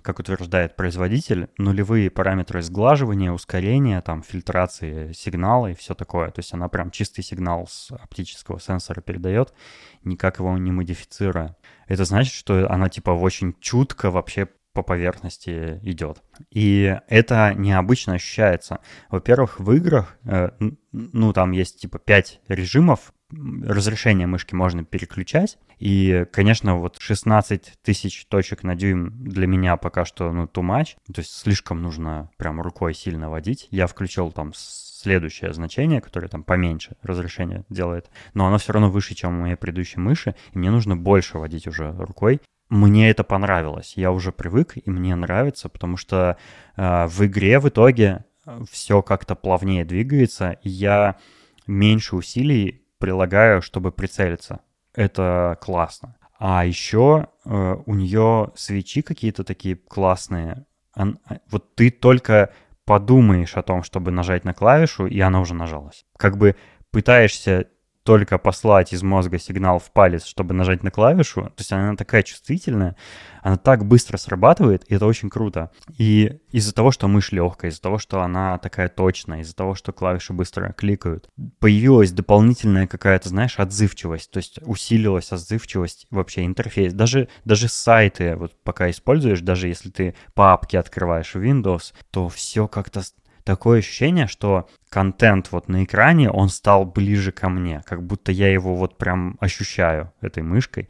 как 0.02 0.18
утверждает 0.18 0.76
производитель, 0.76 1.48
нулевые 1.56 2.10
параметры 2.10 2.60
сглаживания, 2.60 3.32
ускорения, 3.32 4.02
там, 4.02 4.22
фильтрации 4.22 5.12
сигнала 5.12 5.68
и 5.68 5.74
все 5.74 5.94
такое. 5.94 6.30
То 6.30 6.40
есть 6.40 6.52
она 6.52 6.68
прям 6.68 6.90
чистый 6.90 7.22
сигнал 7.22 7.68
с 7.68 7.90
оптического 7.90 8.60
сенсора 8.60 9.00
передает, 9.00 9.54
никак 10.04 10.38
его 10.38 10.56
не 10.58 10.72
модифицируя. 10.72 11.56
Это 11.88 12.04
значит, 12.04 12.34
что 12.34 12.70
она 12.70 12.90
типа 12.90 13.10
очень 13.12 13.56
чутко 13.60 14.10
вообще 14.10 14.48
по 14.82 14.94
поверхности 14.94 15.78
идет. 15.82 16.22
И 16.50 16.96
это 17.08 17.54
необычно 17.54 18.14
ощущается. 18.14 18.80
Во-первых, 19.10 19.60
в 19.60 19.72
играх, 19.72 20.16
э, 20.24 20.50
ну, 20.92 21.32
там 21.32 21.52
есть 21.52 21.80
типа 21.80 21.98
5 21.98 22.40
режимов, 22.48 23.12
разрешение 23.62 24.26
мышки 24.26 24.54
можно 24.54 24.84
переключать. 24.84 25.58
И, 25.78 26.26
конечно, 26.32 26.76
вот 26.76 26.96
16 26.98 27.74
тысяч 27.82 28.26
точек 28.26 28.62
на 28.62 28.74
дюйм 28.74 29.22
для 29.22 29.46
меня 29.46 29.76
пока 29.76 30.04
что, 30.04 30.32
ну, 30.32 30.44
too 30.44 30.62
much. 30.62 30.96
То 31.12 31.20
есть 31.20 31.32
слишком 31.32 31.82
нужно 31.82 32.30
прям 32.36 32.60
рукой 32.60 32.94
сильно 32.94 33.30
водить. 33.30 33.68
Я 33.70 33.86
включил 33.86 34.32
там 34.32 34.52
следующее 34.54 35.52
значение, 35.52 36.00
которое 36.00 36.28
там 36.28 36.42
поменьше 36.42 36.96
разрешение 37.02 37.64
делает, 37.68 38.10
но 38.34 38.46
оно 38.46 38.58
все 38.58 38.72
равно 38.72 38.90
выше, 38.90 39.14
чем 39.14 39.38
у 39.38 39.40
моей 39.42 39.56
предыдущей 39.56 40.00
мыши, 40.00 40.34
и 40.52 40.58
мне 40.58 40.70
нужно 40.70 40.96
больше 40.96 41.38
водить 41.38 41.66
уже 41.66 41.92
рукой 41.92 42.40
мне 42.70 43.10
это 43.10 43.24
понравилось. 43.24 43.94
Я 43.96 44.12
уже 44.12 44.32
привык, 44.32 44.74
и 44.76 44.88
мне 44.88 45.14
нравится, 45.16 45.68
потому 45.68 45.96
что 45.96 46.36
э, 46.76 47.06
в 47.06 47.26
игре 47.26 47.58
в 47.58 47.68
итоге 47.68 48.24
э, 48.46 48.60
все 48.70 49.02
как-то 49.02 49.34
плавнее 49.34 49.84
двигается, 49.84 50.52
и 50.62 50.70
я 50.70 51.16
меньше 51.66 52.16
усилий 52.16 52.86
прилагаю, 52.98 53.60
чтобы 53.60 53.90
прицелиться. 53.90 54.60
Это 54.94 55.58
классно. 55.60 56.16
А 56.38 56.64
еще 56.64 57.26
э, 57.44 57.76
у 57.84 57.94
нее 57.94 58.52
свечи 58.54 59.02
какие-то 59.02 59.44
такие 59.44 59.76
классные. 59.76 60.64
Он, 60.94 61.18
э, 61.28 61.38
вот 61.50 61.74
ты 61.74 61.90
только 61.90 62.52
подумаешь 62.84 63.56
о 63.56 63.62
том, 63.62 63.82
чтобы 63.82 64.10
нажать 64.10 64.44
на 64.44 64.54
клавишу, 64.54 65.06
и 65.06 65.18
она 65.20 65.40
уже 65.40 65.54
нажалась. 65.54 66.04
Как 66.16 66.36
бы 66.36 66.56
пытаешься 66.90 67.66
только 68.02 68.38
послать 68.38 68.92
из 68.92 69.02
мозга 69.02 69.38
сигнал 69.38 69.78
в 69.78 69.90
палец, 69.92 70.24
чтобы 70.24 70.54
нажать 70.54 70.82
на 70.82 70.90
клавишу, 70.90 71.42
то 71.42 71.54
есть 71.58 71.72
она 71.72 71.96
такая 71.96 72.22
чувствительная, 72.22 72.96
она 73.42 73.56
так 73.56 73.84
быстро 73.84 74.16
срабатывает, 74.16 74.84
и 74.88 74.94
это 74.94 75.06
очень 75.06 75.30
круто. 75.30 75.70
И 75.96 76.40
из-за 76.50 76.74
того, 76.74 76.90
что 76.90 77.08
мышь 77.08 77.32
легкая, 77.32 77.70
из-за 77.70 77.82
того, 77.82 77.98
что 77.98 78.22
она 78.22 78.58
такая 78.58 78.88
точная, 78.88 79.40
из-за 79.40 79.54
того, 79.54 79.74
что 79.74 79.92
клавиши 79.92 80.32
быстро 80.32 80.72
кликают, 80.72 81.28
появилась 81.58 82.12
дополнительная 82.12 82.86
какая-то, 82.86 83.28
знаешь, 83.28 83.58
отзывчивость, 83.58 84.30
то 84.30 84.38
есть 84.38 84.60
усилилась 84.62 85.32
отзывчивость 85.32 86.06
вообще 86.10 86.46
интерфейс. 86.46 86.92
Даже, 86.92 87.28
даже 87.44 87.68
сайты, 87.68 88.36
вот 88.36 88.52
пока 88.62 88.90
используешь, 88.90 89.40
даже 89.40 89.68
если 89.68 89.90
ты 89.90 90.14
папки 90.34 90.76
открываешь 90.76 91.34
в 91.34 91.42
Windows, 91.42 91.92
то 92.10 92.28
все 92.28 92.66
как-то 92.66 93.02
такое 93.44 93.78
ощущение, 93.78 94.26
что 94.26 94.68
контент 94.88 95.52
вот 95.52 95.68
на 95.68 95.84
экране, 95.84 96.30
он 96.30 96.48
стал 96.48 96.84
ближе 96.84 97.32
ко 97.32 97.48
мне, 97.48 97.82
как 97.86 98.02
будто 98.02 98.32
я 98.32 98.52
его 98.52 98.74
вот 98.74 98.98
прям 98.98 99.36
ощущаю 99.40 100.12
этой 100.20 100.42
мышкой. 100.42 100.88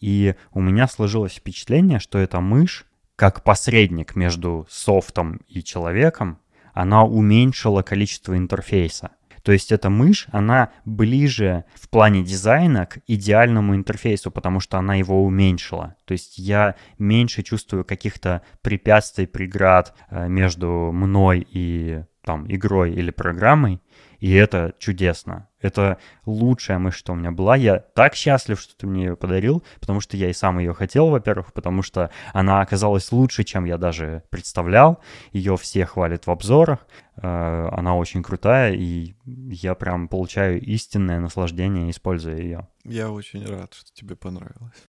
И 0.00 0.34
у 0.52 0.60
меня 0.60 0.88
сложилось 0.88 1.34
впечатление, 1.34 1.98
что 1.98 2.18
эта 2.18 2.40
мышь, 2.40 2.86
как 3.16 3.44
посредник 3.44 4.16
между 4.16 4.66
софтом 4.70 5.40
и 5.48 5.62
человеком, 5.62 6.38
она 6.72 7.04
уменьшила 7.04 7.82
количество 7.82 8.36
интерфейса. 8.36 9.10
То 9.42 9.52
есть 9.52 9.72
эта 9.72 9.90
мышь, 9.90 10.26
она 10.30 10.70
ближе 10.84 11.64
в 11.74 11.88
плане 11.88 12.22
дизайна 12.22 12.86
к 12.86 12.98
идеальному 13.06 13.74
интерфейсу, 13.74 14.30
потому 14.30 14.60
что 14.60 14.78
она 14.78 14.94
его 14.94 15.24
уменьшила. 15.24 15.96
То 16.04 16.12
есть 16.12 16.38
я 16.38 16.76
меньше 16.98 17.42
чувствую 17.42 17.84
каких-то 17.84 18.42
препятствий, 18.62 19.26
преград 19.26 19.94
э, 20.10 20.28
между 20.28 20.90
мной 20.92 21.46
и 21.50 22.04
там 22.24 22.46
игрой 22.48 22.92
или 22.92 23.10
программой, 23.10 23.80
и 24.22 24.30
это 24.34 24.72
чудесно. 24.78 25.48
Это 25.60 25.98
лучшая 26.26 26.78
мышь, 26.78 26.94
что 26.94 27.12
у 27.12 27.16
меня 27.16 27.32
была. 27.32 27.56
Я 27.56 27.80
так 27.80 28.14
счастлив, 28.14 28.60
что 28.60 28.76
ты 28.76 28.86
мне 28.86 29.06
ее 29.06 29.16
подарил, 29.16 29.64
потому 29.80 30.00
что 30.00 30.16
я 30.16 30.30
и 30.30 30.32
сам 30.32 30.60
ее 30.60 30.74
хотел, 30.74 31.08
во-первых, 31.08 31.52
потому 31.52 31.82
что 31.82 32.08
она 32.32 32.60
оказалась 32.60 33.10
лучше, 33.10 33.42
чем 33.42 33.64
я 33.64 33.78
даже 33.78 34.22
представлял. 34.30 35.00
Ее 35.32 35.56
все 35.56 35.86
хвалят 35.86 36.28
в 36.28 36.30
обзорах. 36.30 36.86
Э, 37.16 37.68
она 37.72 37.96
очень 37.96 38.22
крутая, 38.22 38.74
и 38.74 39.16
я 39.24 39.74
прям 39.74 40.06
получаю 40.06 40.60
истинное 40.60 41.18
наслаждение, 41.18 41.90
используя 41.90 42.36
ее. 42.36 42.68
Я 42.84 43.10
очень 43.10 43.44
рад, 43.44 43.74
что 43.74 43.92
тебе 43.92 44.14
понравилось. 44.14 44.84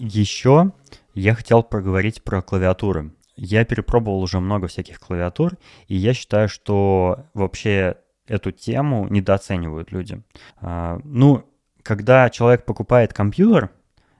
Еще 0.00 0.72
я 1.20 1.34
хотел 1.34 1.62
проговорить 1.62 2.22
про 2.24 2.42
клавиатуры. 2.42 3.12
Я 3.36 3.64
перепробовал 3.64 4.22
уже 4.22 4.40
много 4.40 4.66
всяких 4.66 4.98
клавиатур, 4.98 5.56
и 5.86 5.94
я 5.94 6.14
считаю, 6.14 6.48
что 6.48 7.26
вообще 7.34 7.96
эту 8.26 8.52
тему 8.52 9.06
недооценивают 9.08 9.92
люди. 9.92 10.22
А, 10.60 10.98
ну, 11.04 11.44
когда 11.82 12.28
человек 12.30 12.64
покупает 12.64 13.12
компьютер, 13.12 13.70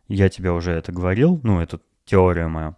я 0.09 0.29
тебе 0.29 0.51
уже 0.51 0.73
это 0.73 0.93
говорил, 0.93 1.41
ну, 1.43 1.61
это 1.61 1.81
теория 2.05 2.49
моя, 2.49 2.77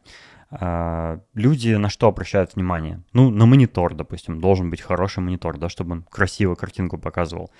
а, 0.50 1.20
люди 1.34 1.70
на 1.70 1.88
что 1.88 2.08
обращают 2.08 2.54
внимание? 2.54 3.02
Ну, 3.12 3.30
на 3.30 3.46
монитор, 3.46 3.94
допустим, 3.94 4.40
должен 4.40 4.70
быть 4.70 4.80
хороший 4.80 5.20
монитор, 5.20 5.58
да, 5.58 5.68
чтобы 5.68 5.92
он 5.92 6.02
красиво 6.02 6.54
картинку 6.54 6.98
показывал 6.98 7.50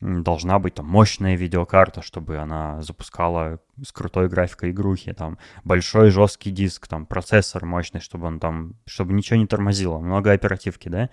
должна 0.00 0.58
быть 0.58 0.74
там 0.74 0.86
мощная 0.86 1.36
видеокарта, 1.36 2.00
чтобы 2.00 2.38
она 2.38 2.80
запускала 2.80 3.60
с 3.82 3.92
крутой 3.92 4.28
графикой 4.28 4.70
игрухи, 4.70 5.12
там 5.12 5.38
большой 5.62 6.10
жесткий 6.10 6.50
диск, 6.50 6.88
там 6.88 7.04
процессор 7.04 7.66
мощный, 7.66 8.00
чтобы 8.00 8.26
он 8.26 8.40
там, 8.40 8.74
чтобы 8.86 9.12
ничего 9.12 9.38
не 9.38 9.46
тормозило, 9.46 9.98
много 9.98 10.32
оперативки, 10.32 10.88
да. 10.88 11.10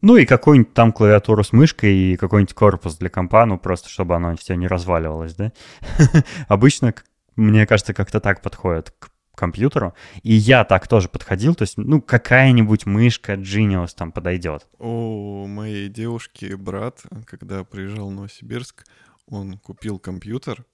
Ну 0.00 0.16
и 0.16 0.24
какую-нибудь 0.24 0.72
там 0.72 0.92
клавиатуру 0.92 1.44
с 1.44 1.52
мышкой 1.52 1.94
и 1.94 2.16
какой-нибудь 2.16 2.54
корпус 2.54 2.96
для 2.96 3.10
компа, 3.10 3.44
ну 3.44 3.58
просто 3.58 3.90
чтобы 3.90 4.16
оно 4.16 4.34
все 4.36 4.54
не 4.54 4.66
разваливалось, 4.66 5.34
да. 5.34 5.52
Обычно, 6.48 6.94
мне 7.36 7.66
кажется, 7.66 7.92
как-то 7.92 8.20
так 8.20 8.40
подходит 8.40 8.90
к 8.98 9.09
компьютеру. 9.40 9.94
И 10.22 10.32
я 10.34 10.64
так 10.64 10.86
тоже 10.86 11.08
подходил, 11.08 11.54
то 11.54 11.62
есть, 11.62 11.78
ну, 11.78 12.00
какая-нибудь 12.00 12.86
мышка 12.86 13.32
Genius 13.32 13.94
там 13.96 14.12
подойдет. 14.12 14.68
У 14.78 15.46
моей 15.46 15.88
девушки 15.88 16.54
брат, 16.54 17.02
когда 17.24 17.64
приезжал 17.64 18.10
в 18.10 18.12
Новосибирск, 18.12 18.84
он 19.26 19.58
купил 19.58 19.98
компьютер 19.98 20.64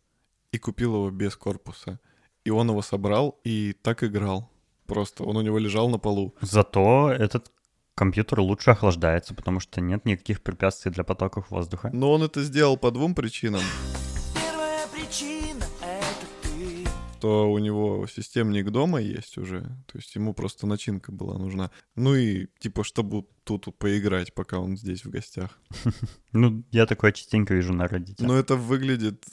и 0.53 0.59
купил 0.59 0.95
его 0.95 1.11
без 1.11 1.37
корпуса. 1.37 2.01
И 2.45 2.51
он 2.51 2.69
его 2.69 2.83
собрал 2.83 3.41
и 3.45 3.73
так 3.83 4.05
играл. 4.05 4.51
Просто 4.87 5.25
он 5.25 5.37
у 5.37 5.43
него 5.43 5.59
лежал 5.59 5.89
на 5.89 5.99
полу. 5.99 6.35
Зато 6.41 7.11
этот 7.11 7.51
компьютер 7.95 8.41
лучше 8.41 8.71
охлаждается, 8.71 9.35
потому 9.35 9.61
что 9.61 9.81
нет 9.81 10.05
никаких 10.05 10.43
препятствий 10.43 10.93
для 10.93 11.05
потоков 11.05 11.51
воздуха. 11.51 11.91
Но 11.93 12.13
он 12.13 12.23
это 12.23 12.43
сделал 12.43 12.77
по 12.77 12.91
двум 12.91 13.15
причинам. 13.15 13.63
Первая 14.35 14.87
причина— 14.89 15.66
что 17.27 17.51
у 17.51 17.59
него 17.59 18.07
системник 18.07 18.71
дома 18.71 19.01
есть 19.01 19.37
уже, 19.37 19.63
то 19.87 19.99
есть 19.99 20.15
ему 20.15 20.33
просто 20.33 20.67
начинка 20.67 21.11
была 21.11 21.39
нужна. 21.39 21.71
Ну 21.97 22.15
и 22.15 22.47
типа, 22.61 22.85
чтобы 22.85 23.25
тут 23.43 23.77
поиграть, 23.79 24.33
пока 24.33 24.61
он 24.61 24.77
здесь 24.77 25.05
в 25.05 25.11
гостях. 25.11 25.59
Ну, 26.33 26.65
я 26.71 26.85
такое 26.85 27.13
частенько 27.13 27.55
вижу 27.55 27.73
на 27.73 27.87
Reddit. 27.87 28.17
Но 28.19 28.37
это 28.37 28.57
выглядит 28.57 29.25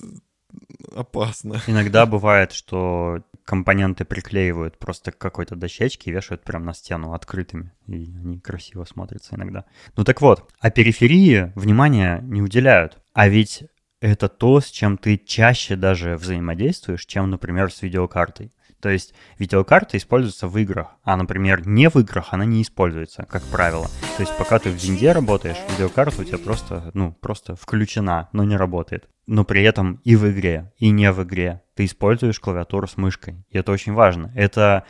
опасно. 0.95 1.62
Иногда 1.67 2.06
бывает, 2.06 2.53
что 2.53 3.23
компоненты 3.43 4.06
приклеивают 4.06 4.79
просто 4.79 5.12
к 5.12 5.17
какой-то 5.17 5.56
дощечке 5.56 6.10
и 6.10 6.13
вешают 6.13 6.43
прямо 6.43 6.65
на 6.67 6.73
стену 6.73 7.13
открытыми. 7.13 7.73
И 7.88 8.15
они 8.17 8.39
красиво 8.39 8.86
смотрятся 8.86 9.36
иногда. 9.36 9.65
Ну 9.97 10.03
так 10.06 10.21
вот, 10.21 10.49
а 10.60 10.71
периферии 10.71 11.51
внимания 11.56 12.21
не 12.23 12.41
уделяют. 12.41 13.01
А 13.13 13.27
ведь 13.27 13.65
это 14.04 14.28
то, 14.28 14.60
с 14.60 14.66
чем 14.66 14.98
ты 14.98 15.18
чаще 15.18 15.78
даже 15.78 16.18
взаимодействуешь, 16.18 17.06
чем, 17.06 17.30
например, 17.30 17.72
с 17.72 17.82
видеокартой. 17.82 18.52
То 18.82 18.89
есть 18.89 19.13
видеокарта 19.39 19.96
используется 19.96 20.50
в 20.50 20.58
играх, 20.58 20.98
а, 21.04 21.16
например, 21.16 21.66
не 21.66 21.89
в 21.89 21.96
играх 21.96 22.34
она 22.34 22.44
не 22.44 22.62
используется, 22.62 23.26
как 23.30 23.42
правило. 23.44 23.88
То 24.18 24.24
есть 24.24 24.38
пока 24.38 24.60
ты 24.60 24.72
в 24.72 24.74
винде 24.74 25.13
работаешь, 25.13 25.56
видеокарта 25.70 26.22
у 26.22 26.26
тебя 26.26 26.38
просто, 26.38 26.92
ну, 26.94 27.13
просто 27.13 27.56
включена, 27.56 28.28
но 28.34 28.44
не 28.44 28.58
работает. 28.58 29.08
Но 29.26 29.46
при 29.46 29.63
этом 29.63 30.02
и 30.04 30.18
в 30.18 30.30
игре, 30.30 30.74
и 30.76 30.89
не 30.89 31.10
в 31.13 31.24
игре 31.24 31.62
ты 31.76 31.86
используешь 31.86 32.42
клавиатуру 32.42 32.88
с 32.88 32.98
мышкой. 32.98 33.46
И 33.50 33.58
это 33.58 33.72
очень 33.72 33.94
важно. 33.94 34.34
Это 34.36 34.84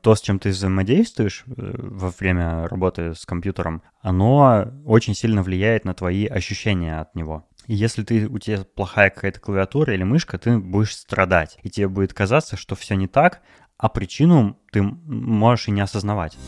то, 0.00 0.14
с 0.14 0.22
чем 0.22 0.38
ты 0.38 0.48
взаимодействуешь 0.48 1.44
э, 1.46 1.52
во 1.76 2.08
время 2.08 2.66
работы 2.68 3.14
с 3.14 3.26
компьютером, 3.26 3.82
оно 4.00 4.66
очень 4.86 5.14
сильно 5.14 5.42
влияет 5.42 5.84
на 5.84 5.92
твои 5.92 6.26
ощущения 6.26 7.00
от 7.00 7.14
него. 7.14 7.46
Если 7.66 8.04
ты, 8.04 8.28
у 8.28 8.38
тебя 8.38 8.64
плохая 8.64 9.10
какая-то 9.10 9.40
клавиатура 9.40 9.92
или 9.92 10.04
мышка, 10.04 10.38
ты 10.38 10.58
будешь 10.58 10.94
страдать. 10.94 11.58
И 11.62 11.70
тебе 11.70 11.88
будет 11.88 12.14
казаться, 12.14 12.56
что 12.56 12.76
все 12.76 12.94
не 12.94 13.08
так, 13.08 13.42
а 13.76 13.88
причину 13.88 14.58
ты 14.70 14.82
можешь 14.82 15.68
и 15.68 15.72
не 15.72 15.80
осознавать. 15.80 16.38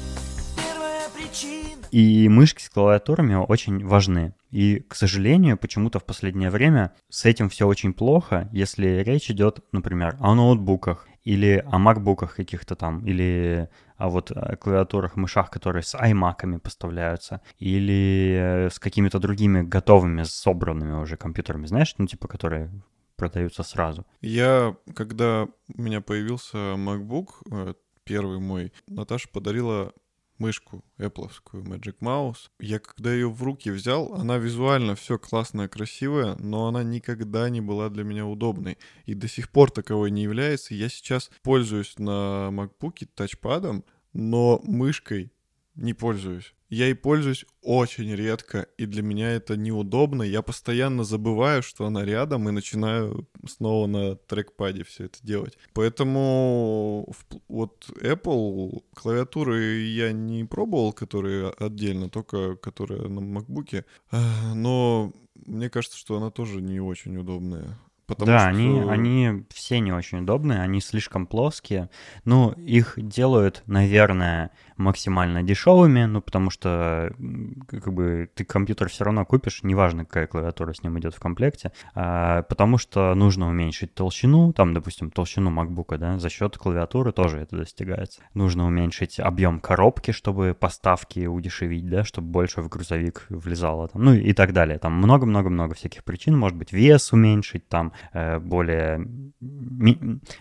И 1.90 2.28
мышки 2.28 2.62
с 2.62 2.68
клавиатурами 2.68 3.34
очень 3.34 3.84
важны. 3.84 4.34
И, 4.50 4.84
к 4.88 4.94
сожалению, 4.94 5.56
почему-то 5.56 5.98
в 5.98 6.04
последнее 6.04 6.50
время 6.50 6.92
с 7.08 7.24
этим 7.24 7.48
все 7.48 7.66
очень 7.66 7.92
плохо, 7.92 8.48
если 8.52 9.02
речь 9.02 9.30
идет, 9.30 9.60
например, 9.72 10.16
о 10.20 10.34
ноутбуках 10.34 11.08
или 11.24 11.64
о 11.70 11.78
макбуках 11.78 12.36
каких-то 12.36 12.76
там, 12.76 13.04
или 13.06 13.68
о 13.98 14.08
вот 14.08 14.30
о 14.30 14.56
клавиатурах, 14.56 15.16
мышах, 15.16 15.50
которые 15.50 15.82
с 15.82 15.94
аймаками 15.94 16.56
поставляются, 16.58 17.40
или 17.58 18.68
с 18.70 18.78
какими-то 18.78 19.18
другими 19.18 19.62
готовыми, 19.62 20.22
собранными 20.22 20.92
уже 20.92 21.16
компьютерами, 21.16 21.66
знаешь, 21.66 21.94
ну 21.98 22.06
типа, 22.06 22.28
которые 22.28 22.70
продаются 23.16 23.62
сразу. 23.64 24.06
Я, 24.20 24.76
когда 24.94 25.48
у 25.74 25.82
меня 25.82 26.00
появился 26.00 26.56
MacBook, 26.76 27.26
э, 27.50 27.74
первый 28.04 28.38
мой, 28.38 28.72
Наташа 28.86 29.28
подарила 29.28 29.92
мышку 30.38 30.84
Apple 30.98 31.30
Magic 31.52 31.96
Mouse. 32.00 32.50
Я 32.60 32.78
когда 32.78 33.12
ее 33.12 33.30
в 33.30 33.42
руки 33.42 33.70
взял, 33.70 34.14
она 34.14 34.38
визуально 34.38 34.94
все 34.94 35.18
классная, 35.18 35.68
красивая, 35.68 36.36
но 36.36 36.66
она 36.68 36.82
никогда 36.82 37.48
не 37.50 37.60
была 37.60 37.88
для 37.90 38.04
меня 38.04 38.26
удобной. 38.26 38.78
И 39.06 39.14
до 39.14 39.28
сих 39.28 39.50
пор 39.50 39.70
таковой 39.70 40.10
не 40.10 40.22
является. 40.22 40.74
Я 40.74 40.88
сейчас 40.88 41.30
пользуюсь 41.42 41.98
на 41.98 42.50
MacBook 42.50 43.06
тачпадом, 43.14 43.84
но 44.12 44.60
мышкой 44.64 45.32
не 45.74 45.94
пользуюсь. 45.94 46.54
Я 46.68 46.88
и 46.88 46.94
пользуюсь 46.94 47.46
очень 47.62 48.14
редко, 48.14 48.66
и 48.76 48.84
для 48.84 49.02
меня 49.02 49.30
это 49.32 49.56
неудобно. 49.56 50.22
Я 50.22 50.42
постоянно 50.42 51.02
забываю, 51.02 51.62
что 51.62 51.86
она 51.86 52.04
рядом, 52.04 52.48
и 52.48 52.52
начинаю 52.52 53.26
снова 53.46 53.86
на 53.86 54.16
трекпаде 54.16 54.84
все 54.84 55.04
это 55.04 55.18
делать. 55.22 55.56
Поэтому 55.72 57.10
вот 57.48 57.90
Apple 58.02 58.82
клавиатуры 58.94 59.80
я 59.80 60.12
не 60.12 60.44
пробовал, 60.44 60.92
которые 60.92 61.50
отдельно, 61.50 62.10
только 62.10 62.56
которые 62.56 63.08
на 63.08 63.20
MacBook. 63.20 63.84
Но 64.54 65.12
мне 65.34 65.70
кажется, 65.70 65.96
что 65.96 66.16
она 66.16 66.30
тоже 66.30 66.60
не 66.60 66.80
очень 66.80 67.16
удобная. 67.16 67.78
Потому 68.08 68.26
да, 68.26 68.38
что... 68.38 68.48
они, 68.48 68.80
они 68.88 69.44
все 69.50 69.80
не 69.80 69.92
очень 69.92 70.20
удобные, 70.20 70.62
они 70.62 70.80
слишком 70.80 71.26
плоские. 71.26 71.90
Ну, 72.24 72.52
их 72.52 72.94
делают, 72.96 73.62
наверное, 73.66 74.50
максимально 74.78 75.42
дешевыми, 75.42 76.04
ну, 76.04 76.22
потому 76.22 76.48
что 76.48 77.12
как 77.68 77.92
бы 77.92 78.30
ты 78.34 78.44
компьютер 78.44 78.88
все 78.88 79.04
равно 79.04 79.26
купишь, 79.26 79.62
неважно, 79.62 80.06
какая 80.06 80.26
клавиатура 80.26 80.72
с 80.72 80.82
ним 80.82 80.98
идет 80.98 81.14
в 81.14 81.20
комплекте, 81.20 81.72
а, 81.94 82.42
потому 82.44 82.78
что 82.78 83.14
нужно 83.14 83.48
уменьшить 83.48 83.92
толщину, 83.92 84.54
там, 84.54 84.72
допустим, 84.72 85.10
толщину 85.10 85.50
MacBook, 85.50 85.98
да, 85.98 86.18
за 86.18 86.30
счет 86.30 86.56
клавиатуры 86.56 87.12
тоже 87.12 87.40
это 87.40 87.56
достигается. 87.56 88.22
Нужно 88.32 88.66
уменьшить 88.66 89.20
объем 89.20 89.60
коробки, 89.60 90.12
чтобы 90.12 90.56
поставки 90.58 91.26
удешевить, 91.26 91.88
да, 91.90 92.04
чтобы 92.04 92.28
больше 92.28 92.62
в 92.62 92.70
грузовик 92.70 93.26
влезало, 93.28 93.88
там, 93.88 94.02
ну 94.02 94.14
и 94.14 94.32
так 94.32 94.54
далее. 94.54 94.78
Там 94.78 94.94
много-много-много 94.94 95.74
всяких 95.74 96.04
причин, 96.04 96.38
может 96.38 96.56
быть, 96.56 96.72
вес 96.72 97.12
уменьшить, 97.12 97.68
там, 97.68 97.92
более 98.12 99.06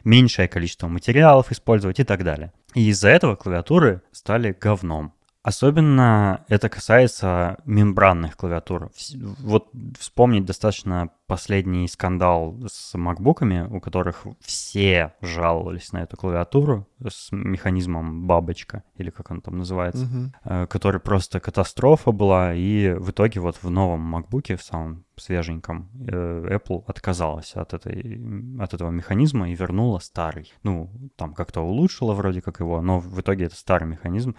меньшее 0.03 0.47
количество 0.47 0.87
материалов 0.87 1.51
использовать 1.51 1.99
и 1.99 2.03
так 2.03 2.23
далее. 2.23 2.51
И 2.73 2.89
из-за 2.89 3.09
этого 3.09 3.35
клавиатуры 3.35 4.01
стали 4.11 4.55
говном. 4.59 5.13
Особенно 5.47 6.43
это 6.49 6.67
касается 6.67 7.55
мембранных 7.63 8.35
клавиатур. 8.35 8.91
Вот 9.39 9.69
вспомнить 9.97 10.43
достаточно 10.43 11.11
последний 11.25 11.87
скандал 11.87 12.57
с 12.67 12.97
макбуками, 12.97 13.65
у 13.73 13.79
которых 13.79 14.27
все 14.41 15.13
жаловались 15.21 15.93
на 15.93 15.99
эту 15.99 16.17
клавиатуру 16.17 16.85
с 17.01 17.31
механизмом 17.31 18.27
бабочка, 18.27 18.83
или 18.97 19.09
как 19.09 19.31
он 19.31 19.39
там 19.39 19.59
называется, 19.59 20.05
угу. 20.05 20.67
который 20.67 20.99
просто 20.99 21.39
катастрофа 21.39 22.11
была, 22.11 22.53
и 22.53 22.91
в 22.91 23.11
итоге 23.11 23.39
вот 23.39 23.55
в 23.63 23.69
новом 23.69 24.01
макбуке, 24.01 24.57
в 24.57 24.63
самом 24.63 25.05
свеженьком, 25.15 25.89
э, 26.09 26.57
Apple 26.57 26.83
отказалась 26.87 27.55
от, 27.55 27.73
этой, 27.73 28.21
от 28.59 28.73
этого 28.73 28.89
механизма 28.89 29.49
и 29.49 29.55
вернула 29.55 29.99
старый. 29.99 30.53
Ну, 30.63 30.91
там 31.15 31.33
как-то 31.33 31.61
улучшила 31.61 32.13
вроде 32.13 32.41
как 32.41 32.59
его, 32.59 32.81
но 32.81 32.99
в 32.99 33.21
итоге 33.21 33.45
это 33.45 33.55
старый 33.55 33.87
механизм. 33.87 34.35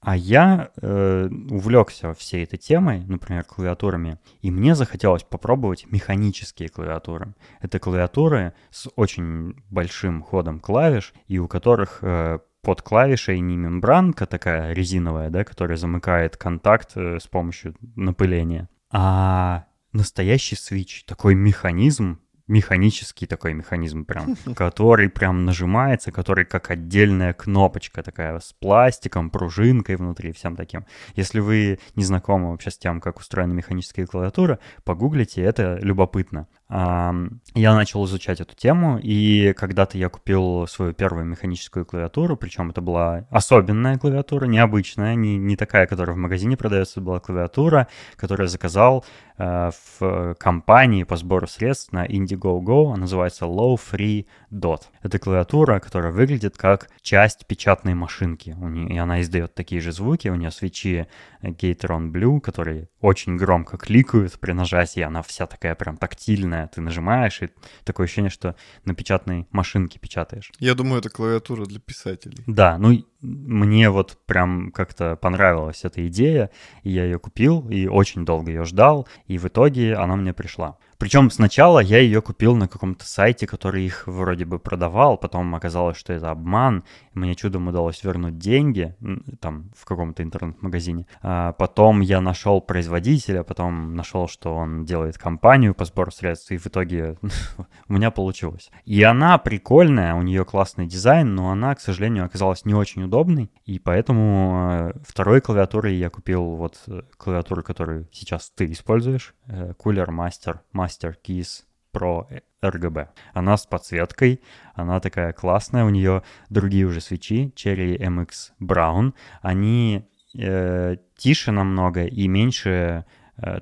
А 0.00 0.16
я 0.16 0.70
э, 0.80 1.28
увлекся 1.50 2.14
всей 2.14 2.44
этой 2.44 2.58
темой, 2.58 3.04
например, 3.04 3.44
клавиатурами, 3.44 4.18
и 4.40 4.50
мне 4.50 4.74
захотелось 4.74 5.24
попробовать 5.24 5.86
механические 5.90 6.70
клавиатуры. 6.70 7.34
Это 7.60 7.78
клавиатуры 7.78 8.54
с 8.70 8.88
очень 8.96 9.54
большим 9.68 10.22
ходом 10.22 10.58
клавиш, 10.58 11.12
и 11.26 11.38
у 11.38 11.48
которых 11.48 11.98
э, 12.00 12.38
под 12.62 12.82
клавишей 12.82 13.40
не 13.40 13.56
мембранка 13.56 14.26
такая 14.26 14.72
резиновая, 14.72 15.28
да, 15.28 15.44
которая 15.44 15.76
замыкает 15.76 16.38
контакт 16.38 16.92
э, 16.96 17.18
с 17.20 17.26
помощью 17.26 17.74
напыления, 17.94 18.70
а 18.90 19.66
настоящий 19.92 20.56
свич, 20.56 21.04
такой 21.04 21.34
механизм, 21.34 22.20
механический 22.50 23.26
такой 23.26 23.54
механизм 23.54 24.04
прям, 24.04 24.36
который 24.56 25.08
прям 25.08 25.44
нажимается, 25.44 26.12
который 26.12 26.44
как 26.44 26.70
отдельная 26.70 27.32
кнопочка 27.32 28.02
такая 28.02 28.38
с 28.38 28.52
пластиком, 28.52 29.30
пружинкой 29.30 29.96
внутри, 29.96 30.32
всем 30.32 30.56
таким. 30.56 30.84
Если 31.14 31.40
вы 31.40 31.78
не 31.94 32.04
знакомы 32.04 32.50
вообще 32.50 32.70
с 32.70 32.78
тем, 32.78 33.00
как 33.00 33.18
устроена 33.18 33.52
механическая 33.52 34.06
клавиатура, 34.06 34.58
погуглите, 34.84 35.42
это 35.42 35.78
любопытно. 35.80 36.48
Я 36.70 37.74
начал 37.74 38.04
изучать 38.04 38.40
эту 38.40 38.54
тему, 38.54 39.00
и 39.02 39.52
когда-то 39.54 39.98
я 39.98 40.08
купил 40.08 40.68
свою 40.68 40.92
первую 40.92 41.24
механическую 41.24 41.84
клавиатуру, 41.84 42.36
причем 42.36 42.70
это 42.70 42.80
была 42.80 43.26
особенная 43.30 43.98
клавиатура, 43.98 44.44
необычная, 44.44 45.16
не, 45.16 45.36
не 45.36 45.56
такая, 45.56 45.88
которая 45.88 46.14
в 46.14 46.18
магазине 46.18 46.56
продается, 46.56 47.00
была 47.00 47.18
клавиатура, 47.18 47.88
которую 48.14 48.44
я 48.46 48.50
заказал 48.50 49.04
э, 49.36 49.70
в 49.98 50.36
компании 50.38 51.02
по 51.02 51.16
сбору 51.16 51.48
средств 51.48 51.92
на 51.92 52.06
Indiegogo, 52.06 52.94
называется 52.94 53.46
Low 53.46 53.76
Free 53.76 54.26
Dot. 54.52 54.82
Это 55.02 55.18
клавиатура, 55.18 55.80
которая 55.80 56.12
выглядит 56.12 56.56
как 56.56 56.88
часть 57.02 57.46
печатной 57.46 57.94
машинки, 57.94 58.56
и 58.90 58.96
она 58.96 59.20
издает 59.22 59.56
такие 59.56 59.80
же 59.80 59.90
звуки, 59.90 60.28
у 60.28 60.36
нее 60.36 60.52
свечи 60.52 61.08
Gateron 61.42 62.10
Blue, 62.10 62.40
которые 62.40 62.88
очень 63.00 63.36
громко 63.36 63.76
кликают 63.76 64.38
при 64.38 64.52
нажатии, 64.52 65.00
она 65.00 65.22
вся 65.22 65.46
такая 65.46 65.74
прям 65.74 65.96
тактильная, 65.96 66.68
ты 66.68 66.80
нажимаешь, 66.80 67.42
и 67.42 67.48
такое 67.84 68.06
ощущение, 68.06 68.30
что 68.30 68.56
на 68.84 68.94
печатной 68.94 69.46
машинке 69.50 69.98
печатаешь. 69.98 70.52
Я 70.58 70.74
думаю, 70.74 71.00
это 71.00 71.10
клавиатура 71.10 71.64
для 71.66 71.80
писателей. 71.80 72.42
Да, 72.46 72.78
ну 72.78 73.04
мне 73.20 73.90
вот 73.90 74.18
прям 74.26 74.70
как-то 74.72 75.16
понравилась 75.16 75.84
эта 75.84 76.06
идея, 76.08 76.50
и 76.82 76.90
я 76.90 77.04
ее 77.04 77.18
купил, 77.18 77.68
и 77.68 77.86
очень 77.86 78.24
долго 78.24 78.50
ее 78.50 78.64
ждал, 78.64 79.08
и 79.26 79.38
в 79.38 79.46
итоге 79.46 79.94
она 79.94 80.16
мне 80.16 80.32
пришла. 80.32 80.78
Причем 81.00 81.30
сначала 81.30 81.80
я 81.80 81.98
ее 81.98 82.20
купил 82.20 82.54
на 82.56 82.68
каком-то 82.68 83.06
сайте, 83.06 83.46
который 83.46 83.86
их 83.86 84.06
вроде 84.06 84.44
бы 84.44 84.58
продавал, 84.58 85.16
потом 85.16 85.54
оказалось, 85.54 85.96
что 85.96 86.12
это 86.12 86.30
обман, 86.30 86.84
мне 87.14 87.34
чудом 87.34 87.68
удалось 87.68 88.04
вернуть 88.04 88.36
деньги, 88.36 88.94
там, 89.40 89.70
в 89.74 89.86
каком-то 89.86 90.22
интернет-магазине. 90.22 91.06
А 91.22 91.52
потом 91.52 92.00
я 92.00 92.20
нашел 92.20 92.60
производителя, 92.60 93.44
потом 93.44 93.94
нашел, 93.94 94.28
что 94.28 94.54
он 94.54 94.84
делает 94.84 95.16
компанию 95.16 95.74
по 95.74 95.86
сбору 95.86 96.10
средств, 96.10 96.50
и 96.52 96.58
в 96.58 96.66
итоге 96.66 97.16
у 97.88 97.92
меня 97.94 98.10
получилось. 98.10 98.70
И 98.84 99.02
она 99.02 99.38
прикольная, 99.38 100.12
у 100.12 100.20
нее 100.20 100.44
классный 100.44 100.86
дизайн, 100.86 101.34
но 101.34 101.50
она, 101.50 101.74
к 101.74 101.80
сожалению, 101.80 102.26
оказалась 102.26 102.66
не 102.66 102.74
очень 102.74 103.04
удобной, 103.04 103.50
и 103.64 103.78
поэтому 103.78 104.68
э, 104.70 104.92
второй 105.02 105.40
клавиатурой 105.40 105.94
я 105.94 106.10
купил 106.10 106.56
вот 106.56 106.78
э, 106.88 107.00
клавиатуру, 107.16 107.62
которую 107.62 108.06
сейчас 108.12 108.50
ты 108.54 108.70
используешь, 108.70 109.34
э, 109.46 109.72
Cooler 109.82 110.08
Master, 110.08 110.58
Master 110.74 110.89
Keys 110.98 111.64
Pro 111.92 112.26
RGB. 112.62 113.08
Она 113.32 113.56
с 113.56 113.66
подсветкой, 113.66 114.40
она 114.74 115.00
такая 115.00 115.32
классная, 115.32 115.84
у 115.84 115.90
нее 115.90 116.22
другие 116.48 116.86
уже 116.86 117.00
свечи, 117.00 117.52
Cherry 117.56 117.98
MX 117.98 118.52
Brown, 118.60 119.14
они 119.42 120.04
э, 120.38 120.96
тише 121.16 121.52
намного 121.52 122.04
и 122.04 122.28
меньше 122.28 123.04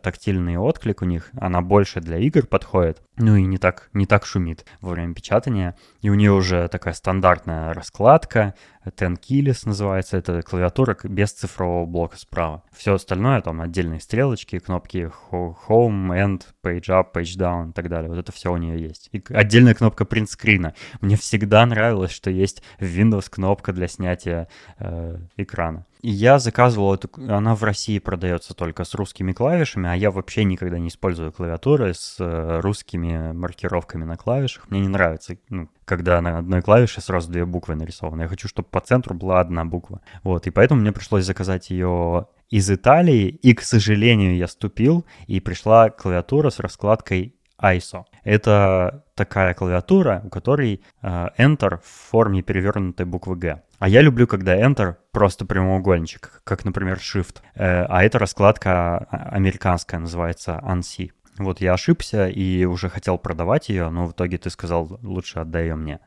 тактильный 0.02 0.56
отклик 0.56 1.02
у 1.02 1.04
них, 1.04 1.30
она 1.38 1.60
больше 1.60 2.00
для 2.00 2.18
игр 2.18 2.46
подходит, 2.46 3.02
ну 3.16 3.36
и 3.36 3.44
не 3.44 3.58
так, 3.58 3.88
не 3.92 4.06
так 4.06 4.26
шумит 4.26 4.64
во 4.80 4.90
время 4.90 5.14
печатания. 5.14 5.76
И 6.00 6.10
у 6.10 6.14
нее 6.14 6.32
уже 6.32 6.68
такая 6.68 6.94
стандартная 6.94 7.72
раскладка, 7.74 8.54
Tenkeyless 8.96 9.62
называется, 9.66 10.16
это 10.16 10.42
клавиатура 10.42 10.96
без 11.02 11.32
цифрового 11.32 11.86
блока 11.86 12.16
справа. 12.16 12.62
Все 12.72 12.94
остальное, 12.94 13.40
там 13.40 13.60
отдельные 13.60 14.00
стрелочки, 14.00 14.58
кнопки 14.58 15.10
Home, 15.30 16.08
End, 16.08 16.42
Page 16.64 16.86
Up, 16.88 17.12
Page 17.14 17.38
Down 17.38 17.70
и 17.70 17.72
так 17.72 17.88
далее. 17.88 18.08
Вот 18.08 18.18
это 18.18 18.32
все 18.32 18.52
у 18.52 18.56
нее 18.56 18.80
есть. 18.80 19.08
И 19.12 19.22
отдельная 19.30 19.74
кнопка 19.74 20.04
принтскрина. 20.04 20.74
Мне 21.00 21.16
всегда 21.16 21.64
нравилось, 21.66 22.12
что 22.12 22.30
есть 22.30 22.62
в 22.78 22.84
Windows 22.84 23.28
кнопка 23.30 23.72
для 23.72 23.88
снятия 23.88 24.48
э, 24.78 25.18
экрана. 25.36 25.86
Я 26.00 26.38
заказывал 26.38 26.94
эту, 26.94 27.10
она 27.16 27.54
в 27.54 27.64
России 27.64 27.98
продается 27.98 28.54
только 28.54 28.84
с 28.84 28.94
русскими 28.94 29.32
клавишами, 29.32 29.88
а 29.88 29.94
я 29.94 30.10
вообще 30.10 30.44
никогда 30.44 30.78
не 30.78 30.88
использую 30.88 31.32
клавиатуры 31.32 31.92
с 31.92 32.16
э, 32.20 32.60
русскими 32.60 33.32
маркировками 33.32 34.04
на 34.04 34.16
клавишах. 34.16 34.70
Мне 34.70 34.80
не 34.80 34.88
нравится, 34.88 35.36
ну, 35.48 35.68
когда 35.84 36.20
на 36.20 36.38
одной 36.38 36.62
клавише 36.62 37.00
сразу 37.00 37.30
две 37.30 37.44
буквы 37.44 37.74
нарисованы. 37.74 38.22
Я 38.22 38.28
хочу, 38.28 38.46
чтобы 38.46 38.68
по 38.68 38.80
центру 38.80 39.14
была 39.14 39.40
одна 39.40 39.64
буква. 39.64 40.00
Вот, 40.22 40.46
и 40.46 40.50
поэтому 40.50 40.80
мне 40.80 40.92
пришлось 40.92 41.24
заказать 41.24 41.70
ее 41.70 42.26
из 42.48 42.70
Италии, 42.70 43.28
и, 43.28 43.52
к 43.54 43.62
сожалению, 43.62 44.36
я 44.36 44.46
ступил, 44.46 45.04
и 45.26 45.40
пришла 45.40 45.90
клавиатура 45.90 46.50
с 46.50 46.60
раскладкой 46.60 47.34
ISO. 47.60 48.04
Это 48.22 49.04
такая 49.14 49.52
клавиатура, 49.54 50.22
у 50.24 50.28
которой 50.28 50.82
э, 51.02 51.26
Enter 51.38 51.80
в 51.82 52.10
форме 52.10 52.42
перевернутой 52.42 53.04
буквы 53.04 53.36
G. 53.36 53.62
А 53.78 53.88
я 53.88 54.02
люблю, 54.02 54.26
когда 54.26 54.58
Enter 54.60 54.96
просто 55.12 55.46
прямоугольничек, 55.46 56.42
как, 56.44 56.64
например, 56.64 56.98
Shift. 56.98 57.36
Э, 57.54 57.84
а 57.84 58.02
эта 58.02 58.18
раскладка 58.18 58.98
а, 58.98 59.28
американская, 59.30 60.00
называется 60.00 60.60
ANSI. 60.64 61.12
Вот 61.38 61.60
я 61.60 61.74
ошибся 61.74 62.26
и 62.28 62.64
уже 62.64 62.88
хотел 62.88 63.18
продавать 63.18 63.68
ее, 63.68 63.88
но 63.90 64.06
в 64.06 64.12
итоге 64.12 64.38
ты 64.38 64.50
сказал, 64.50 64.98
лучше 65.02 65.38
отдай 65.38 65.68
ее 65.68 65.76
мне. 65.76 66.00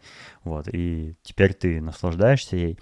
Вот, 0.43 0.67
и 0.67 1.15
теперь 1.23 1.53
ты 1.53 1.79
наслаждаешься 1.79 2.57
ей. 2.57 2.77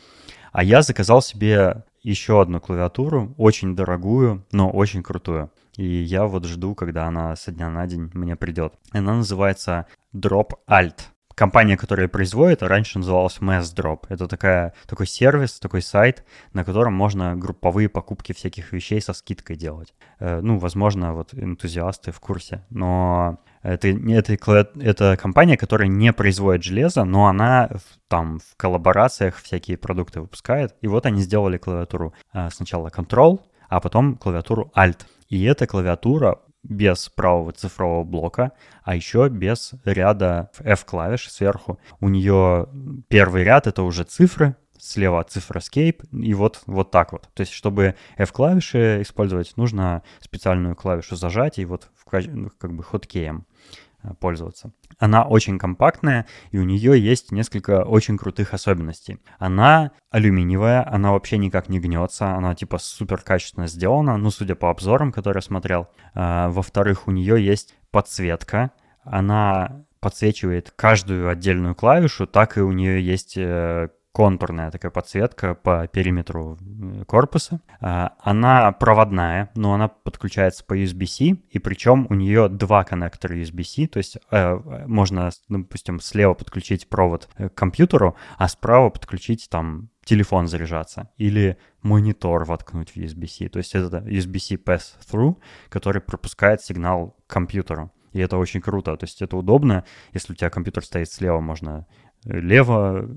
А 0.52 0.64
я 0.64 0.82
заказал 0.82 1.22
себе 1.22 1.84
еще 2.02 2.42
одну 2.42 2.60
клавиатуру, 2.60 3.36
очень 3.38 3.76
дорогую, 3.76 4.44
но 4.52 4.72
очень 4.72 5.04
крутую. 5.04 5.52
И 5.78 5.86
я 5.86 6.26
вот 6.26 6.46
жду, 6.46 6.74
когда 6.74 7.06
она 7.06 7.36
со 7.36 7.52
дня 7.52 7.70
на 7.70 7.86
день 7.86 8.10
мне 8.14 8.36
придет. 8.36 8.74
Она 8.92 9.18
называется 9.18 9.86
Drop 10.16 10.54
Alt 10.68 11.02
компания, 11.40 11.78
которая 11.78 12.10
производит, 12.10 12.62
раньше 12.62 13.00
называлась 13.00 13.38
MassDrop. 13.40 14.08
Это 14.10 14.28
такая, 14.28 14.74
такой 14.88 15.08
сервис, 15.08 15.58
такой 15.58 15.82
сайт, 15.82 16.26
на 16.52 16.66
котором 16.66 16.94
можно 16.94 17.38
групповые 17.38 17.88
покупки 17.88 18.34
всяких 18.34 18.74
вещей 18.74 19.02
со 19.02 19.14
скидкой 19.14 19.56
делать. 19.56 19.94
Э, 20.20 20.42
ну, 20.42 20.58
возможно, 20.60 21.14
вот 21.14 21.34
энтузиасты 21.34 22.12
в 22.12 22.20
курсе, 22.20 22.66
но 22.70 23.40
это, 23.64 23.88
это, 23.88 24.70
это 24.82 25.16
компания, 25.16 25.56
которая 25.56 25.88
не 25.88 26.12
производит 26.12 26.64
железо, 26.64 27.06
но 27.06 27.28
она 27.28 27.70
там 28.10 28.40
в 28.40 28.58
коллаборациях 28.58 29.38
всякие 29.38 29.78
продукты 29.78 30.20
выпускает. 30.20 30.76
И 30.82 30.88
вот 30.88 31.06
они 31.06 31.22
сделали 31.22 31.58
клавиатуру 31.58 32.14
э, 32.34 32.50
сначала 32.52 32.90
Control, 32.90 33.40
а 33.70 33.80
потом 33.80 34.18
клавиатуру 34.18 34.74
Alt. 34.76 35.06
И 35.30 35.42
эта 35.46 35.68
клавиатура 35.68 36.40
без 36.64 37.10
правого 37.10 37.52
цифрового 37.52 38.04
блока, 38.04 38.52
а 38.84 38.96
еще 38.96 39.30
без 39.30 39.74
ряда 39.86 40.52
F-клавиш 40.60 41.30
сверху. 41.30 41.80
У 42.00 42.10
нее 42.10 42.68
первый 43.08 43.44
ряд— 43.44 43.68
это 43.68 43.84
уже 43.84 44.04
цифры, 44.04 44.56
слева 44.78 45.24
цифра 45.24 45.60
Escape, 45.60 46.08
и 46.12 46.34
вот, 46.34 46.62
вот 46.66 46.92
так 46.92 47.12
вот. 47.12 47.30
То 47.34 47.42
есть, 47.42 47.52
чтобы 47.52 47.96
F-клавиши 48.18 49.02
использовать, 49.02 49.56
нужно 49.58 50.04
специальную 50.20 50.76
клавишу 50.76 51.16
зажать 51.16 51.60
и 51.60 51.66
вот 51.66 51.90
в, 51.96 52.06
как 52.06 52.74
бы 52.74 52.84
хоткеем 52.84 53.46
пользоваться. 54.20 54.72
Она 54.98 55.24
очень 55.24 55.58
компактная, 55.58 56.26
и 56.52 56.58
у 56.58 56.64
нее 56.64 57.00
есть 57.00 57.32
несколько 57.32 57.84
очень 57.84 58.18
крутых 58.18 58.54
особенностей. 58.54 59.20
Она 59.38 59.92
алюминиевая, 60.12 60.88
она 60.90 61.12
вообще 61.12 61.38
никак 61.38 61.70
не 61.70 61.80
гнется, 61.80 62.34
она 62.34 62.56
типа 62.56 62.78
супер 62.78 63.22
качественно 63.22 63.68
сделана, 63.68 64.18
ну, 64.18 64.32
судя 64.32 64.56
по 64.56 64.70
обзорам, 64.70 65.12
которые 65.12 65.40
я 65.40 65.46
смотрел. 65.46 65.88
А, 66.14 66.50
во-вторых, 66.50 67.08
у 67.08 67.12
нее 67.12 67.44
есть 67.44 67.76
подсветка, 67.92 68.72
она 69.04 69.86
подсвечивает 70.00 70.72
каждую 70.76 71.30
отдельную 71.30 71.76
клавишу, 71.76 72.26
так 72.26 72.58
и 72.58 72.62
у 72.62 72.72
нее 72.72 73.04
есть 73.06 73.38
э, 73.38 73.90
контурная 74.12 74.72
такая 74.72 74.92
подсветка 74.92 75.56
по 75.56 75.88
периметру 75.88 76.58
э, 76.60 77.04
корпуса. 77.06 77.62
А, 77.80 78.16
она 78.20 78.72
проводная, 78.72 79.52
но 79.56 79.74
она 79.74 79.88
подключается 79.88 80.64
по 80.64 80.78
USB-C, 80.78 81.38
и 81.50 81.60
причем 81.60 82.08
у 82.10 82.16
нее 82.16 82.50
два 82.50 82.84
коннектора 82.84 83.36
USB-C, 83.36 83.88
то 83.88 83.98
есть 83.98 84.18
э, 84.32 84.86
можно, 84.88 85.30
допустим, 85.48 86.00
слева 86.00 86.34
подключить 86.34 86.90
провод 86.90 87.30
к 87.38 87.50
компьютеру, 87.50 88.16
а 88.38 88.48
справа 88.48 88.90
подключить 88.90 89.48
там 89.50 89.90
телефон 90.04 90.48
заряжаться 90.48 91.12
или 91.18 91.58
монитор 91.84 92.44
воткнуть 92.46 92.90
в 92.90 92.98
USB-C. 92.98 93.50
То 93.50 93.60
есть 93.60 93.76
это 93.76 94.00
USB-C 94.00 94.56
pass-through, 94.56 95.38
который 95.70 96.02
пропускает 96.02 96.62
сигнал 96.62 97.16
к 97.28 97.34
компьютеру. 97.34 97.92
И 98.14 98.20
это 98.20 98.38
очень 98.38 98.60
круто. 98.60 98.96
То 98.98 99.04
есть 99.04 99.22
это 99.22 99.38
удобно. 99.38 99.86
Если 100.14 100.34
у 100.34 100.36
тебя 100.36 100.50
компьютер 100.50 100.84
стоит 100.84 101.12
слева, 101.12 101.40
можно 101.40 101.86
лево, 102.26 103.10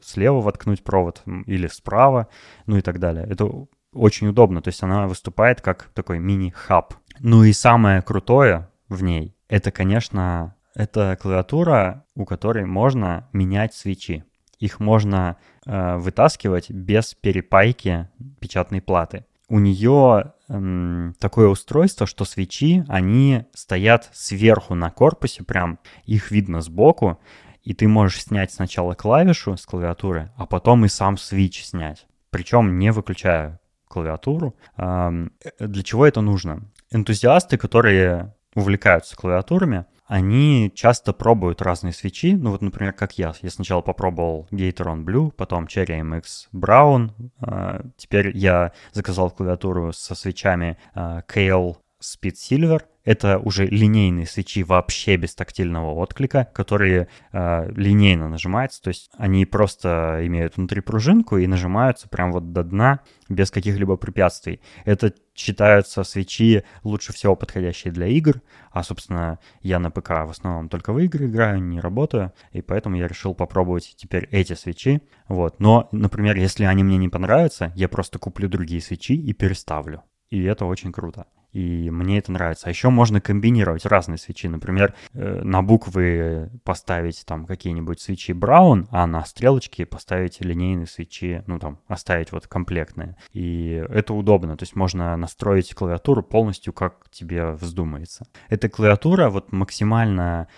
слева 0.00 0.40
воткнуть 0.40 0.82
провод 0.82 1.22
или 1.46 1.66
справа, 1.66 2.28
ну 2.66 2.76
и 2.76 2.80
так 2.80 2.98
далее. 2.98 3.26
Это 3.28 3.50
очень 3.92 4.28
удобно, 4.28 4.62
то 4.62 4.68
есть 4.68 4.82
она 4.82 5.06
выступает 5.06 5.60
как 5.60 5.90
такой 5.94 6.18
мини-хаб. 6.18 6.94
Ну 7.18 7.44
и 7.44 7.52
самое 7.52 8.02
крутое 8.02 8.68
в 8.88 9.02
ней, 9.02 9.34
это, 9.48 9.70
конечно, 9.70 10.54
это 10.74 11.18
клавиатура, 11.20 12.04
у 12.14 12.24
которой 12.24 12.64
можно 12.64 13.28
менять 13.32 13.74
свечи. 13.74 14.24
Их 14.58 14.78
можно 14.78 15.36
э, 15.66 15.96
вытаскивать 15.96 16.70
без 16.70 17.14
перепайки 17.14 18.08
печатной 18.40 18.80
платы. 18.80 19.24
У 19.48 19.58
нее 19.58 20.32
эм, 20.48 21.14
такое 21.18 21.48
устройство, 21.48 22.06
что 22.06 22.24
свечи, 22.24 22.84
они 22.86 23.46
стоят 23.52 24.08
сверху 24.12 24.74
на 24.74 24.90
корпусе, 24.90 25.42
прям 25.42 25.80
их 26.04 26.30
видно 26.30 26.60
сбоку, 26.60 27.18
и 27.62 27.74
ты 27.74 27.88
можешь 27.88 28.22
снять 28.22 28.52
сначала 28.52 28.94
клавишу 28.94 29.56
с 29.56 29.66
клавиатуры, 29.66 30.30
а 30.36 30.46
потом 30.46 30.84
и 30.84 30.88
сам 30.88 31.18
свич 31.18 31.64
снять. 31.64 32.06
Причем 32.30 32.78
не 32.78 32.92
выключая 32.92 33.60
клавиатуру. 33.88 34.54
Для 34.76 35.82
чего 35.82 36.06
это 36.06 36.20
нужно? 36.20 36.62
Энтузиасты, 36.90 37.58
которые 37.58 38.34
увлекаются 38.54 39.16
клавиатурами, 39.16 39.84
они 40.10 40.72
часто 40.74 41.12
пробуют 41.12 41.62
разные 41.62 41.92
свечи. 41.92 42.34
Ну 42.34 42.50
вот, 42.50 42.62
например, 42.62 42.92
как 42.92 43.16
я. 43.16 43.32
Я 43.42 43.50
сначала 43.50 43.80
попробовал 43.80 44.48
Gateron 44.50 45.04
Blue, 45.04 45.30
потом 45.30 45.66
Cherry 45.66 46.00
MX 46.00 46.48
Brown. 46.52 47.12
А, 47.40 47.80
теперь 47.96 48.36
я 48.36 48.72
заказал 48.92 49.30
клавиатуру 49.30 49.92
со 49.92 50.16
свечами 50.16 50.78
а, 50.94 51.22
Kale 51.28 51.76
Speed 52.02 52.34
Silver. 52.34 52.82
Это 53.04 53.38
уже 53.38 53.66
линейные 53.66 54.26
свечи 54.26 54.62
вообще 54.62 55.16
без 55.16 55.34
тактильного 55.34 55.92
отклика, 55.92 56.48
которые 56.52 57.08
э, 57.32 57.70
линейно 57.72 58.28
нажимаются, 58.28 58.82
то 58.82 58.88
есть 58.88 59.10
они 59.16 59.46
просто 59.46 60.20
имеют 60.22 60.56
внутри 60.56 60.80
пружинку 60.80 61.38
и 61.38 61.46
нажимаются 61.46 62.08
прям 62.08 62.32
вот 62.32 62.52
до 62.52 62.62
дна 62.62 63.00
без 63.28 63.50
каких-либо 63.50 63.96
препятствий. 63.96 64.60
Это 64.84 65.14
считаются 65.34 66.04
свечи 66.04 66.64
лучше 66.82 67.12
всего 67.12 67.36
подходящие 67.36 67.92
для 67.92 68.06
игр, 68.06 68.42
а, 68.70 68.82
собственно, 68.82 69.38
я 69.62 69.78
на 69.78 69.90
ПК 69.90 70.10
в 70.10 70.30
основном 70.30 70.68
только 70.68 70.92
в 70.92 70.98
игры 70.98 71.26
играю, 71.26 71.62
не 71.62 71.80
работаю, 71.80 72.32
и 72.52 72.60
поэтому 72.60 72.96
я 72.96 73.08
решил 73.08 73.34
попробовать 73.34 73.94
теперь 73.96 74.28
эти 74.30 74.52
свечи. 74.52 75.02
Вот. 75.28 75.60
Но, 75.60 75.88
например, 75.92 76.36
если 76.36 76.64
они 76.64 76.84
мне 76.84 76.98
не 76.98 77.08
понравятся, 77.08 77.72
я 77.74 77.88
просто 77.88 78.18
куплю 78.18 78.48
другие 78.48 78.80
свечи 78.80 79.14
и 79.14 79.32
переставлю. 79.32 80.02
И 80.28 80.42
это 80.42 80.64
очень 80.66 80.92
круто. 80.92 81.26
И 81.52 81.90
мне 81.90 82.18
это 82.18 82.32
нравится. 82.32 82.66
А 82.66 82.70
еще 82.70 82.90
можно 82.90 83.20
комбинировать 83.20 83.86
разные 83.86 84.18
свечи. 84.18 84.46
Например, 84.48 84.94
э, 85.12 85.40
на 85.42 85.62
буквы 85.62 86.50
поставить 86.64 87.24
там 87.26 87.46
какие-нибудь 87.46 88.00
свечи 88.00 88.32
Браун, 88.32 88.88
а 88.90 89.06
на 89.06 89.24
стрелочки 89.24 89.84
поставить 89.84 90.40
линейные 90.40 90.86
свечи, 90.86 91.42
ну 91.46 91.58
там, 91.58 91.80
оставить 91.88 92.32
вот 92.32 92.46
комплектные. 92.46 93.16
И 93.32 93.84
это 93.90 94.14
удобно. 94.14 94.56
То 94.56 94.62
есть 94.62 94.76
можно 94.76 95.16
настроить 95.16 95.74
клавиатуру 95.74 96.22
полностью, 96.22 96.72
как 96.72 97.08
тебе 97.10 97.52
вздумается. 97.52 98.26
Эта 98.48 98.68
клавиатура 98.68 99.28
вот 99.30 99.52
максимально 99.52 100.48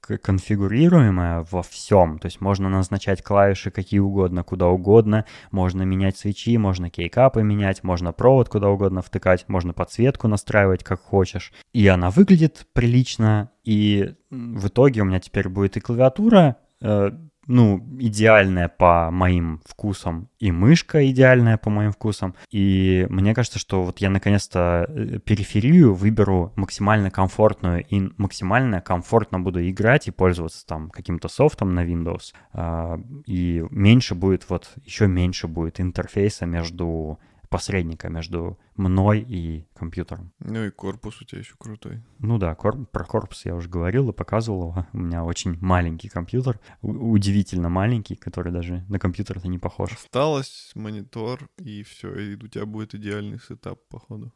конфигурируемая 0.00 1.46
во 1.50 1.62
всем. 1.62 2.18
То 2.18 2.26
есть 2.26 2.40
можно 2.40 2.68
назначать 2.68 3.22
клавиши 3.22 3.70
какие 3.70 4.00
угодно, 4.00 4.42
куда 4.42 4.68
угодно. 4.68 5.24
Можно 5.50 5.82
менять 5.82 6.16
свечи, 6.16 6.56
можно 6.58 6.90
кейкапы 6.90 7.42
менять, 7.42 7.84
можно 7.84 8.12
провод 8.12 8.48
куда 8.48 8.68
угодно 8.68 9.02
втыкать, 9.02 9.48
можно 9.48 9.72
подсветку 9.72 10.28
настраивать 10.28 10.84
как 10.84 11.00
хочешь. 11.00 11.52
И 11.72 11.86
она 11.86 12.10
выглядит 12.10 12.66
прилично. 12.72 13.50
И 13.64 14.14
в 14.30 14.66
итоге 14.66 15.02
у 15.02 15.04
меня 15.04 15.20
теперь 15.20 15.48
будет 15.48 15.76
и 15.76 15.80
клавиатура 15.80 16.56
э, 16.80 17.10
ну, 17.46 17.84
идеальная 17.98 18.68
по 18.68 19.10
моим 19.10 19.60
вкусам, 19.66 20.28
и 20.38 20.52
мышка 20.52 21.08
идеальная 21.10 21.58
по 21.58 21.70
моим 21.70 21.92
вкусам. 21.92 22.34
И 22.50 23.06
мне 23.10 23.34
кажется, 23.34 23.58
что 23.58 23.82
вот 23.82 23.98
я 23.98 24.10
наконец-то 24.10 24.86
э, 24.88 25.18
периферию 25.18 25.94
выберу 25.94 26.52
максимально 26.56 27.10
комфортную 27.10 27.84
и 27.84 28.10
максимально 28.16 28.80
комфортно 28.80 29.40
буду 29.40 29.68
играть 29.68 30.08
и 30.08 30.12
пользоваться 30.12 30.66
там 30.66 30.90
каким-то 30.90 31.28
софтом 31.28 31.74
на 31.74 31.84
Windows. 31.84 32.32
А, 32.52 33.00
и 33.26 33.64
меньше 33.70 34.14
будет, 34.14 34.48
вот 34.48 34.70
еще 34.84 35.06
меньше 35.06 35.48
будет 35.48 35.80
интерфейса 35.80 36.46
между 36.46 37.18
посредника 37.52 38.08
между 38.08 38.58
мной 38.76 39.20
и 39.20 39.66
компьютером. 39.74 40.32
Ну 40.40 40.64
и 40.64 40.70
корпус 40.70 41.20
у 41.20 41.24
тебя 41.24 41.40
еще 41.40 41.54
крутой. 41.58 42.02
Ну 42.18 42.38
да, 42.38 42.54
кор- 42.54 42.86
про 42.86 43.04
корпус 43.04 43.44
я 43.44 43.54
уже 43.54 43.68
говорил 43.68 44.08
и 44.08 44.12
показывал 44.12 44.70
его. 44.70 44.86
У 44.92 44.98
меня 44.98 45.24
очень 45.24 45.58
маленький 45.60 46.08
компьютер, 46.08 46.58
удивительно 46.80 47.68
маленький, 47.68 48.16
который 48.16 48.52
даже 48.52 48.84
на 48.88 48.98
компьютер-то 48.98 49.48
не 49.48 49.58
похож. 49.58 49.92
Осталось 49.92 50.72
монитор, 50.74 51.48
и 51.58 51.82
все, 51.82 52.14
и 52.14 52.34
у 52.34 52.48
тебя 52.48 52.64
будет 52.64 52.94
идеальный 52.94 53.38
сетап, 53.38 53.78
походу. 53.88 54.32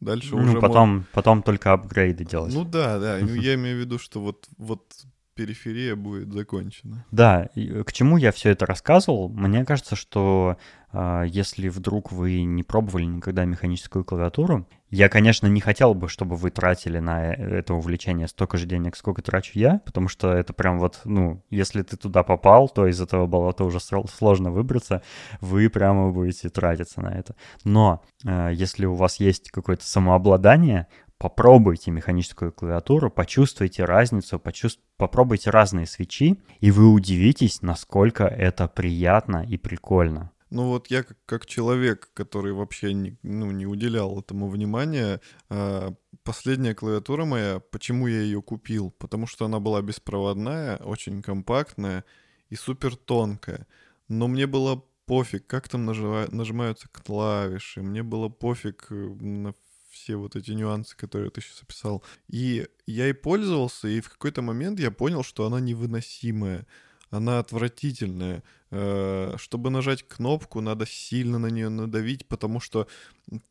Дальше 0.00 0.36
ну, 0.36 0.42
уже... 0.42 0.60
потом, 0.60 0.88
мон... 0.88 1.06
потом 1.12 1.42
только 1.42 1.72
апгрейды 1.72 2.24
делать. 2.24 2.52
Ну 2.52 2.64
да, 2.64 2.98
да, 2.98 3.18
я 3.18 3.54
имею 3.54 3.78
в 3.78 3.80
виду, 3.80 3.98
что 3.98 4.20
вот, 4.20 4.48
вот 4.58 5.06
периферия 5.36 5.94
будет 5.94 6.32
закончена. 6.32 7.04
Да, 7.12 7.48
к 7.54 7.92
чему 7.92 8.16
я 8.16 8.32
все 8.32 8.50
это 8.50 8.66
рассказывал? 8.66 9.28
Мне 9.28 9.64
кажется, 9.64 9.94
что 9.94 10.56
э, 10.92 11.24
если 11.28 11.68
вдруг 11.68 12.10
вы 12.10 12.42
не 12.42 12.62
пробовали 12.62 13.04
никогда 13.04 13.44
механическую 13.44 14.04
клавиатуру, 14.04 14.66
я, 14.90 15.08
конечно, 15.08 15.46
не 15.46 15.60
хотел 15.60 15.94
бы, 15.94 16.08
чтобы 16.08 16.36
вы 16.36 16.50
тратили 16.50 17.00
на 17.00 17.32
это 17.32 17.74
увлечение 17.74 18.28
столько 18.28 18.56
же 18.56 18.66
денег, 18.66 18.96
сколько 18.96 19.20
трачу 19.20 19.52
я, 19.54 19.80
потому 19.84 20.08
что 20.08 20.32
это 20.32 20.52
прям 20.52 20.78
вот, 20.78 21.00
ну, 21.04 21.42
если 21.50 21.82
ты 21.82 21.96
туда 21.96 22.22
попал, 22.22 22.68
то 22.68 22.86
из 22.86 23.00
этого 23.00 23.26
болота 23.26 23.64
уже 23.64 23.78
сложно 23.80 24.50
выбраться, 24.50 25.02
вы 25.40 25.68
прямо 25.68 26.10
будете 26.12 26.48
тратиться 26.48 27.00
на 27.00 27.08
это. 27.08 27.34
Но 27.64 28.02
э, 28.24 28.50
если 28.54 28.86
у 28.86 28.94
вас 28.94 29.20
есть 29.20 29.50
какое-то 29.50 29.84
самообладание, 29.84 30.86
попробуйте 31.18 31.90
механическую 31.90 32.52
клавиатуру, 32.52 33.10
почувствуйте 33.10 33.84
разницу, 33.84 34.38
почувств... 34.38 34.82
попробуйте 34.96 35.50
разные 35.50 35.86
свечи, 35.86 36.38
и 36.60 36.70
вы 36.70 36.92
удивитесь, 36.92 37.62
насколько 37.62 38.24
это 38.24 38.68
приятно 38.68 39.44
и 39.48 39.56
прикольно. 39.56 40.30
Ну 40.50 40.68
вот 40.68 40.88
я 40.88 41.04
как, 41.26 41.46
человек, 41.46 42.10
который 42.14 42.52
вообще 42.52 42.92
не, 42.92 43.18
ну, 43.22 43.50
не 43.50 43.66
уделял 43.66 44.20
этому 44.20 44.48
внимания, 44.48 45.20
э, 45.50 45.90
последняя 46.22 46.74
клавиатура 46.74 47.24
моя, 47.24 47.60
почему 47.70 48.06
я 48.06 48.20
ее 48.20 48.40
купил? 48.40 48.92
Потому 48.92 49.26
что 49.26 49.46
она 49.46 49.58
была 49.58 49.82
беспроводная, 49.82 50.76
очень 50.76 51.20
компактная 51.20 52.04
и 52.48 52.54
супер 52.54 52.94
тонкая. 52.94 53.66
Но 54.08 54.28
мне 54.28 54.46
было 54.46 54.84
пофиг, 55.06 55.46
как 55.48 55.68
там 55.68 55.84
нажива... 55.84 56.26
нажимаются 56.30 56.88
клавиши, 56.92 57.82
мне 57.82 58.04
было 58.04 58.28
пофиг 58.28 58.86
э, 58.90 58.94
на 58.94 59.52
все 59.96 60.16
вот 60.16 60.36
эти 60.36 60.50
нюансы, 60.50 60.96
которые 60.96 61.30
ты 61.30 61.40
сейчас 61.40 61.62
описал. 61.62 62.02
И 62.28 62.66
я 62.86 63.08
и 63.08 63.12
пользовался, 63.12 63.88
и 63.88 64.00
в 64.00 64.08
какой-то 64.08 64.42
момент 64.42 64.78
я 64.80 64.90
понял, 64.90 65.22
что 65.22 65.46
она 65.46 65.60
невыносимая, 65.60 66.66
она 67.10 67.38
отвратительная. 67.38 68.42
Э, 68.70 69.34
чтобы 69.36 69.70
нажать 69.70 70.02
кнопку, 70.02 70.60
надо 70.60 70.86
сильно 70.86 71.38
на 71.38 71.46
нее 71.46 71.68
надавить, 71.68 72.26
потому 72.26 72.60
что 72.60 72.88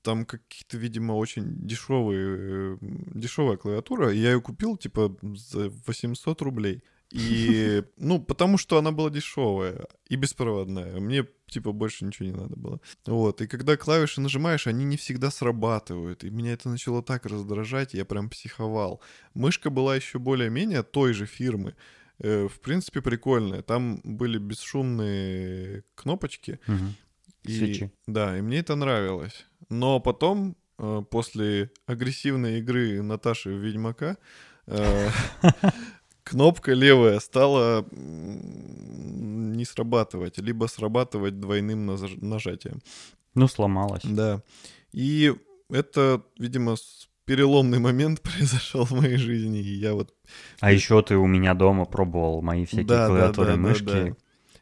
там 0.02 0.26
какие-то, 0.26 0.78
видимо, 0.78 1.14
очень 1.14 1.66
дешевые, 1.66 2.76
э, 2.76 2.78
дешевая 2.82 3.58
клавиатура. 3.58 4.12
Я 4.12 4.34
ее 4.34 4.42
купил, 4.42 4.78
типа, 4.78 5.16
за 5.22 5.72
800 5.88 6.42
рублей. 6.42 6.84
И, 7.12 7.84
ну, 7.98 8.22
потому 8.22 8.58
что 8.58 8.78
она 8.78 8.92
была 8.92 9.10
дешевая 9.10 9.88
и 10.08 10.16
беспроводная. 10.16 11.00
Мне, 11.00 11.26
типа, 11.48 11.72
больше 11.72 12.06
ничего 12.06 12.28
не 12.28 12.36
надо 12.36 12.56
было. 12.56 12.80
Вот, 13.06 13.42
и 13.42 13.48
когда 13.48 13.78
клавиши 13.78 14.22
нажимаешь, 14.22 14.68
они 14.68 14.86
не 14.86 14.98
всегда 14.98 15.32
срабатывают. 15.32 16.24
И 16.24 16.30
меня 16.30 16.54
это 16.54 16.70
начало 16.70 17.04
так 17.04 17.26
раздражать, 17.26 17.94
я 17.94 18.06
прям 18.06 18.30
психовал. 18.30 19.02
Мышка 19.34 19.70
была 19.70 19.96
еще 19.96 20.20
более-менее 20.20 20.84
той 20.84 21.14
же 21.14 21.26
фирмы. 21.26 21.76
Э, 22.20 22.48
в 22.48 22.60
принципе, 22.60 23.02
прикольная. 23.02 23.62
Там 23.62 24.02
были 24.04 24.38
бесшумные 24.38 25.84
кнопочки. 25.96 26.60
Угу. 26.68 26.86
И, 27.44 27.58
Свечи. 27.58 27.92
Да, 28.08 28.38
и 28.38 28.42
мне 28.42 28.60
это 28.60 28.76
нравилось. 28.76 29.46
Но 29.70 30.00
потом, 30.00 30.56
э, 30.78 31.04
после 31.10 31.72
агрессивной 31.86 32.60
игры 32.60 33.02
Наташи 33.02 33.50
в 33.50 33.60
Ведьмака, 33.60 34.18
э, 34.68 35.10
кнопка 36.26 36.74
левая 36.74 37.20
стала 37.22 37.86
не 37.92 39.64
срабатывать, 39.64 40.38
либо 40.40 40.66
срабатывать 40.66 41.40
двойным 41.40 41.86
нажатием. 42.18 42.82
Ну, 43.36 43.48
сломалась. 43.48 44.04
Да. 44.04 44.42
И 44.92 45.34
это, 45.70 46.24
видимо, 46.38 46.76
переломный 47.26 47.80
момент 47.80 48.22
произошел 48.24 48.86
в 48.86 48.92
моей 48.92 49.18
жизни, 49.18 49.60
и 49.60 49.76
я 49.76 49.94
вот... 49.94 50.14
А 50.60 50.72
еще 50.72 51.02
ты 51.02 51.16
у 51.16 51.28
меня 51.28 51.54
дома 51.54 51.86
пробовал 51.86 52.42
мои 52.42 52.66
всякие 52.66 52.86
да, 52.86 53.08
клавиатуры, 53.08 53.48
да, 53.48 53.54
да, 53.54 53.60
мышки. 53.60 53.86
Да, 53.86 54.04
да 54.04 54.16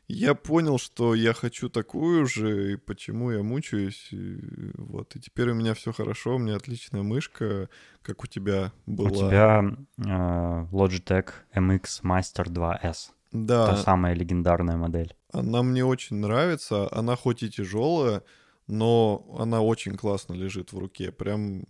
я 0.08 0.36
понял, 0.36 0.78
что 0.78 1.16
я 1.16 1.34
хочу 1.34 1.70
такую 1.70 2.26
же, 2.26 2.74
и 2.74 2.76
почему 2.76 3.32
я 3.32 3.42
мучаюсь. 3.42 4.10
И, 4.12 4.40
вот. 4.76 5.16
И 5.16 5.20
теперь 5.20 5.50
у 5.52 5.54
меня 5.54 5.74
все 5.74 5.92
хорошо, 5.92 6.36
у 6.36 6.40
меня 6.40 6.56
отличная 6.56 7.04
мышка, 7.04 7.70
как 8.02 8.24
у 8.24 8.28
тебя 8.28 8.72
была. 8.86 9.10
У 9.10 9.16
тебя 9.16 9.64
э, 9.98 10.68
Logitech 10.72 11.30
MX 11.56 12.04
Master 12.04 12.46
2S. 12.46 13.12
Да. 13.32 13.68
Та 13.68 13.78
самая 13.78 14.14
легендарная 14.14 14.78
модель. 14.78 15.16
Она 15.32 15.64
мне 15.64 15.84
очень 15.84 16.18
нравится. 16.18 16.88
Она 16.92 17.16
хоть 17.16 17.42
и 17.42 17.50
тяжелая, 17.50 18.24
но 18.68 19.26
она 19.38 19.62
очень 19.62 19.96
классно 19.96 20.34
лежит 20.34 20.74
в 20.74 20.78
руке, 20.78 21.12
прям. 21.12 21.64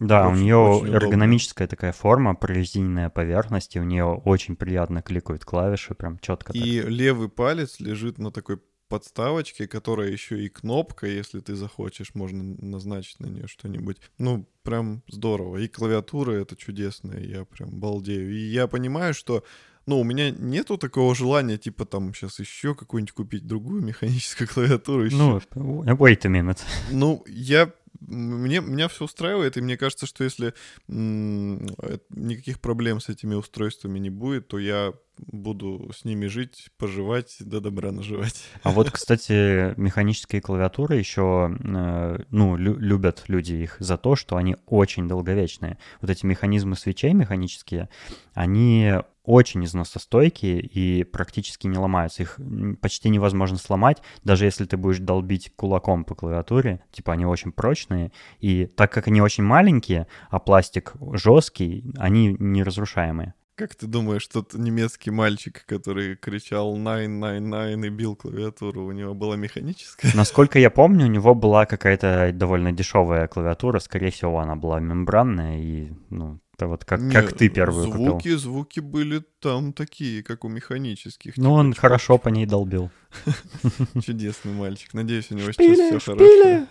Да, 0.00 0.28
очень, 0.28 0.40
у 0.40 0.42
нее 0.42 0.56
очень 0.56 0.94
эргономическая 0.94 1.68
такая 1.68 1.92
форма, 1.92 2.34
прорезиненная 2.34 3.10
поверхность, 3.10 3.76
и 3.76 3.80
у 3.80 3.84
нее 3.84 4.04
очень 4.04 4.56
приятно 4.56 5.02
кликают 5.02 5.44
клавиши, 5.44 5.94
прям 5.94 6.18
четко. 6.18 6.52
И 6.52 6.80
так. 6.80 6.90
левый 6.90 7.28
палец 7.28 7.80
лежит 7.80 8.18
на 8.18 8.30
такой 8.30 8.60
подставочке, 8.88 9.66
которая 9.66 10.10
еще 10.10 10.44
и 10.44 10.48
кнопка, 10.48 11.06
если 11.06 11.40
ты 11.40 11.54
захочешь, 11.56 12.14
можно 12.14 12.44
назначить 12.58 13.18
на 13.20 13.26
нее 13.26 13.46
что-нибудь. 13.46 13.96
Ну, 14.18 14.48
прям 14.62 15.02
здорово. 15.08 15.56
И 15.58 15.68
клавиатура 15.68 16.32
это 16.32 16.56
чудесная, 16.56 17.20
я 17.20 17.44
прям 17.44 17.80
балдею. 17.80 18.32
И 18.32 18.38
я 18.38 18.66
понимаю, 18.66 19.14
что 19.14 19.42
ну, 19.86 20.00
у 20.00 20.04
меня 20.04 20.30
нету 20.30 20.78
такого 20.78 21.14
желания, 21.14 21.58
типа, 21.58 21.84
там, 21.84 22.14
сейчас 22.14 22.38
еще 22.40 22.74
какую-нибудь 22.74 23.12
купить 23.12 23.46
другую 23.46 23.82
механическую 23.82 24.48
клавиатуру. 24.52 25.04
Еще. 25.04 25.16
Ну, 25.16 25.40
wait 25.84 26.20
a 26.24 26.28
minute. 26.28 26.60
Ну, 26.90 27.24
я 27.26 27.72
мне, 28.00 28.60
меня 28.60 28.88
все 28.88 29.04
устраивает, 29.04 29.56
и 29.56 29.60
мне 29.62 29.76
кажется, 29.76 30.06
что 30.06 30.24
если 30.24 30.52
м- 30.88 31.66
никаких 32.10 32.60
проблем 32.60 33.00
с 33.00 33.08
этими 33.08 33.34
устройствами 33.34 33.98
не 33.98 34.10
будет, 34.10 34.48
то 34.48 34.58
я 34.58 34.92
буду 35.18 35.90
с 35.94 36.04
ними 36.04 36.26
жить, 36.26 36.70
поживать, 36.78 37.36
до 37.40 37.60
добра 37.60 37.92
наживать. 37.92 38.44
А 38.62 38.70
вот, 38.70 38.90
кстати, 38.92 39.78
механические 39.78 40.40
клавиатуры 40.40 40.96
еще, 40.96 41.56
э, 41.58 42.18
ну, 42.30 42.56
лю- 42.56 42.78
любят 42.78 43.24
люди 43.28 43.54
их 43.54 43.76
за 43.78 43.96
то, 43.96 44.16
что 44.16 44.36
они 44.36 44.56
очень 44.66 45.08
долговечные. 45.08 45.78
Вот 46.00 46.10
эти 46.10 46.26
механизмы 46.26 46.76
свечей 46.76 47.12
механические, 47.12 47.88
они 48.34 48.94
очень 49.24 49.64
износостойкие 49.64 50.60
и 50.60 51.02
практически 51.02 51.66
не 51.66 51.78
ломаются. 51.78 52.22
Их 52.22 52.38
почти 52.80 53.08
невозможно 53.08 53.56
сломать, 53.56 54.02
даже 54.22 54.44
если 54.44 54.66
ты 54.66 54.76
будешь 54.76 54.98
долбить 54.98 55.52
кулаком 55.56 56.04
по 56.04 56.14
клавиатуре. 56.14 56.80
Типа 56.92 57.14
они 57.14 57.24
очень 57.24 57.52
прочные. 57.52 58.12
И 58.40 58.66
так 58.66 58.92
как 58.92 59.08
они 59.08 59.22
очень 59.22 59.44
маленькие, 59.44 60.06
а 60.28 60.38
пластик 60.38 60.94
жесткий, 61.14 61.84
они 61.96 62.36
неразрушаемые. 62.38 63.34
Как 63.56 63.76
ты 63.76 63.86
думаешь, 63.86 64.26
тот 64.26 64.52
немецкий 64.54 65.12
мальчик, 65.12 65.64
который 65.66 66.16
кричал 66.16 66.76
«Nine, 66.76 67.20
nine, 67.20 67.40
nine» 67.40 67.86
и 67.86 67.88
бил 67.88 68.16
клавиатуру, 68.16 68.84
у 68.84 68.90
него 68.90 69.14
была 69.14 69.36
механическая? 69.36 70.10
Насколько 70.14 70.58
я 70.58 70.70
помню, 70.70 71.06
у 71.06 71.08
него 71.08 71.36
была 71.36 71.64
какая-то 71.64 72.32
довольно 72.34 72.72
дешевая 72.72 73.28
клавиатура, 73.28 73.78
скорее 73.78 74.10
всего, 74.10 74.40
она 74.40 74.56
была 74.56 74.80
мембранная, 74.80 75.60
и, 75.60 75.92
ну, 76.10 76.40
это 76.56 76.66
вот 76.66 76.84
как, 76.84 77.00
как 77.12 77.32
Не, 77.32 77.36
ты 77.36 77.48
первую 77.48 77.84
звуки, 77.92 78.10
купил. 78.10 78.38
звуки 78.38 78.80
были 78.80 79.22
там 79.40 79.72
такие, 79.72 80.24
как 80.24 80.44
у 80.44 80.48
механических. 80.48 81.36
Ну, 81.36 81.52
он 81.52 81.72
типа, 81.72 81.82
хорошо 81.82 82.18
по 82.18 82.30
ней 82.30 82.46
долбил. 82.46 82.90
Чудесный 84.04 84.52
мальчик. 84.52 84.94
Надеюсь, 84.94 85.30
у 85.30 85.34
него 85.34 85.52
сейчас 85.52 86.00
все 86.00 86.12
хорошо. 86.12 86.66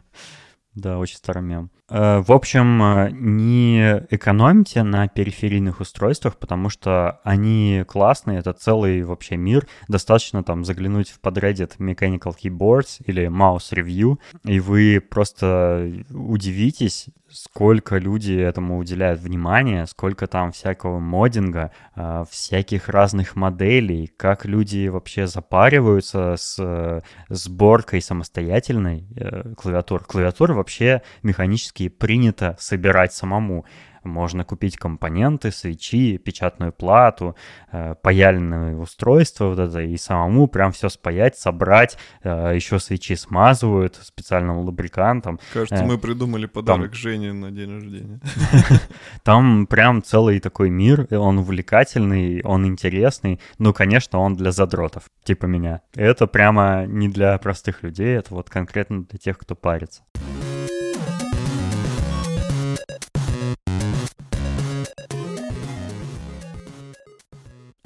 Да, 0.74 0.98
очень 0.98 1.16
старый 1.16 1.42
мем. 1.42 1.70
Э, 1.90 2.20
В 2.20 2.32
общем, 2.32 2.82
э, 2.82 3.10
не 3.12 4.06
экономьте 4.10 4.82
на 4.82 5.06
периферийных 5.06 5.80
устройствах, 5.80 6.38
потому 6.38 6.70
что 6.70 7.20
они 7.24 7.84
классные, 7.86 8.38
это 8.38 8.54
целый 8.54 9.02
вообще 9.02 9.36
мир. 9.36 9.66
Достаточно 9.88 10.42
там 10.42 10.64
заглянуть 10.64 11.10
в 11.10 11.20
подреддит 11.20 11.76
Mechanical 11.78 12.34
Keyboards 12.42 13.02
или 13.04 13.26
Mouse 13.28 13.72
Review, 13.72 14.18
и 14.44 14.60
вы 14.60 15.00
просто 15.00 15.92
удивитесь, 16.10 17.06
сколько 17.32 17.96
люди 17.98 18.32
этому 18.32 18.78
уделяют 18.78 19.20
внимание, 19.20 19.86
сколько 19.86 20.26
там 20.26 20.52
всякого 20.52 20.98
моддинга, 20.98 21.72
э, 21.96 22.24
всяких 22.30 22.88
разных 22.88 23.36
моделей, 23.36 24.12
как 24.16 24.44
люди 24.44 24.88
вообще 24.88 25.26
запариваются 25.26 26.36
с 26.36 26.56
э, 26.58 27.00
сборкой 27.28 28.02
самостоятельной 28.02 29.06
э, 29.16 29.54
клавиатур. 29.54 30.04
Клавиатуры 30.04 30.54
вообще 30.54 31.02
механически 31.22 31.88
принято 31.88 32.56
собирать 32.58 33.12
самому. 33.12 33.64
Можно 34.04 34.44
купить 34.44 34.76
компоненты, 34.76 35.50
свечи, 35.50 36.16
печатную 36.18 36.72
плату, 36.72 37.36
э, 37.70 37.94
паяльное 38.02 38.76
устройство 38.76 39.46
вот 39.46 39.58
это 39.58 39.80
и 39.80 39.96
самому 39.96 40.48
прям 40.48 40.72
все 40.72 40.88
спаять, 40.88 41.36
собрать. 41.36 41.96
Э, 42.22 42.52
Еще 42.54 42.78
свечи 42.78 43.14
смазывают 43.14 43.96
специальным 43.96 44.58
лубрикантом. 44.58 45.38
Кажется, 45.52 45.84
Э, 45.84 45.86
мы 45.86 45.98
придумали 45.98 46.46
подарок 46.46 46.94
Жене 46.94 47.32
на 47.32 47.50
день 47.50 47.70
рождения. 47.72 48.20
Там 49.22 49.66
прям 49.66 50.02
целый 50.02 50.40
такой 50.40 50.70
мир, 50.70 51.06
он 51.10 51.38
увлекательный, 51.38 52.42
он 52.42 52.66
интересный. 52.66 53.40
Ну, 53.58 53.72
конечно, 53.72 54.18
он 54.18 54.34
для 54.34 54.52
задротов, 54.52 55.04
типа 55.24 55.46
меня. 55.46 55.80
Это 55.94 56.26
прямо 56.26 56.84
не 56.86 57.08
для 57.08 57.38
простых 57.38 57.82
людей, 57.82 58.16
это 58.16 58.34
вот 58.34 58.50
конкретно 58.50 59.04
для 59.04 59.18
тех, 59.18 59.38
кто 59.38 59.54
парится. 59.54 60.02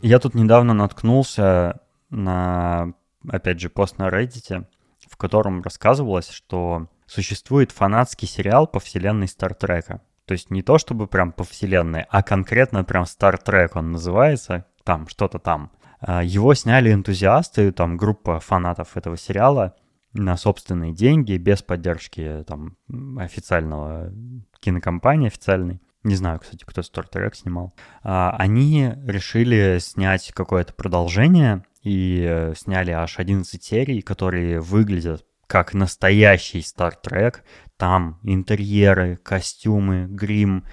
Я 0.06 0.20
тут 0.20 0.36
недавно 0.36 0.72
наткнулся 0.72 1.80
на, 2.10 2.94
опять 3.28 3.58
же, 3.58 3.68
пост 3.68 3.98
на 3.98 4.06
Reddit, 4.06 4.64
в 5.00 5.16
котором 5.16 5.62
рассказывалось, 5.62 6.28
что 6.28 6.86
существует 7.06 7.72
фанатский 7.72 8.28
сериал 8.28 8.68
по 8.68 8.78
вселенной 8.78 9.26
Стартрека. 9.26 10.02
То 10.24 10.34
есть 10.34 10.48
не 10.48 10.62
то 10.62 10.78
чтобы 10.78 11.08
прям 11.08 11.32
по 11.32 11.42
вселенной, 11.42 12.04
а 12.08 12.22
конкретно 12.22 12.84
прям 12.84 13.04
Стартрек 13.04 13.74
он 13.74 13.90
называется, 13.90 14.66
там, 14.84 15.08
что-то 15.08 15.40
там. 15.40 15.72
А, 15.98 16.22
Его 16.22 16.54
сняли 16.54 16.92
энтузиасты, 16.92 17.72
там 17.72 17.96
группа 17.96 18.38
фанатов 18.38 18.96
этого 18.96 19.16
сериала 19.16 19.74
на 20.12 20.36
собственные 20.36 20.92
деньги, 20.92 21.36
без 21.36 21.62
поддержки 21.62 22.44
там 22.46 22.76
официального 23.18 24.12
кинокомпании 24.60 25.26
официальной. 25.26 25.80
Не 26.06 26.14
знаю, 26.14 26.38
кстати, 26.38 26.62
кто 26.64 26.82
Star 26.82 27.04
Trek 27.12 27.34
снимал. 27.34 27.74
А, 28.04 28.30
Они 28.38 28.92
решили 29.06 29.78
снять 29.80 30.30
какое-то 30.32 30.72
продолжение 30.72 31.64
и 31.82 32.24
э, 32.24 32.54
сняли 32.54 32.92
аж 32.92 33.18
11 33.18 33.60
серий, 33.60 34.02
которые 34.02 34.60
выглядят 34.60 35.26
как 35.48 35.74
настоящий 35.74 36.60
Star 36.60 36.92
Trek. 37.04 37.38
Там 37.76 38.20
интерьеры, 38.22 39.16
костюмы, 39.16 40.06
грим, 40.08 40.64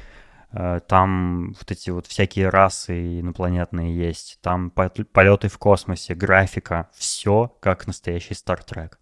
э, 0.51 0.81
там 0.87 1.53
вот 1.53 1.71
эти 1.71 1.89
вот 1.89 2.05
всякие 2.05 2.49
расы 2.49 3.19
инопланетные 3.19 3.97
есть, 3.97 4.37
там 4.43 4.69
полеты 4.69 5.47
в 5.47 5.57
космосе, 5.57 6.13
графика, 6.13 6.91
все 6.93 7.57
как 7.59 7.87
настоящий 7.87 8.35
Star 8.35 8.59
Trek. 8.63 8.97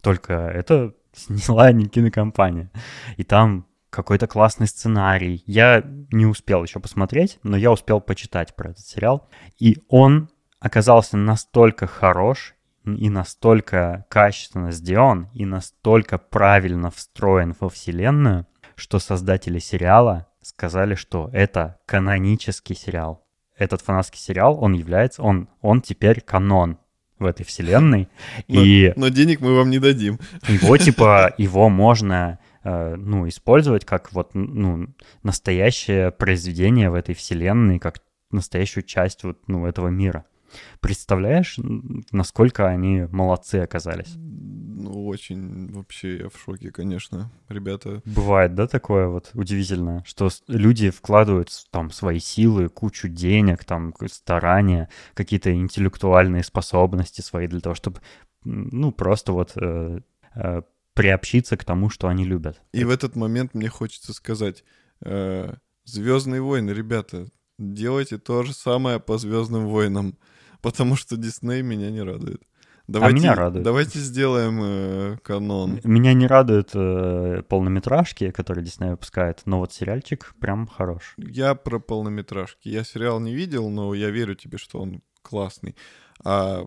Только 0.00 0.32
это 0.32 0.94
сняла 1.12 1.72
не 1.72 1.90
кинокомпания. 1.90 2.70
И 3.18 3.22
там 3.22 3.66
какой-то 3.94 4.26
классный 4.26 4.66
сценарий. 4.66 5.42
Я 5.46 5.82
не 6.10 6.26
успел 6.26 6.62
еще 6.64 6.80
посмотреть, 6.80 7.38
но 7.42 7.56
я 7.56 7.70
успел 7.70 8.00
почитать 8.00 8.54
про 8.56 8.70
этот 8.70 8.86
сериал. 8.86 9.28
И 9.58 9.78
он 9.88 10.28
оказался 10.58 11.16
настолько 11.16 11.86
хорош 11.86 12.54
и 12.84 13.08
настолько 13.08 14.04
качественно 14.10 14.72
сделан, 14.72 15.28
и 15.32 15.46
настолько 15.46 16.18
правильно 16.18 16.90
встроен 16.90 17.54
во 17.58 17.68
вселенную, 17.68 18.46
что 18.74 18.98
создатели 18.98 19.58
сериала 19.58 20.26
сказали, 20.42 20.94
что 20.94 21.30
это 21.32 21.78
канонический 21.86 22.76
сериал. 22.76 23.24
Этот 23.56 23.80
фанатский 23.80 24.18
сериал, 24.18 24.58
он 24.60 24.72
является, 24.74 25.22
он, 25.22 25.48
он 25.62 25.80
теперь 25.80 26.20
канон 26.20 26.78
в 27.18 27.24
этой 27.24 27.46
вселенной. 27.46 28.08
Но, 28.48 28.60
И 28.60 28.92
но 28.96 29.08
денег 29.08 29.40
мы 29.40 29.54
вам 29.56 29.70
не 29.70 29.78
дадим. 29.78 30.18
его 30.48 30.76
типа, 30.76 31.32
его 31.38 31.68
можно, 31.68 32.38
ну, 32.64 33.28
использовать 33.28 33.84
как 33.84 34.12
вот, 34.12 34.34
ну, 34.34 34.88
настоящее 35.22 36.10
произведение 36.10 36.90
в 36.90 36.94
этой 36.94 37.14
вселенной, 37.14 37.78
как 37.78 38.00
настоящую 38.30 38.84
часть 38.84 39.24
вот, 39.24 39.38
ну, 39.46 39.66
этого 39.66 39.88
мира. 39.88 40.24
Представляешь, 40.80 41.58
насколько 42.10 42.68
они 42.68 43.06
молодцы 43.10 43.56
оказались? 43.56 44.14
Ну, 44.16 45.06
очень 45.06 45.72
вообще 45.72 46.18
я 46.18 46.28
в 46.28 46.38
шоке, 46.38 46.70
конечно. 46.70 47.30
Ребята, 47.48 48.02
Бывает, 48.04 48.54
да, 48.54 48.66
такое 48.66 49.08
вот 49.08 49.30
удивительное, 49.34 50.02
что 50.06 50.28
люди 50.46 50.90
вкладывают 50.90 51.50
там 51.70 51.90
свои 51.90 52.18
силы, 52.18 52.68
кучу 52.68 53.08
денег, 53.08 53.64
там 53.64 53.94
старания, 54.10 54.88
какие-то 55.14 55.54
интеллектуальные 55.54 56.44
способности 56.44 57.20
свои 57.20 57.46
для 57.46 57.60
того, 57.60 57.74
чтобы, 57.74 58.00
ну, 58.44 58.92
просто 58.92 59.32
вот 59.32 59.52
э, 59.56 60.00
э, 60.34 60.62
приобщиться 60.94 61.56
к 61.56 61.64
тому, 61.64 61.90
что 61.90 62.08
они 62.08 62.24
любят. 62.24 62.60
и 62.72 62.84
в 62.84 62.90
этот 62.90 63.16
момент 63.16 63.54
мне 63.54 63.68
хочется 63.68 64.12
сказать, 64.12 64.64
Звездные 65.84 66.40
войны, 66.40 66.70
ребята, 66.70 67.26
делайте 67.58 68.16
то 68.18 68.42
же 68.42 68.54
самое 68.54 69.00
по 69.00 69.18
Звездным 69.18 69.66
войнам, 69.66 70.16
потому 70.62 70.96
что 70.96 71.16
Дисней 71.16 71.62
меня 71.62 71.90
не 71.90 72.02
радует. 72.02 72.42
Давайте, 72.86 73.16
А 73.16 73.18
меня 73.18 73.34
радует. 73.34 73.64
Давайте 73.64 73.98
сделаем 73.98 74.60
э, 74.62 75.18
канон. 75.22 75.80
Меня 75.84 76.12
не 76.12 76.26
радуют 76.26 76.70
э, 76.74 77.42
полнометражки, 77.48 78.30
которые 78.30 78.62
Дисней 78.64 78.90
выпускает, 78.90 79.40
но 79.46 79.60
вот 79.60 79.72
сериальчик 79.72 80.34
прям 80.38 80.66
хорош. 80.66 81.14
Я 81.16 81.54
про 81.54 81.78
полнометражки. 81.78 82.68
Я 82.68 82.84
сериал 82.84 83.20
не 83.20 83.34
видел, 83.34 83.70
но 83.70 83.94
я 83.94 84.10
верю 84.10 84.34
тебе, 84.34 84.58
что 84.58 84.80
он 84.80 85.00
классный. 85.22 85.76
А 86.22 86.66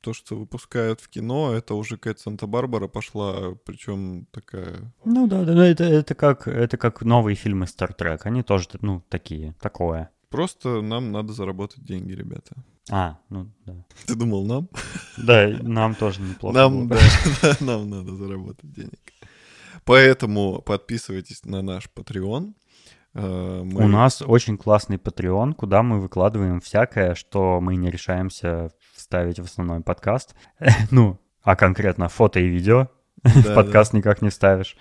то, 0.00 0.12
что 0.12 0.36
выпускают 0.36 1.00
в 1.00 1.08
кино, 1.08 1.52
это 1.52 1.74
уже 1.74 1.96
какая-то 1.96 2.22
Санта-Барбара 2.22 2.88
пошла, 2.88 3.54
причем 3.64 4.26
такая... 4.30 4.92
Ну 5.04 5.26
да, 5.26 5.44
да, 5.44 5.66
это, 5.66 5.84
это, 5.84 6.14
как, 6.14 6.48
это 6.48 6.76
как 6.76 7.02
новые 7.02 7.34
фильмы 7.36 7.66
Star 7.66 7.94
Trek, 7.96 8.20
они 8.24 8.42
тоже, 8.42 8.68
ну, 8.80 9.02
такие, 9.08 9.54
такое. 9.60 10.10
Просто 10.30 10.80
нам 10.80 11.12
надо 11.12 11.32
заработать 11.32 11.84
деньги, 11.84 12.12
ребята. 12.12 12.56
А, 12.90 13.18
ну 13.28 13.50
да. 13.66 13.84
Ты 14.06 14.14
думал, 14.14 14.46
нам? 14.46 14.68
Да, 15.16 15.48
нам 15.60 15.94
тоже 15.94 16.22
неплохо 16.22 16.56
Нам, 16.56 16.88
да, 16.88 16.98
нам 17.60 17.90
надо 17.90 18.14
заработать 18.14 18.72
денег. 18.72 19.00
Поэтому 19.84 20.62
подписывайтесь 20.62 21.44
на 21.44 21.62
наш 21.62 21.88
Patreon. 21.94 22.54
Э, 23.14 23.62
мы- 23.64 23.84
У 23.84 23.88
нас 23.88 24.22
очень 24.22 24.56
классный 24.56 24.96
Patreon, 24.96 25.54
куда 25.54 25.82
мы 25.82 26.00
выкладываем 26.00 26.60
всякое, 26.60 27.14
что 27.14 27.60
мы 27.60 27.76
не 27.76 27.90
решаемся 27.90 28.70
вставить 28.94 29.38
в 29.40 29.44
основной 29.44 29.80
подкаст. 29.80 30.34
Ну, 30.90 31.18
а 31.42 31.56
конкретно 31.56 32.08
фото 32.08 32.38
и 32.40 32.46
видео 32.46 32.88
в 33.24 33.42
Да, 33.44 33.54
подкаст 33.54 33.92
никак 33.94 34.22
не 34.22 34.28
вставишь. 34.30 34.76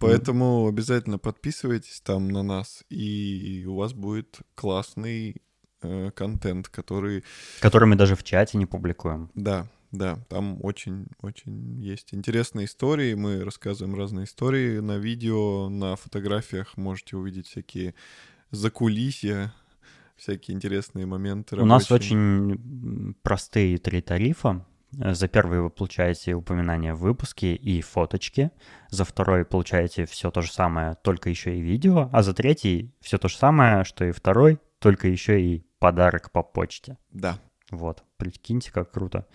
Поэтому 0.00 0.66
обязательно 0.68 1.18
подписывайтесь 1.18 2.00
там 2.00 2.28
на 2.28 2.42
нас, 2.42 2.84
и 2.90 3.64
у 3.66 3.76
вас 3.76 3.92
будет 3.94 4.38
классный 4.54 5.36
э, 5.82 6.10
контент, 6.10 6.68
который, 6.68 7.24
Который 7.60 7.86
мы 7.88 7.96
даже 7.96 8.14
в 8.14 8.22
чате 8.22 8.58
не 8.58 8.66
публикуем. 8.66 9.30
да, 9.34 9.66
да, 9.92 10.18
там 10.28 10.58
очень-очень 10.62 11.80
есть 11.80 12.14
интересные 12.14 12.66
истории. 12.66 13.14
Мы 13.14 13.44
рассказываем 13.44 13.96
разные 13.96 14.24
истории 14.24 14.78
на 14.78 14.98
видео, 14.98 15.68
на 15.68 15.96
фотографиях 15.96 16.76
можете 16.76 17.16
увидеть 17.16 17.48
всякие 17.48 17.94
закулисья, 18.50 19.52
всякие 20.16 20.54
интересные 20.54 21.06
моменты. 21.06 21.56
У 21.56 21.64
нас 21.64 21.90
рабочие. 21.90 22.18
очень 22.18 23.14
простые 23.22 23.78
три 23.78 24.00
тарифа. 24.00 24.64
Э, 24.98 25.14
За 25.14 25.26
первый 25.28 25.60
вы 25.60 25.70
получаете 25.70 26.34
упоминание 26.34 26.94
в 26.94 27.00
выпуске 27.00 27.54
и 27.54 27.80
фоточки. 27.80 28.50
За 28.90 29.04
второй 29.04 29.44
получаете 29.44 30.06
все 30.06 30.30
то 30.30 30.42
же 30.42 30.52
самое, 30.52 30.96
только 31.02 31.30
еще 31.30 31.56
и 31.56 31.60
видео. 31.60 32.10
А 32.12 32.22
за 32.22 32.32
третий 32.34 32.94
все 33.00 33.18
то 33.18 33.28
же 33.28 33.36
самое, 33.36 33.84
что 33.84 34.04
и 34.04 34.12
второй, 34.12 34.60
только 34.78 35.08
еще 35.08 35.40
и 35.40 35.64
подарок 35.78 36.30
по 36.30 36.42
почте. 36.42 36.96
Да. 37.10 37.38
Вот, 37.70 38.02
прикиньте, 38.20 38.70
как 38.70 38.92
круто. 38.92 39.26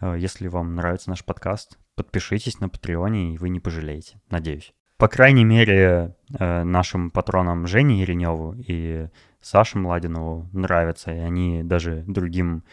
Э, 0.00 0.16
Если 0.18 0.48
вам 0.48 0.74
нравится 0.74 1.10
наш 1.10 1.24
подкаст, 1.24 1.78
подпишитесь 1.96 2.60
на 2.60 2.68
Патреоне, 2.68 3.34
и 3.34 3.38
вы 3.38 3.48
не 3.50 3.60
пожалеете, 3.60 4.20
надеюсь. 4.30 4.72
По 4.96 5.08
крайней 5.08 5.44
мере, 5.44 6.16
э, 6.38 6.62
нашим 6.64 7.10
патронам 7.10 7.66
Жене 7.66 8.00
Ереневу 8.00 8.54
и 8.56 9.08
Саше 9.40 9.78
Младинову 9.78 10.48
нравится, 10.52 11.12
и 11.12 11.18
они 11.18 11.62
даже 11.62 12.04
другим 12.06 12.64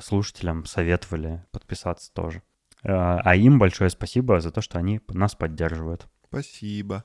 слушателям 0.00 0.64
советовали 0.64 1.44
подписаться 1.50 2.12
тоже. 2.12 2.42
Э, 2.84 3.18
А 3.24 3.34
им 3.36 3.58
большое 3.58 3.90
спасибо 3.90 4.40
за 4.40 4.50
то, 4.50 4.60
что 4.60 4.78
они 4.78 5.00
нас 5.08 5.34
поддерживают. 5.34 6.06
Спасибо. 6.28 7.04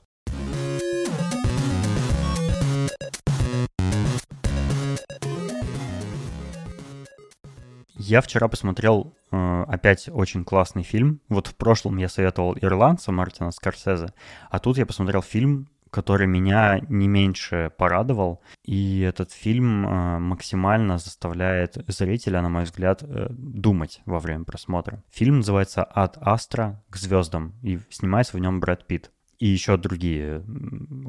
Я 8.08 8.22
вчера 8.22 8.48
посмотрел 8.48 9.14
э, 9.30 9.64
опять 9.68 10.08
очень 10.10 10.42
классный 10.42 10.82
фильм. 10.82 11.20
Вот 11.28 11.46
в 11.46 11.54
прошлом 11.54 11.98
я 11.98 12.08
советовал 12.08 12.56
«Ирландца» 12.58 13.12
Мартина 13.12 13.50
Скорсезе, 13.50 14.14
а 14.48 14.58
тут 14.60 14.78
я 14.78 14.86
посмотрел 14.86 15.20
фильм, 15.20 15.68
который 15.90 16.26
меня 16.26 16.80
не 16.88 17.06
меньше 17.06 17.70
порадовал. 17.76 18.40
И 18.64 19.00
этот 19.00 19.32
фильм 19.32 19.86
э, 19.86 20.18
максимально 20.20 20.96
заставляет 20.96 21.84
зрителя, 21.86 22.40
на 22.40 22.48
мой 22.48 22.64
взгляд, 22.64 23.02
э, 23.02 23.26
думать 23.28 24.00
во 24.06 24.20
время 24.20 24.44
просмотра. 24.44 25.04
Фильм 25.10 25.38
называется 25.40 25.84
«От 25.84 26.16
Астра 26.18 26.82
к 26.88 26.96
звездам», 26.96 27.56
и 27.62 27.78
снимается 27.90 28.38
в 28.38 28.40
нем 28.40 28.58
Брэд 28.58 28.86
Питт. 28.86 29.10
И 29.38 29.48
еще 29.48 29.76
другие 29.76 30.42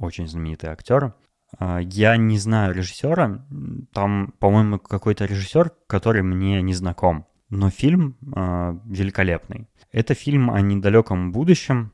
очень 0.02 0.28
знаменитые 0.28 0.74
актеры. 0.74 1.14
А, 1.58 1.80
Я 1.80 2.18
не 2.18 2.38
знаю 2.38 2.74
режиссера. 2.74 3.46
Там, 3.94 4.34
по-моему, 4.40 4.80
какой-то 4.80 5.26
режиссер, 5.26 5.72
который 5.88 6.22
мне 6.22 6.62
не 6.62 6.74
знаком. 6.74 7.26
Но 7.50 7.70
фильм 7.70 8.16
а, 8.36 8.80
великолепный. 8.86 9.68
Это 9.92 10.14
фильм 10.14 10.52
о 10.52 10.62
недалеком 10.62 11.32
будущем, 11.32 11.94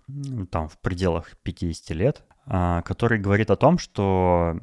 там 0.52 0.68
в 0.68 0.78
пределах 0.80 1.38
50 1.44 1.96
лет, 1.96 2.26
а, 2.46 2.82
который 2.82 3.20
говорит 3.20 3.50
о 3.50 3.56
том, 3.56 3.78
что 3.78 4.60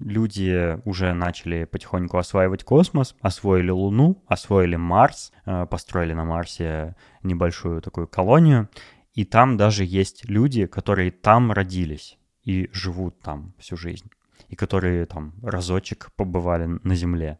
люди 0.00 0.78
уже 0.84 1.14
начали 1.14 1.64
потихоньку 1.64 2.18
осваивать 2.18 2.64
космос, 2.64 3.14
освоили 3.20 3.70
Луну, 3.70 4.22
освоили 4.26 4.76
Марс, 4.76 5.32
а, 5.44 5.66
построили 5.66 6.12
на 6.12 6.24
Марсе 6.24 6.96
небольшую 7.22 7.80
такую 7.80 8.08
колонию, 8.08 8.68
и 9.14 9.24
там 9.24 9.56
даже 9.56 9.84
есть 9.84 10.28
люди, 10.28 10.66
которые 10.66 11.12
там 11.12 11.52
родились 11.52 12.18
и 12.42 12.68
живут 12.72 13.20
там 13.20 13.54
всю 13.58 13.76
жизнь, 13.76 14.10
и 14.48 14.56
которые 14.56 15.06
там 15.06 15.34
разочек 15.42 16.10
побывали 16.16 16.66
на 16.82 16.94
Земле 16.94 17.38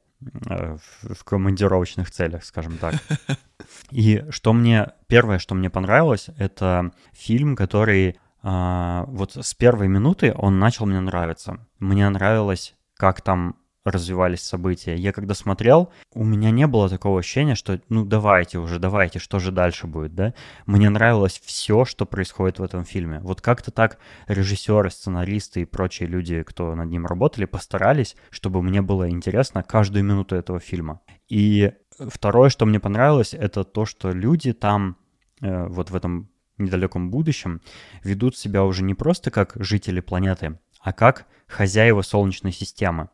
э, 0.49 0.77
в 1.03 1.25
командировочных 1.25 2.11
целях, 2.11 2.45
скажем 2.45 2.79
так. 2.79 2.95
И 3.91 4.25
что 4.31 4.53
мне, 4.53 4.93
первое, 5.07 5.39
что 5.39 5.55
мне 5.55 5.71
понравилось, 5.71 6.29
это 6.39 6.93
фильм, 7.13 7.57
который 7.57 8.19
а, 8.49 9.05
вот 9.09 9.37
с 9.37 9.55
первой 9.55 9.89
минуты 9.89 10.33
он 10.37 10.61
начал 10.61 10.87
мне 10.87 11.01
нравиться. 11.01 11.67
Мне 11.81 12.09
нравилось, 12.09 12.77
как 12.97 13.21
там 13.21 13.57
развивались 13.91 14.43
события. 14.43 14.95
Я 14.95 15.13
когда 15.13 15.35
смотрел, 15.35 15.91
у 16.13 16.25
меня 16.25 16.51
не 16.51 16.67
было 16.67 16.89
такого 16.89 17.21
ощущения, 17.21 17.55
что 17.55 17.81
ну 17.89 18.05
давайте 18.05 18.59
уже, 18.59 18.79
давайте, 18.79 19.19
что 19.19 19.39
же 19.39 19.53
дальше 19.53 19.87
будет, 19.87 20.15
да? 20.15 20.35
Мне 20.67 20.91
нравилось 20.91 21.41
все, 21.45 21.85
что 21.85 22.07
происходит 22.07 22.59
в 22.59 22.63
этом 22.63 22.85
фильме. 22.85 23.21
Вот 23.21 23.41
как-то 23.41 23.71
так 23.71 23.99
режиссеры, 24.27 24.91
сценаристы 24.91 25.63
и 25.63 25.65
прочие 25.65 26.09
люди, 26.09 26.43
кто 26.43 26.75
над 26.75 26.91
ним 26.91 27.07
работали, 27.07 27.45
постарались, 27.45 28.17
чтобы 28.31 28.63
мне 28.63 28.83
было 28.83 29.09
интересно 29.09 29.63
каждую 29.63 30.05
минуту 30.05 30.37
этого 30.37 30.61
фильма. 30.61 31.01
И 31.29 31.73
второе, 31.99 32.51
что 32.51 32.67
мне 32.67 32.81
понравилось, 32.81 33.35
это 33.35 33.65
то, 33.65 33.85
что 33.85 34.13
люди 34.13 34.53
там, 34.53 34.97
э, 35.41 35.67
вот 35.69 35.91
в 35.91 35.97
этом 35.97 36.29
недалеком 36.59 37.11
будущем, 37.11 37.61
ведут 38.03 38.37
себя 38.37 38.65
уже 38.65 38.83
не 38.83 38.95
просто 38.95 39.31
как 39.31 39.53
жители 39.57 40.01
планеты, 40.01 40.59
а 40.81 40.93
как 40.93 41.27
хозяева 41.47 42.03
Солнечной 42.03 42.53
системы. 42.53 43.09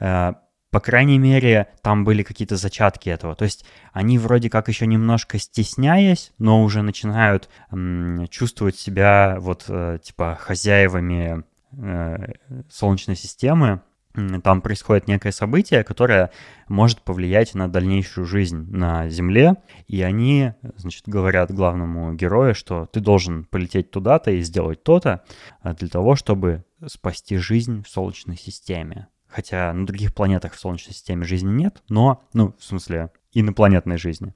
Э, 0.00 0.34
По 0.70 0.80
крайней 0.80 1.18
мере, 1.18 1.68
там 1.82 2.04
были 2.04 2.22
какие-то 2.22 2.56
зачатки 2.56 3.08
этого. 3.08 3.34
То 3.34 3.44
есть 3.44 3.64
они 3.92 4.18
вроде 4.18 4.50
как 4.50 4.68
еще 4.68 4.86
немножко 4.86 5.38
стесняясь, 5.38 6.32
но 6.38 6.62
уже 6.62 6.82
начинают 6.82 7.48
чувствовать 8.28 8.76
себя 8.76 9.36
вот 9.40 9.64
э, 9.68 9.98
типа 10.02 10.36
хозяевами 10.38 11.42
э, 11.72 12.32
Солнечной 12.70 13.16
системы. 13.16 13.80
Там 14.42 14.62
происходит 14.62 15.06
некое 15.06 15.32
событие, 15.32 15.84
которое 15.84 16.30
может 16.66 17.02
повлиять 17.02 17.54
на 17.54 17.68
дальнейшую 17.68 18.26
жизнь 18.26 18.66
на 18.68 19.08
Земле. 19.08 19.56
И 19.86 20.02
они, 20.02 20.54
значит, 20.76 21.04
говорят 21.06 21.52
главному 21.52 22.14
герою, 22.14 22.54
что 22.54 22.86
ты 22.86 23.00
должен 23.00 23.44
полететь 23.44 23.90
туда-то 23.90 24.32
и 24.32 24.40
сделать 24.40 24.82
то-то 24.82 25.22
для 25.62 25.88
того, 25.88 26.16
чтобы 26.16 26.64
спасти 26.86 27.36
жизнь 27.36 27.84
в 27.84 27.88
Солнечной 27.88 28.36
системе. 28.36 29.06
Хотя 29.28 29.72
на 29.72 29.86
других 29.86 30.14
планетах 30.14 30.54
в 30.54 30.58
Солнечной 30.58 30.94
системе 30.94 31.24
жизни 31.24 31.50
нет, 31.50 31.82
но, 31.88 32.22
ну, 32.32 32.54
в 32.58 32.64
смысле, 32.64 33.10
инопланетной 33.32 33.98
жизни. 33.98 34.34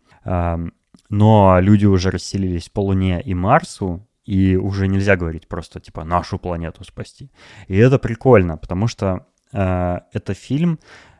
Но 1.08 1.58
люди 1.60 1.86
уже 1.86 2.10
расселились 2.10 2.68
по 2.68 2.80
Луне 2.80 3.22
и 3.22 3.34
Марсу, 3.34 4.06
и 4.24 4.56
уже 4.56 4.86
нельзя 4.88 5.16
говорить 5.16 5.48
просто, 5.48 5.80
типа, 5.80 6.04
нашу 6.04 6.38
планету 6.38 6.84
спасти. 6.84 7.30
И 7.66 7.76
это 7.76 7.98
прикольно, 7.98 8.56
потому 8.56 8.86
что 8.86 9.26
э, 9.52 9.98
это 10.12 10.34
фильм, 10.34 10.78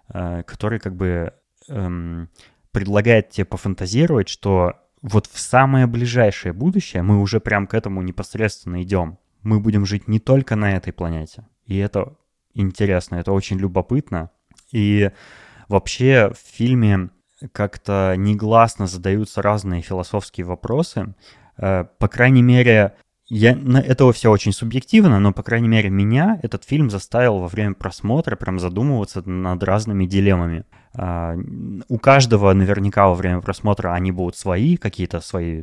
э, 0.08 0.44
который 0.44 0.78
как 0.78 0.96
бы 0.96 1.34
эм, 1.68 2.30
предлагает 2.70 3.30
тебе 3.30 3.44
пофантазировать, 3.44 4.28
что 4.28 4.74
вот 5.02 5.26
в 5.26 5.38
самое 5.38 5.86
ближайшее 5.86 6.52
будущее 6.52 7.02
мы 7.02 7.20
уже 7.20 7.40
прям 7.40 7.66
к 7.66 7.74
этому 7.74 8.02
непосредственно 8.02 8.82
идем. 8.82 9.18
Мы 9.42 9.58
будем 9.58 9.84
жить 9.84 10.06
не 10.06 10.20
только 10.20 10.54
на 10.54 10.76
этой 10.76 10.92
планете. 10.92 11.46
И 11.66 11.76
это 11.76 12.16
интересно, 12.54 13.16
это 13.16 13.32
очень 13.32 13.58
любопытно. 13.58 14.30
И 14.72 15.10
вообще 15.68 16.32
в 16.34 16.56
фильме 16.56 17.10
как-то 17.52 18.14
негласно 18.16 18.86
задаются 18.86 19.42
разные 19.42 19.82
философские 19.82 20.46
вопросы. 20.46 21.14
Э, 21.58 21.84
По 21.98 22.08
крайней 22.08 22.42
мере, 22.42 22.92
я, 23.28 23.56
на- 23.56 23.78
этого 23.80 24.12
все 24.12 24.30
очень 24.30 24.52
субъективно, 24.52 25.18
но, 25.18 25.32
по 25.32 25.42
крайней 25.42 25.68
мере, 25.68 25.88
меня 25.90 26.38
этот 26.42 26.64
фильм 26.64 26.90
заставил 26.90 27.38
во 27.38 27.48
время 27.48 27.74
просмотра 27.74 28.36
прям 28.36 28.58
задумываться 28.58 29.26
над 29.28 29.62
разными 29.62 30.04
дилеммами. 30.06 30.64
А, 30.94 31.34
У 31.88 31.98
каждого 31.98 32.52
наверняка 32.52 33.08
во 33.08 33.14
время 33.14 33.40
просмотра 33.40 33.94
они 33.94 34.12
будут 34.12 34.36
свои, 34.36 34.76
какие-то 34.76 35.20
свои 35.20 35.62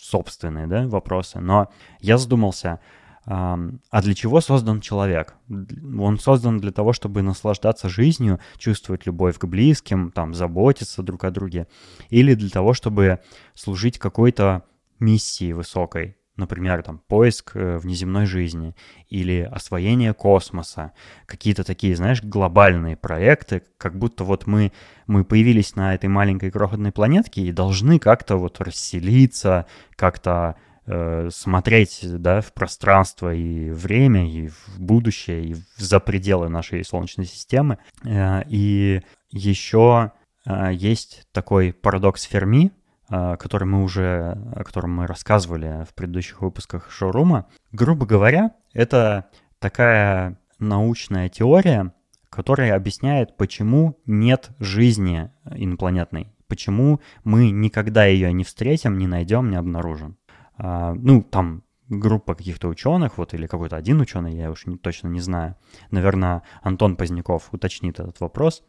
собственные 0.00 0.66
да, 0.66 0.88
вопросы, 0.88 1.38
но 1.40 1.68
я 2.00 2.16
задумался, 2.16 2.80
а 3.26 4.02
для 4.02 4.14
чего 4.14 4.40
создан 4.40 4.80
человек? 4.80 5.34
Он 5.48 6.18
создан 6.18 6.58
для 6.58 6.70
того, 6.70 6.92
чтобы 6.92 7.22
наслаждаться 7.22 7.88
жизнью, 7.88 8.38
чувствовать 8.56 9.04
любовь 9.04 9.38
к 9.38 9.44
близким, 9.46 10.12
там, 10.12 10.32
заботиться 10.32 11.02
друг 11.02 11.24
о 11.24 11.32
друге, 11.32 11.66
или 12.08 12.34
для 12.34 12.50
того, 12.50 12.72
чтобы 12.72 13.20
служить 13.54 13.98
какой-то 13.98 14.62
миссии 15.00 15.52
высокой, 15.52 16.16
например, 16.36 16.82
там, 16.82 17.00
поиск 17.08 17.56
э, 17.56 17.78
внеземной 17.78 18.26
жизни 18.26 18.76
или 19.08 19.40
освоение 19.40 20.14
космоса, 20.14 20.92
какие-то 21.26 21.64
такие, 21.64 21.96
знаешь, 21.96 22.22
глобальные 22.22 22.96
проекты, 22.96 23.62
как 23.78 23.98
будто 23.98 24.22
вот 24.22 24.46
мы, 24.46 24.72
мы 25.06 25.24
появились 25.24 25.74
на 25.74 25.94
этой 25.94 26.08
маленькой 26.08 26.50
крохотной 26.50 26.92
планетке 26.92 27.42
и 27.42 27.52
должны 27.52 27.98
как-то 27.98 28.36
вот 28.36 28.60
расселиться, 28.60 29.66
как-то 29.96 30.56
э, 30.86 31.28
смотреть, 31.30 32.00
да, 32.02 32.40
в 32.40 32.52
пространство 32.52 33.34
и 33.34 33.70
время, 33.70 34.30
и 34.30 34.48
в 34.48 34.78
будущее, 34.78 35.44
и 35.44 35.56
за 35.76 36.00
пределы 36.00 36.48
нашей 36.48 36.84
Солнечной 36.84 37.26
системы. 37.26 37.78
Э, 38.04 38.42
и 38.48 39.02
еще 39.30 40.12
э, 40.44 40.70
есть 40.72 41.26
такой 41.32 41.72
парадокс 41.72 42.22
Ферми, 42.24 42.72
который 43.08 43.68
мы 43.68 43.84
уже, 43.84 44.36
о 44.56 44.64
котором 44.64 44.96
мы 44.96 45.06
рассказывали 45.06 45.86
в 45.88 45.94
предыдущих 45.94 46.40
выпусках 46.40 46.90
шоурума. 46.90 47.46
Грубо 47.70 48.04
говоря, 48.04 48.50
это 48.72 49.26
такая 49.60 50.40
научная 50.58 51.28
теория, 51.28 51.92
которая 52.30 52.74
объясняет, 52.74 53.36
почему 53.36 53.98
нет 54.06 54.50
жизни 54.58 55.30
инопланетной, 55.54 56.34
почему 56.48 57.00
мы 57.24 57.50
никогда 57.50 58.06
ее 58.06 58.32
не 58.32 58.44
встретим, 58.44 58.98
не 58.98 59.06
найдем, 59.06 59.50
не 59.50 59.56
обнаружим. 59.56 60.18
А, 60.58 60.94
ну, 60.94 61.22
там 61.22 61.62
группа 61.88 62.34
каких-то 62.34 62.68
ученых, 62.68 63.18
вот, 63.18 63.34
или 63.34 63.46
какой-то 63.46 63.76
один 63.76 64.00
ученый, 64.00 64.36
я 64.36 64.50
уж 64.50 64.66
не, 64.66 64.76
точно 64.76 65.08
не 65.08 65.20
знаю. 65.20 65.56
Наверное, 65.90 66.42
Антон 66.62 66.96
Поздняков 66.96 67.48
уточнит 67.52 68.00
этот 68.00 68.20
вопрос. 68.20 68.62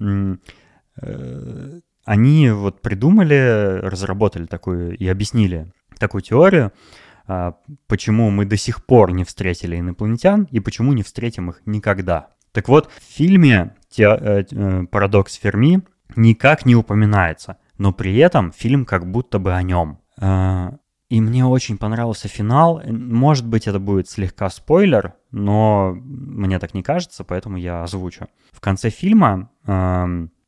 Э, 1.02 1.80
Они 2.04 2.50
вот 2.50 2.82
придумали, 2.82 3.78
разработали 3.80 4.44
такую 4.46 4.96
и 4.98 5.06
объяснили 5.06 5.72
такую 5.98 6.20
теорию, 6.20 6.72
а, 7.26 7.54
почему 7.86 8.30
мы 8.30 8.44
до 8.44 8.56
сих 8.56 8.84
пор 8.84 9.12
не 9.12 9.24
встретили 9.24 9.78
инопланетян 9.78 10.48
и 10.50 10.58
почему 10.58 10.92
не 10.92 11.04
встретим 11.04 11.50
их 11.50 11.62
никогда. 11.64 12.30
Так 12.52 12.68
вот, 12.68 12.90
в 12.90 13.02
фильме 13.02 13.76
э, 13.96 14.02
э, 14.02 14.86
«Парадокс 14.90 15.34
Ферми» 15.34 15.82
никак 16.16 16.66
не 16.66 16.74
упоминается, 16.74 17.58
но 17.78 17.92
при 17.92 18.16
этом 18.16 18.50
фильм 18.50 18.84
как 18.84 19.08
будто 19.08 19.38
бы 19.38 19.54
о 19.54 19.62
нем. 19.62 20.00
Э, 20.20 20.70
и 21.08 21.20
мне 21.20 21.44
очень 21.44 21.76
понравился 21.76 22.28
финал. 22.28 22.80
Может 22.86 23.46
быть, 23.46 23.66
это 23.66 23.80
будет 23.80 24.08
слегка 24.08 24.48
спойлер, 24.48 25.14
но 25.32 25.92
мне 25.92 26.60
так 26.60 26.72
не 26.72 26.84
кажется, 26.84 27.24
поэтому 27.24 27.56
я 27.56 27.82
озвучу. 27.82 28.28
В 28.52 28.60
конце 28.60 28.90
фильма 28.90 29.50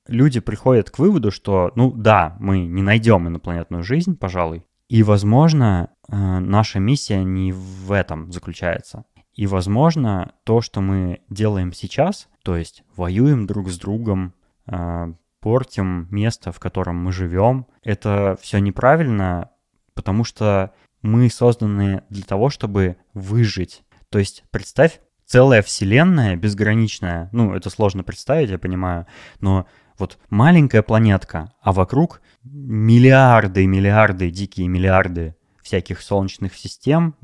люди 0.07 0.41
приходят 0.41 0.91
к 0.91 0.99
выводу, 0.99 1.31
что, 1.31 1.73
ну 1.75 1.93
да, 1.93 2.37
мы 2.39 2.61
не 2.61 2.83
найдем 2.83 3.27
инопланетную 3.29 3.83
жизнь, 3.83 4.17
пожалуй. 4.17 4.65
И, 4.89 5.03
возможно, 5.03 5.91
э, 6.09 6.17
наша 6.17 6.79
миссия 6.79 7.25
не 7.25 7.53
в 7.53 7.93
этом 7.93 8.31
заключается. 8.31 9.05
И, 9.33 9.47
возможно, 9.47 10.33
то, 10.45 10.61
что 10.61 10.83
мы 10.83 11.21
делаем 11.31 11.73
сейчас, 11.73 12.29
то 12.45 12.57
есть 12.57 12.85
воюем 12.95 13.47
друг 13.47 13.71
с 13.71 13.79
другом, 13.79 14.35
э, 14.67 15.15
портим 15.41 16.09
место, 16.11 16.53
в 16.53 16.61
котором 16.61 16.97
мы 16.97 17.11
живем, 17.13 17.67
это 17.83 18.37
все 18.41 18.59
неправильно, 18.59 19.51
потому 19.95 20.25
что 20.25 20.73
мы 21.03 21.29
созданы 21.31 22.03
для 22.11 22.23
того, 22.23 22.51
чтобы 22.51 22.97
выжить. 23.15 23.83
То 24.09 24.19
есть 24.19 24.45
представь, 24.51 25.01
целая 25.27 25.63
вселенная 25.63 26.37
безграничная, 26.37 27.29
ну, 27.33 27.55
это 27.55 27.71
сложно 27.71 28.03
представить, 28.05 28.51
я 28.51 28.59
понимаю, 28.59 29.07
но 29.41 29.67
вот 29.99 30.19
маленькая 30.31 30.83
планетка, 30.83 31.53
а 31.61 31.73
вокруг 31.73 32.21
миллиарды, 32.45 33.67
миллиарды, 33.67 34.31
дикие 34.31 34.69
миллиарды 34.69 35.37
всяких 35.63 36.03
солнечных 36.03 36.57
систем, 36.57 37.15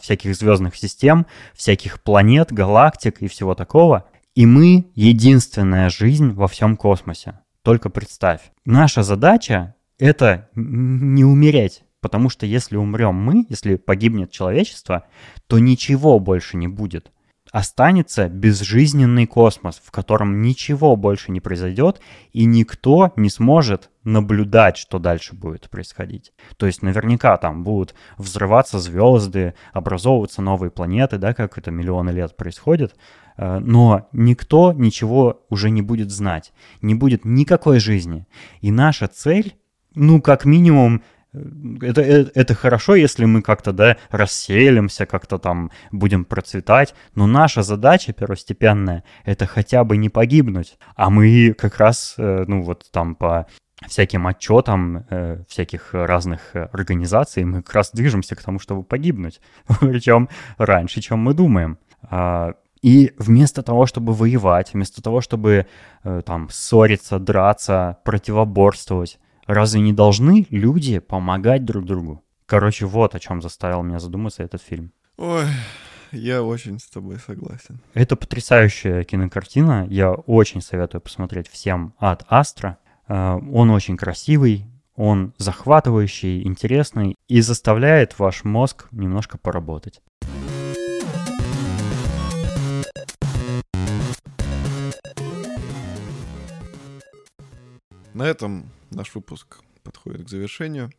всяких 0.00 0.34
звездных 0.34 0.76
систем, 0.76 1.26
всяких 1.54 2.02
планет, 2.02 2.52
галактик 2.52 3.22
и 3.22 3.28
всего 3.28 3.54
такого. 3.54 4.06
И 4.34 4.44
мы 4.44 4.90
единственная 4.94 5.88
жизнь 5.88 6.32
во 6.32 6.48
всем 6.48 6.76
космосе. 6.76 7.38
Только 7.62 7.90
представь. 7.90 8.40
Наша 8.64 9.02
задача— 9.02 9.74
это 10.02 10.48
не 10.56 11.24
умереть. 11.24 11.84
Потому 12.00 12.28
что 12.28 12.44
если 12.46 12.76
умрем 12.76 13.14
мы, 13.14 13.46
если 13.48 13.76
погибнет 13.76 14.32
человечество, 14.32 15.06
то 15.46 15.60
ничего 15.60 16.18
больше 16.18 16.56
не 16.56 16.66
будет 16.66 17.12
останется 17.52 18.28
безжизненный 18.30 19.26
космос, 19.26 19.80
в 19.84 19.90
котором 19.90 20.40
ничего 20.40 20.96
больше 20.96 21.30
не 21.30 21.40
произойдет, 21.40 22.00
и 22.32 22.46
никто 22.46 23.12
не 23.16 23.28
сможет 23.28 23.90
наблюдать, 24.04 24.78
что 24.78 24.98
дальше 24.98 25.34
будет 25.34 25.68
происходить. 25.68 26.32
То 26.56 26.64
есть 26.64 26.82
наверняка 26.82 27.36
там 27.36 27.62
будут 27.62 27.94
взрываться 28.16 28.78
звезды, 28.78 29.54
образовываться 29.74 30.40
новые 30.40 30.70
планеты, 30.70 31.18
да, 31.18 31.34
как 31.34 31.58
это 31.58 31.70
миллионы 31.70 32.10
лет 32.10 32.36
происходит, 32.36 32.96
э, 33.36 33.58
но 33.58 34.08
никто 34.12 34.72
ничего 34.72 35.44
уже 35.50 35.68
не 35.68 35.82
будет 35.82 36.10
знать, 36.10 36.54
не 36.80 36.94
будет 36.94 37.26
никакой 37.26 37.80
жизни. 37.80 38.26
И 38.62 38.72
наша 38.72 39.08
цель, 39.08 39.54
ну, 39.94 40.20
как 40.20 40.44
минимум, 40.44 41.02
это, 41.32 42.02
это, 42.02 42.30
это 42.34 42.54
хорошо, 42.54 42.94
если 42.94 43.24
мы 43.24 43.42
как-то, 43.42 43.72
да, 43.72 43.96
расселимся, 44.10 45.06
как-то 45.06 45.38
там 45.38 45.70
будем 45.90 46.24
процветать, 46.24 46.94
но 47.14 47.26
наша 47.26 47.62
задача 47.62 48.12
первостепенная— 48.12 49.04
это 49.24 49.46
хотя 49.46 49.84
бы 49.84 49.96
не 49.96 50.10
погибнуть. 50.10 50.78
А 50.94 51.08
мы 51.08 51.54
как 51.56 51.78
раз, 51.78 52.14
э, 52.18 52.44
ну 52.46 52.62
вот 52.62 52.90
там 52.92 53.14
по 53.14 53.46
всяким 53.88 54.26
отчетам 54.26 55.06
э, 55.08 55.42
всяких 55.48 55.94
разных 55.94 56.54
организаций, 56.54 57.44
мы 57.44 57.62
как 57.62 57.74
раз 57.74 57.90
движемся 57.92 58.36
к 58.36 58.42
тому, 58.42 58.58
чтобы 58.58 58.82
погибнуть. 58.82 59.40
Причем 59.80 60.28
раньше, 60.58 61.00
чем 61.00 61.20
мы 61.20 61.34
думаем. 61.34 61.78
А, 62.02 62.52
и 62.82 63.12
вместо 63.16 63.62
того, 63.62 63.86
чтобы 63.86 64.12
воевать, 64.12 64.74
вместо 64.74 65.00
того, 65.02 65.20
чтобы 65.20 65.66
э, 66.04 66.22
там 66.26 66.48
ссориться, 66.50 67.18
драться, 67.18 67.98
противоборствовать, 68.04 69.18
Разве 69.46 69.80
не 69.80 69.92
должны 69.92 70.46
люди 70.50 71.00
помогать 71.00 71.64
друг 71.64 71.84
другу? 71.84 72.22
Короче, 72.46 72.86
вот 72.86 73.14
о 73.14 73.18
чем 73.18 73.42
заставил 73.42 73.82
меня 73.82 73.98
задуматься 73.98 74.44
этот 74.44 74.62
фильм. 74.62 74.92
Ой, 75.16 75.46
я 76.12 76.44
очень 76.44 76.78
с 76.78 76.88
тобой 76.88 77.18
согласен. 77.18 77.80
Это 77.92 78.14
потрясающая 78.14 79.02
кинокартина. 79.02 79.86
Я 79.90 80.12
очень 80.12 80.60
советую 80.60 81.00
посмотреть 81.00 81.48
всем 81.48 81.92
от 81.98 82.24
Астра. 82.28 82.78
Э, 83.08 83.40
он 83.52 83.70
очень 83.70 83.96
красивый, 83.96 84.66
он 84.94 85.34
захватывающий, 85.38 86.46
интересный 86.46 87.16
и 87.26 87.40
заставляет 87.40 88.18
ваш 88.20 88.44
мозг 88.44 88.86
немножко 88.92 89.38
поработать. 89.38 90.00
На 98.14 98.24
этом 98.24 98.70
наш 98.94 99.14
выпуск 99.14 99.62
подходит 99.82 100.26
к 100.26 100.28
завершению. 100.28 100.90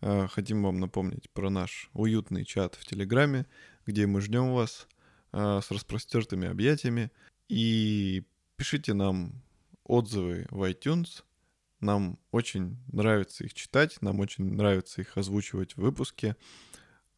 А, 0.00 0.26
хотим 0.28 0.62
вам 0.62 0.80
напомнить 0.80 1.30
про 1.30 1.50
наш 1.50 1.90
уютный 1.92 2.44
чат 2.44 2.74
в 2.74 2.84
Телеграме, 2.84 3.46
где 3.86 4.06
мы 4.06 4.20
ждем 4.20 4.52
вас 4.52 4.88
а, 5.32 5.60
с 5.60 5.70
распростертыми 5.70 6.48
объятиями. 6.48 7.10
И 7.48 8.24
пишите 8.56 8.94
нам 8.94 9.42
отзывы 9.84 10.46
в 10.50 10.62
iTunes. 10.70 11.22
Нам 11.80 12.18
очень 12.30 12.78
нравится 12.92 13.44
их 13.44 13.54
читать, 13.54 14.00
нам 14.00 14.20
очень 14.20 14.44
нравится 14.54 15.02
их 15.02 15.16
озвучивать 15.16 15.76
в 15.76 15.80
выпуске. 15.82 16.36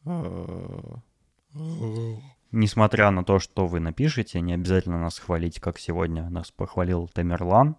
А, 0.05 1.01
Несмотря 2.51 3.11
на 3.11 3.23
то, 3.23 3.39
что 3.39 3.67
вы 3.67 3.79
напишете, 3.79 4.39
не 4.39 4.53
обязательно 4.53 4.99
нас 4.99 5.19
хвалить, 5.19 5.59
как 5.59 5.79
сегодня 5.79 6.29
нас 6.29 6.51
похвалил 6.51 7.09
Тамерлан. 7.09 7.75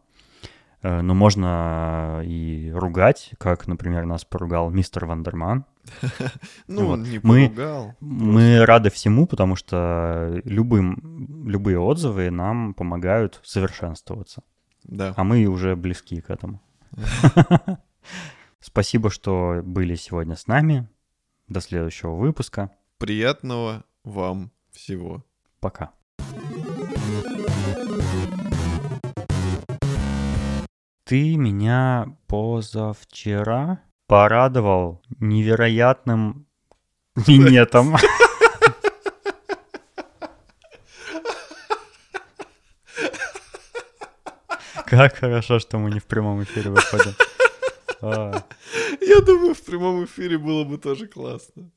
Э, 0.83 1.01
но 1.01 1.15
можно 1.15 2.23
и 2.25 2.71
ругать, 2.73 3.31
как, 3.39 3.67
например, 3.67 4.05
нас 4.05 4.25
поругал 4.25 4.71
мистер 4.71 5.07
Вандерман. 5.07 5.65
Ну, 6.67 6.89
он 6.89 7.03
не 7.03 7.19
поругал. 7.19 7.95
Мы 8.01 8.65
рады 8.65 8.91
всему, 8.91 9.27
потому 9.27 9.57
что 9.57 10.41
любым, 10.45 11.47
любые 11.49 11.79
отзывы 11.79 12.31
нам 12.31 12.75
помогают 12.75 13.41
совершенствоваться. 13.43 14.43
Да. 14.85 15.15
А 15.17 15.25
мы 15.25 15.47
уже 15.47 15.77
близки 15.77 16.21
к 16.21 16.31
этому. 16.31 16.61
Спасибо, 18.61 19.11
что 19.11 19.63
были 19.65 19.95
сегодня 19.95 20.37
с 20.37 20.47
нами. 20.47 20.89
До 21.49 21.61
следующего 21.61 22.15
выпуска. 22.15 22.71
Приятного 22.99 23.85
вам 24.05 24.51
всего. 24.71 25.25
Пока. 25.61 25.91
Ты 31.09 31.37
меня 31.37 32.07
позавчера 32.27 33.81
порадовал 34.07 35.01
невероятным 35.19 36.47
минетом. 37.27 37.97
Как 44.85 45.17
хорошо, 45.17 45.59
что 45.59 45.79
мы 45.79 45.91
не 45.91 45.99
в 45.99 46.05
прямом 46.05 46.43
эфире 46.43 46.69
выходим. 46.69 47.15
А. 48.03 48.45
Я 49.01 49.21
думаю, 49.23 49.55
в 49.55 49.65
прямом 49.65 50.05
эфире 50.05 50.37
было 50.37 50.65
бы 50.65 50.77
тоже 50.77 51.07
классно. 51.07 51.71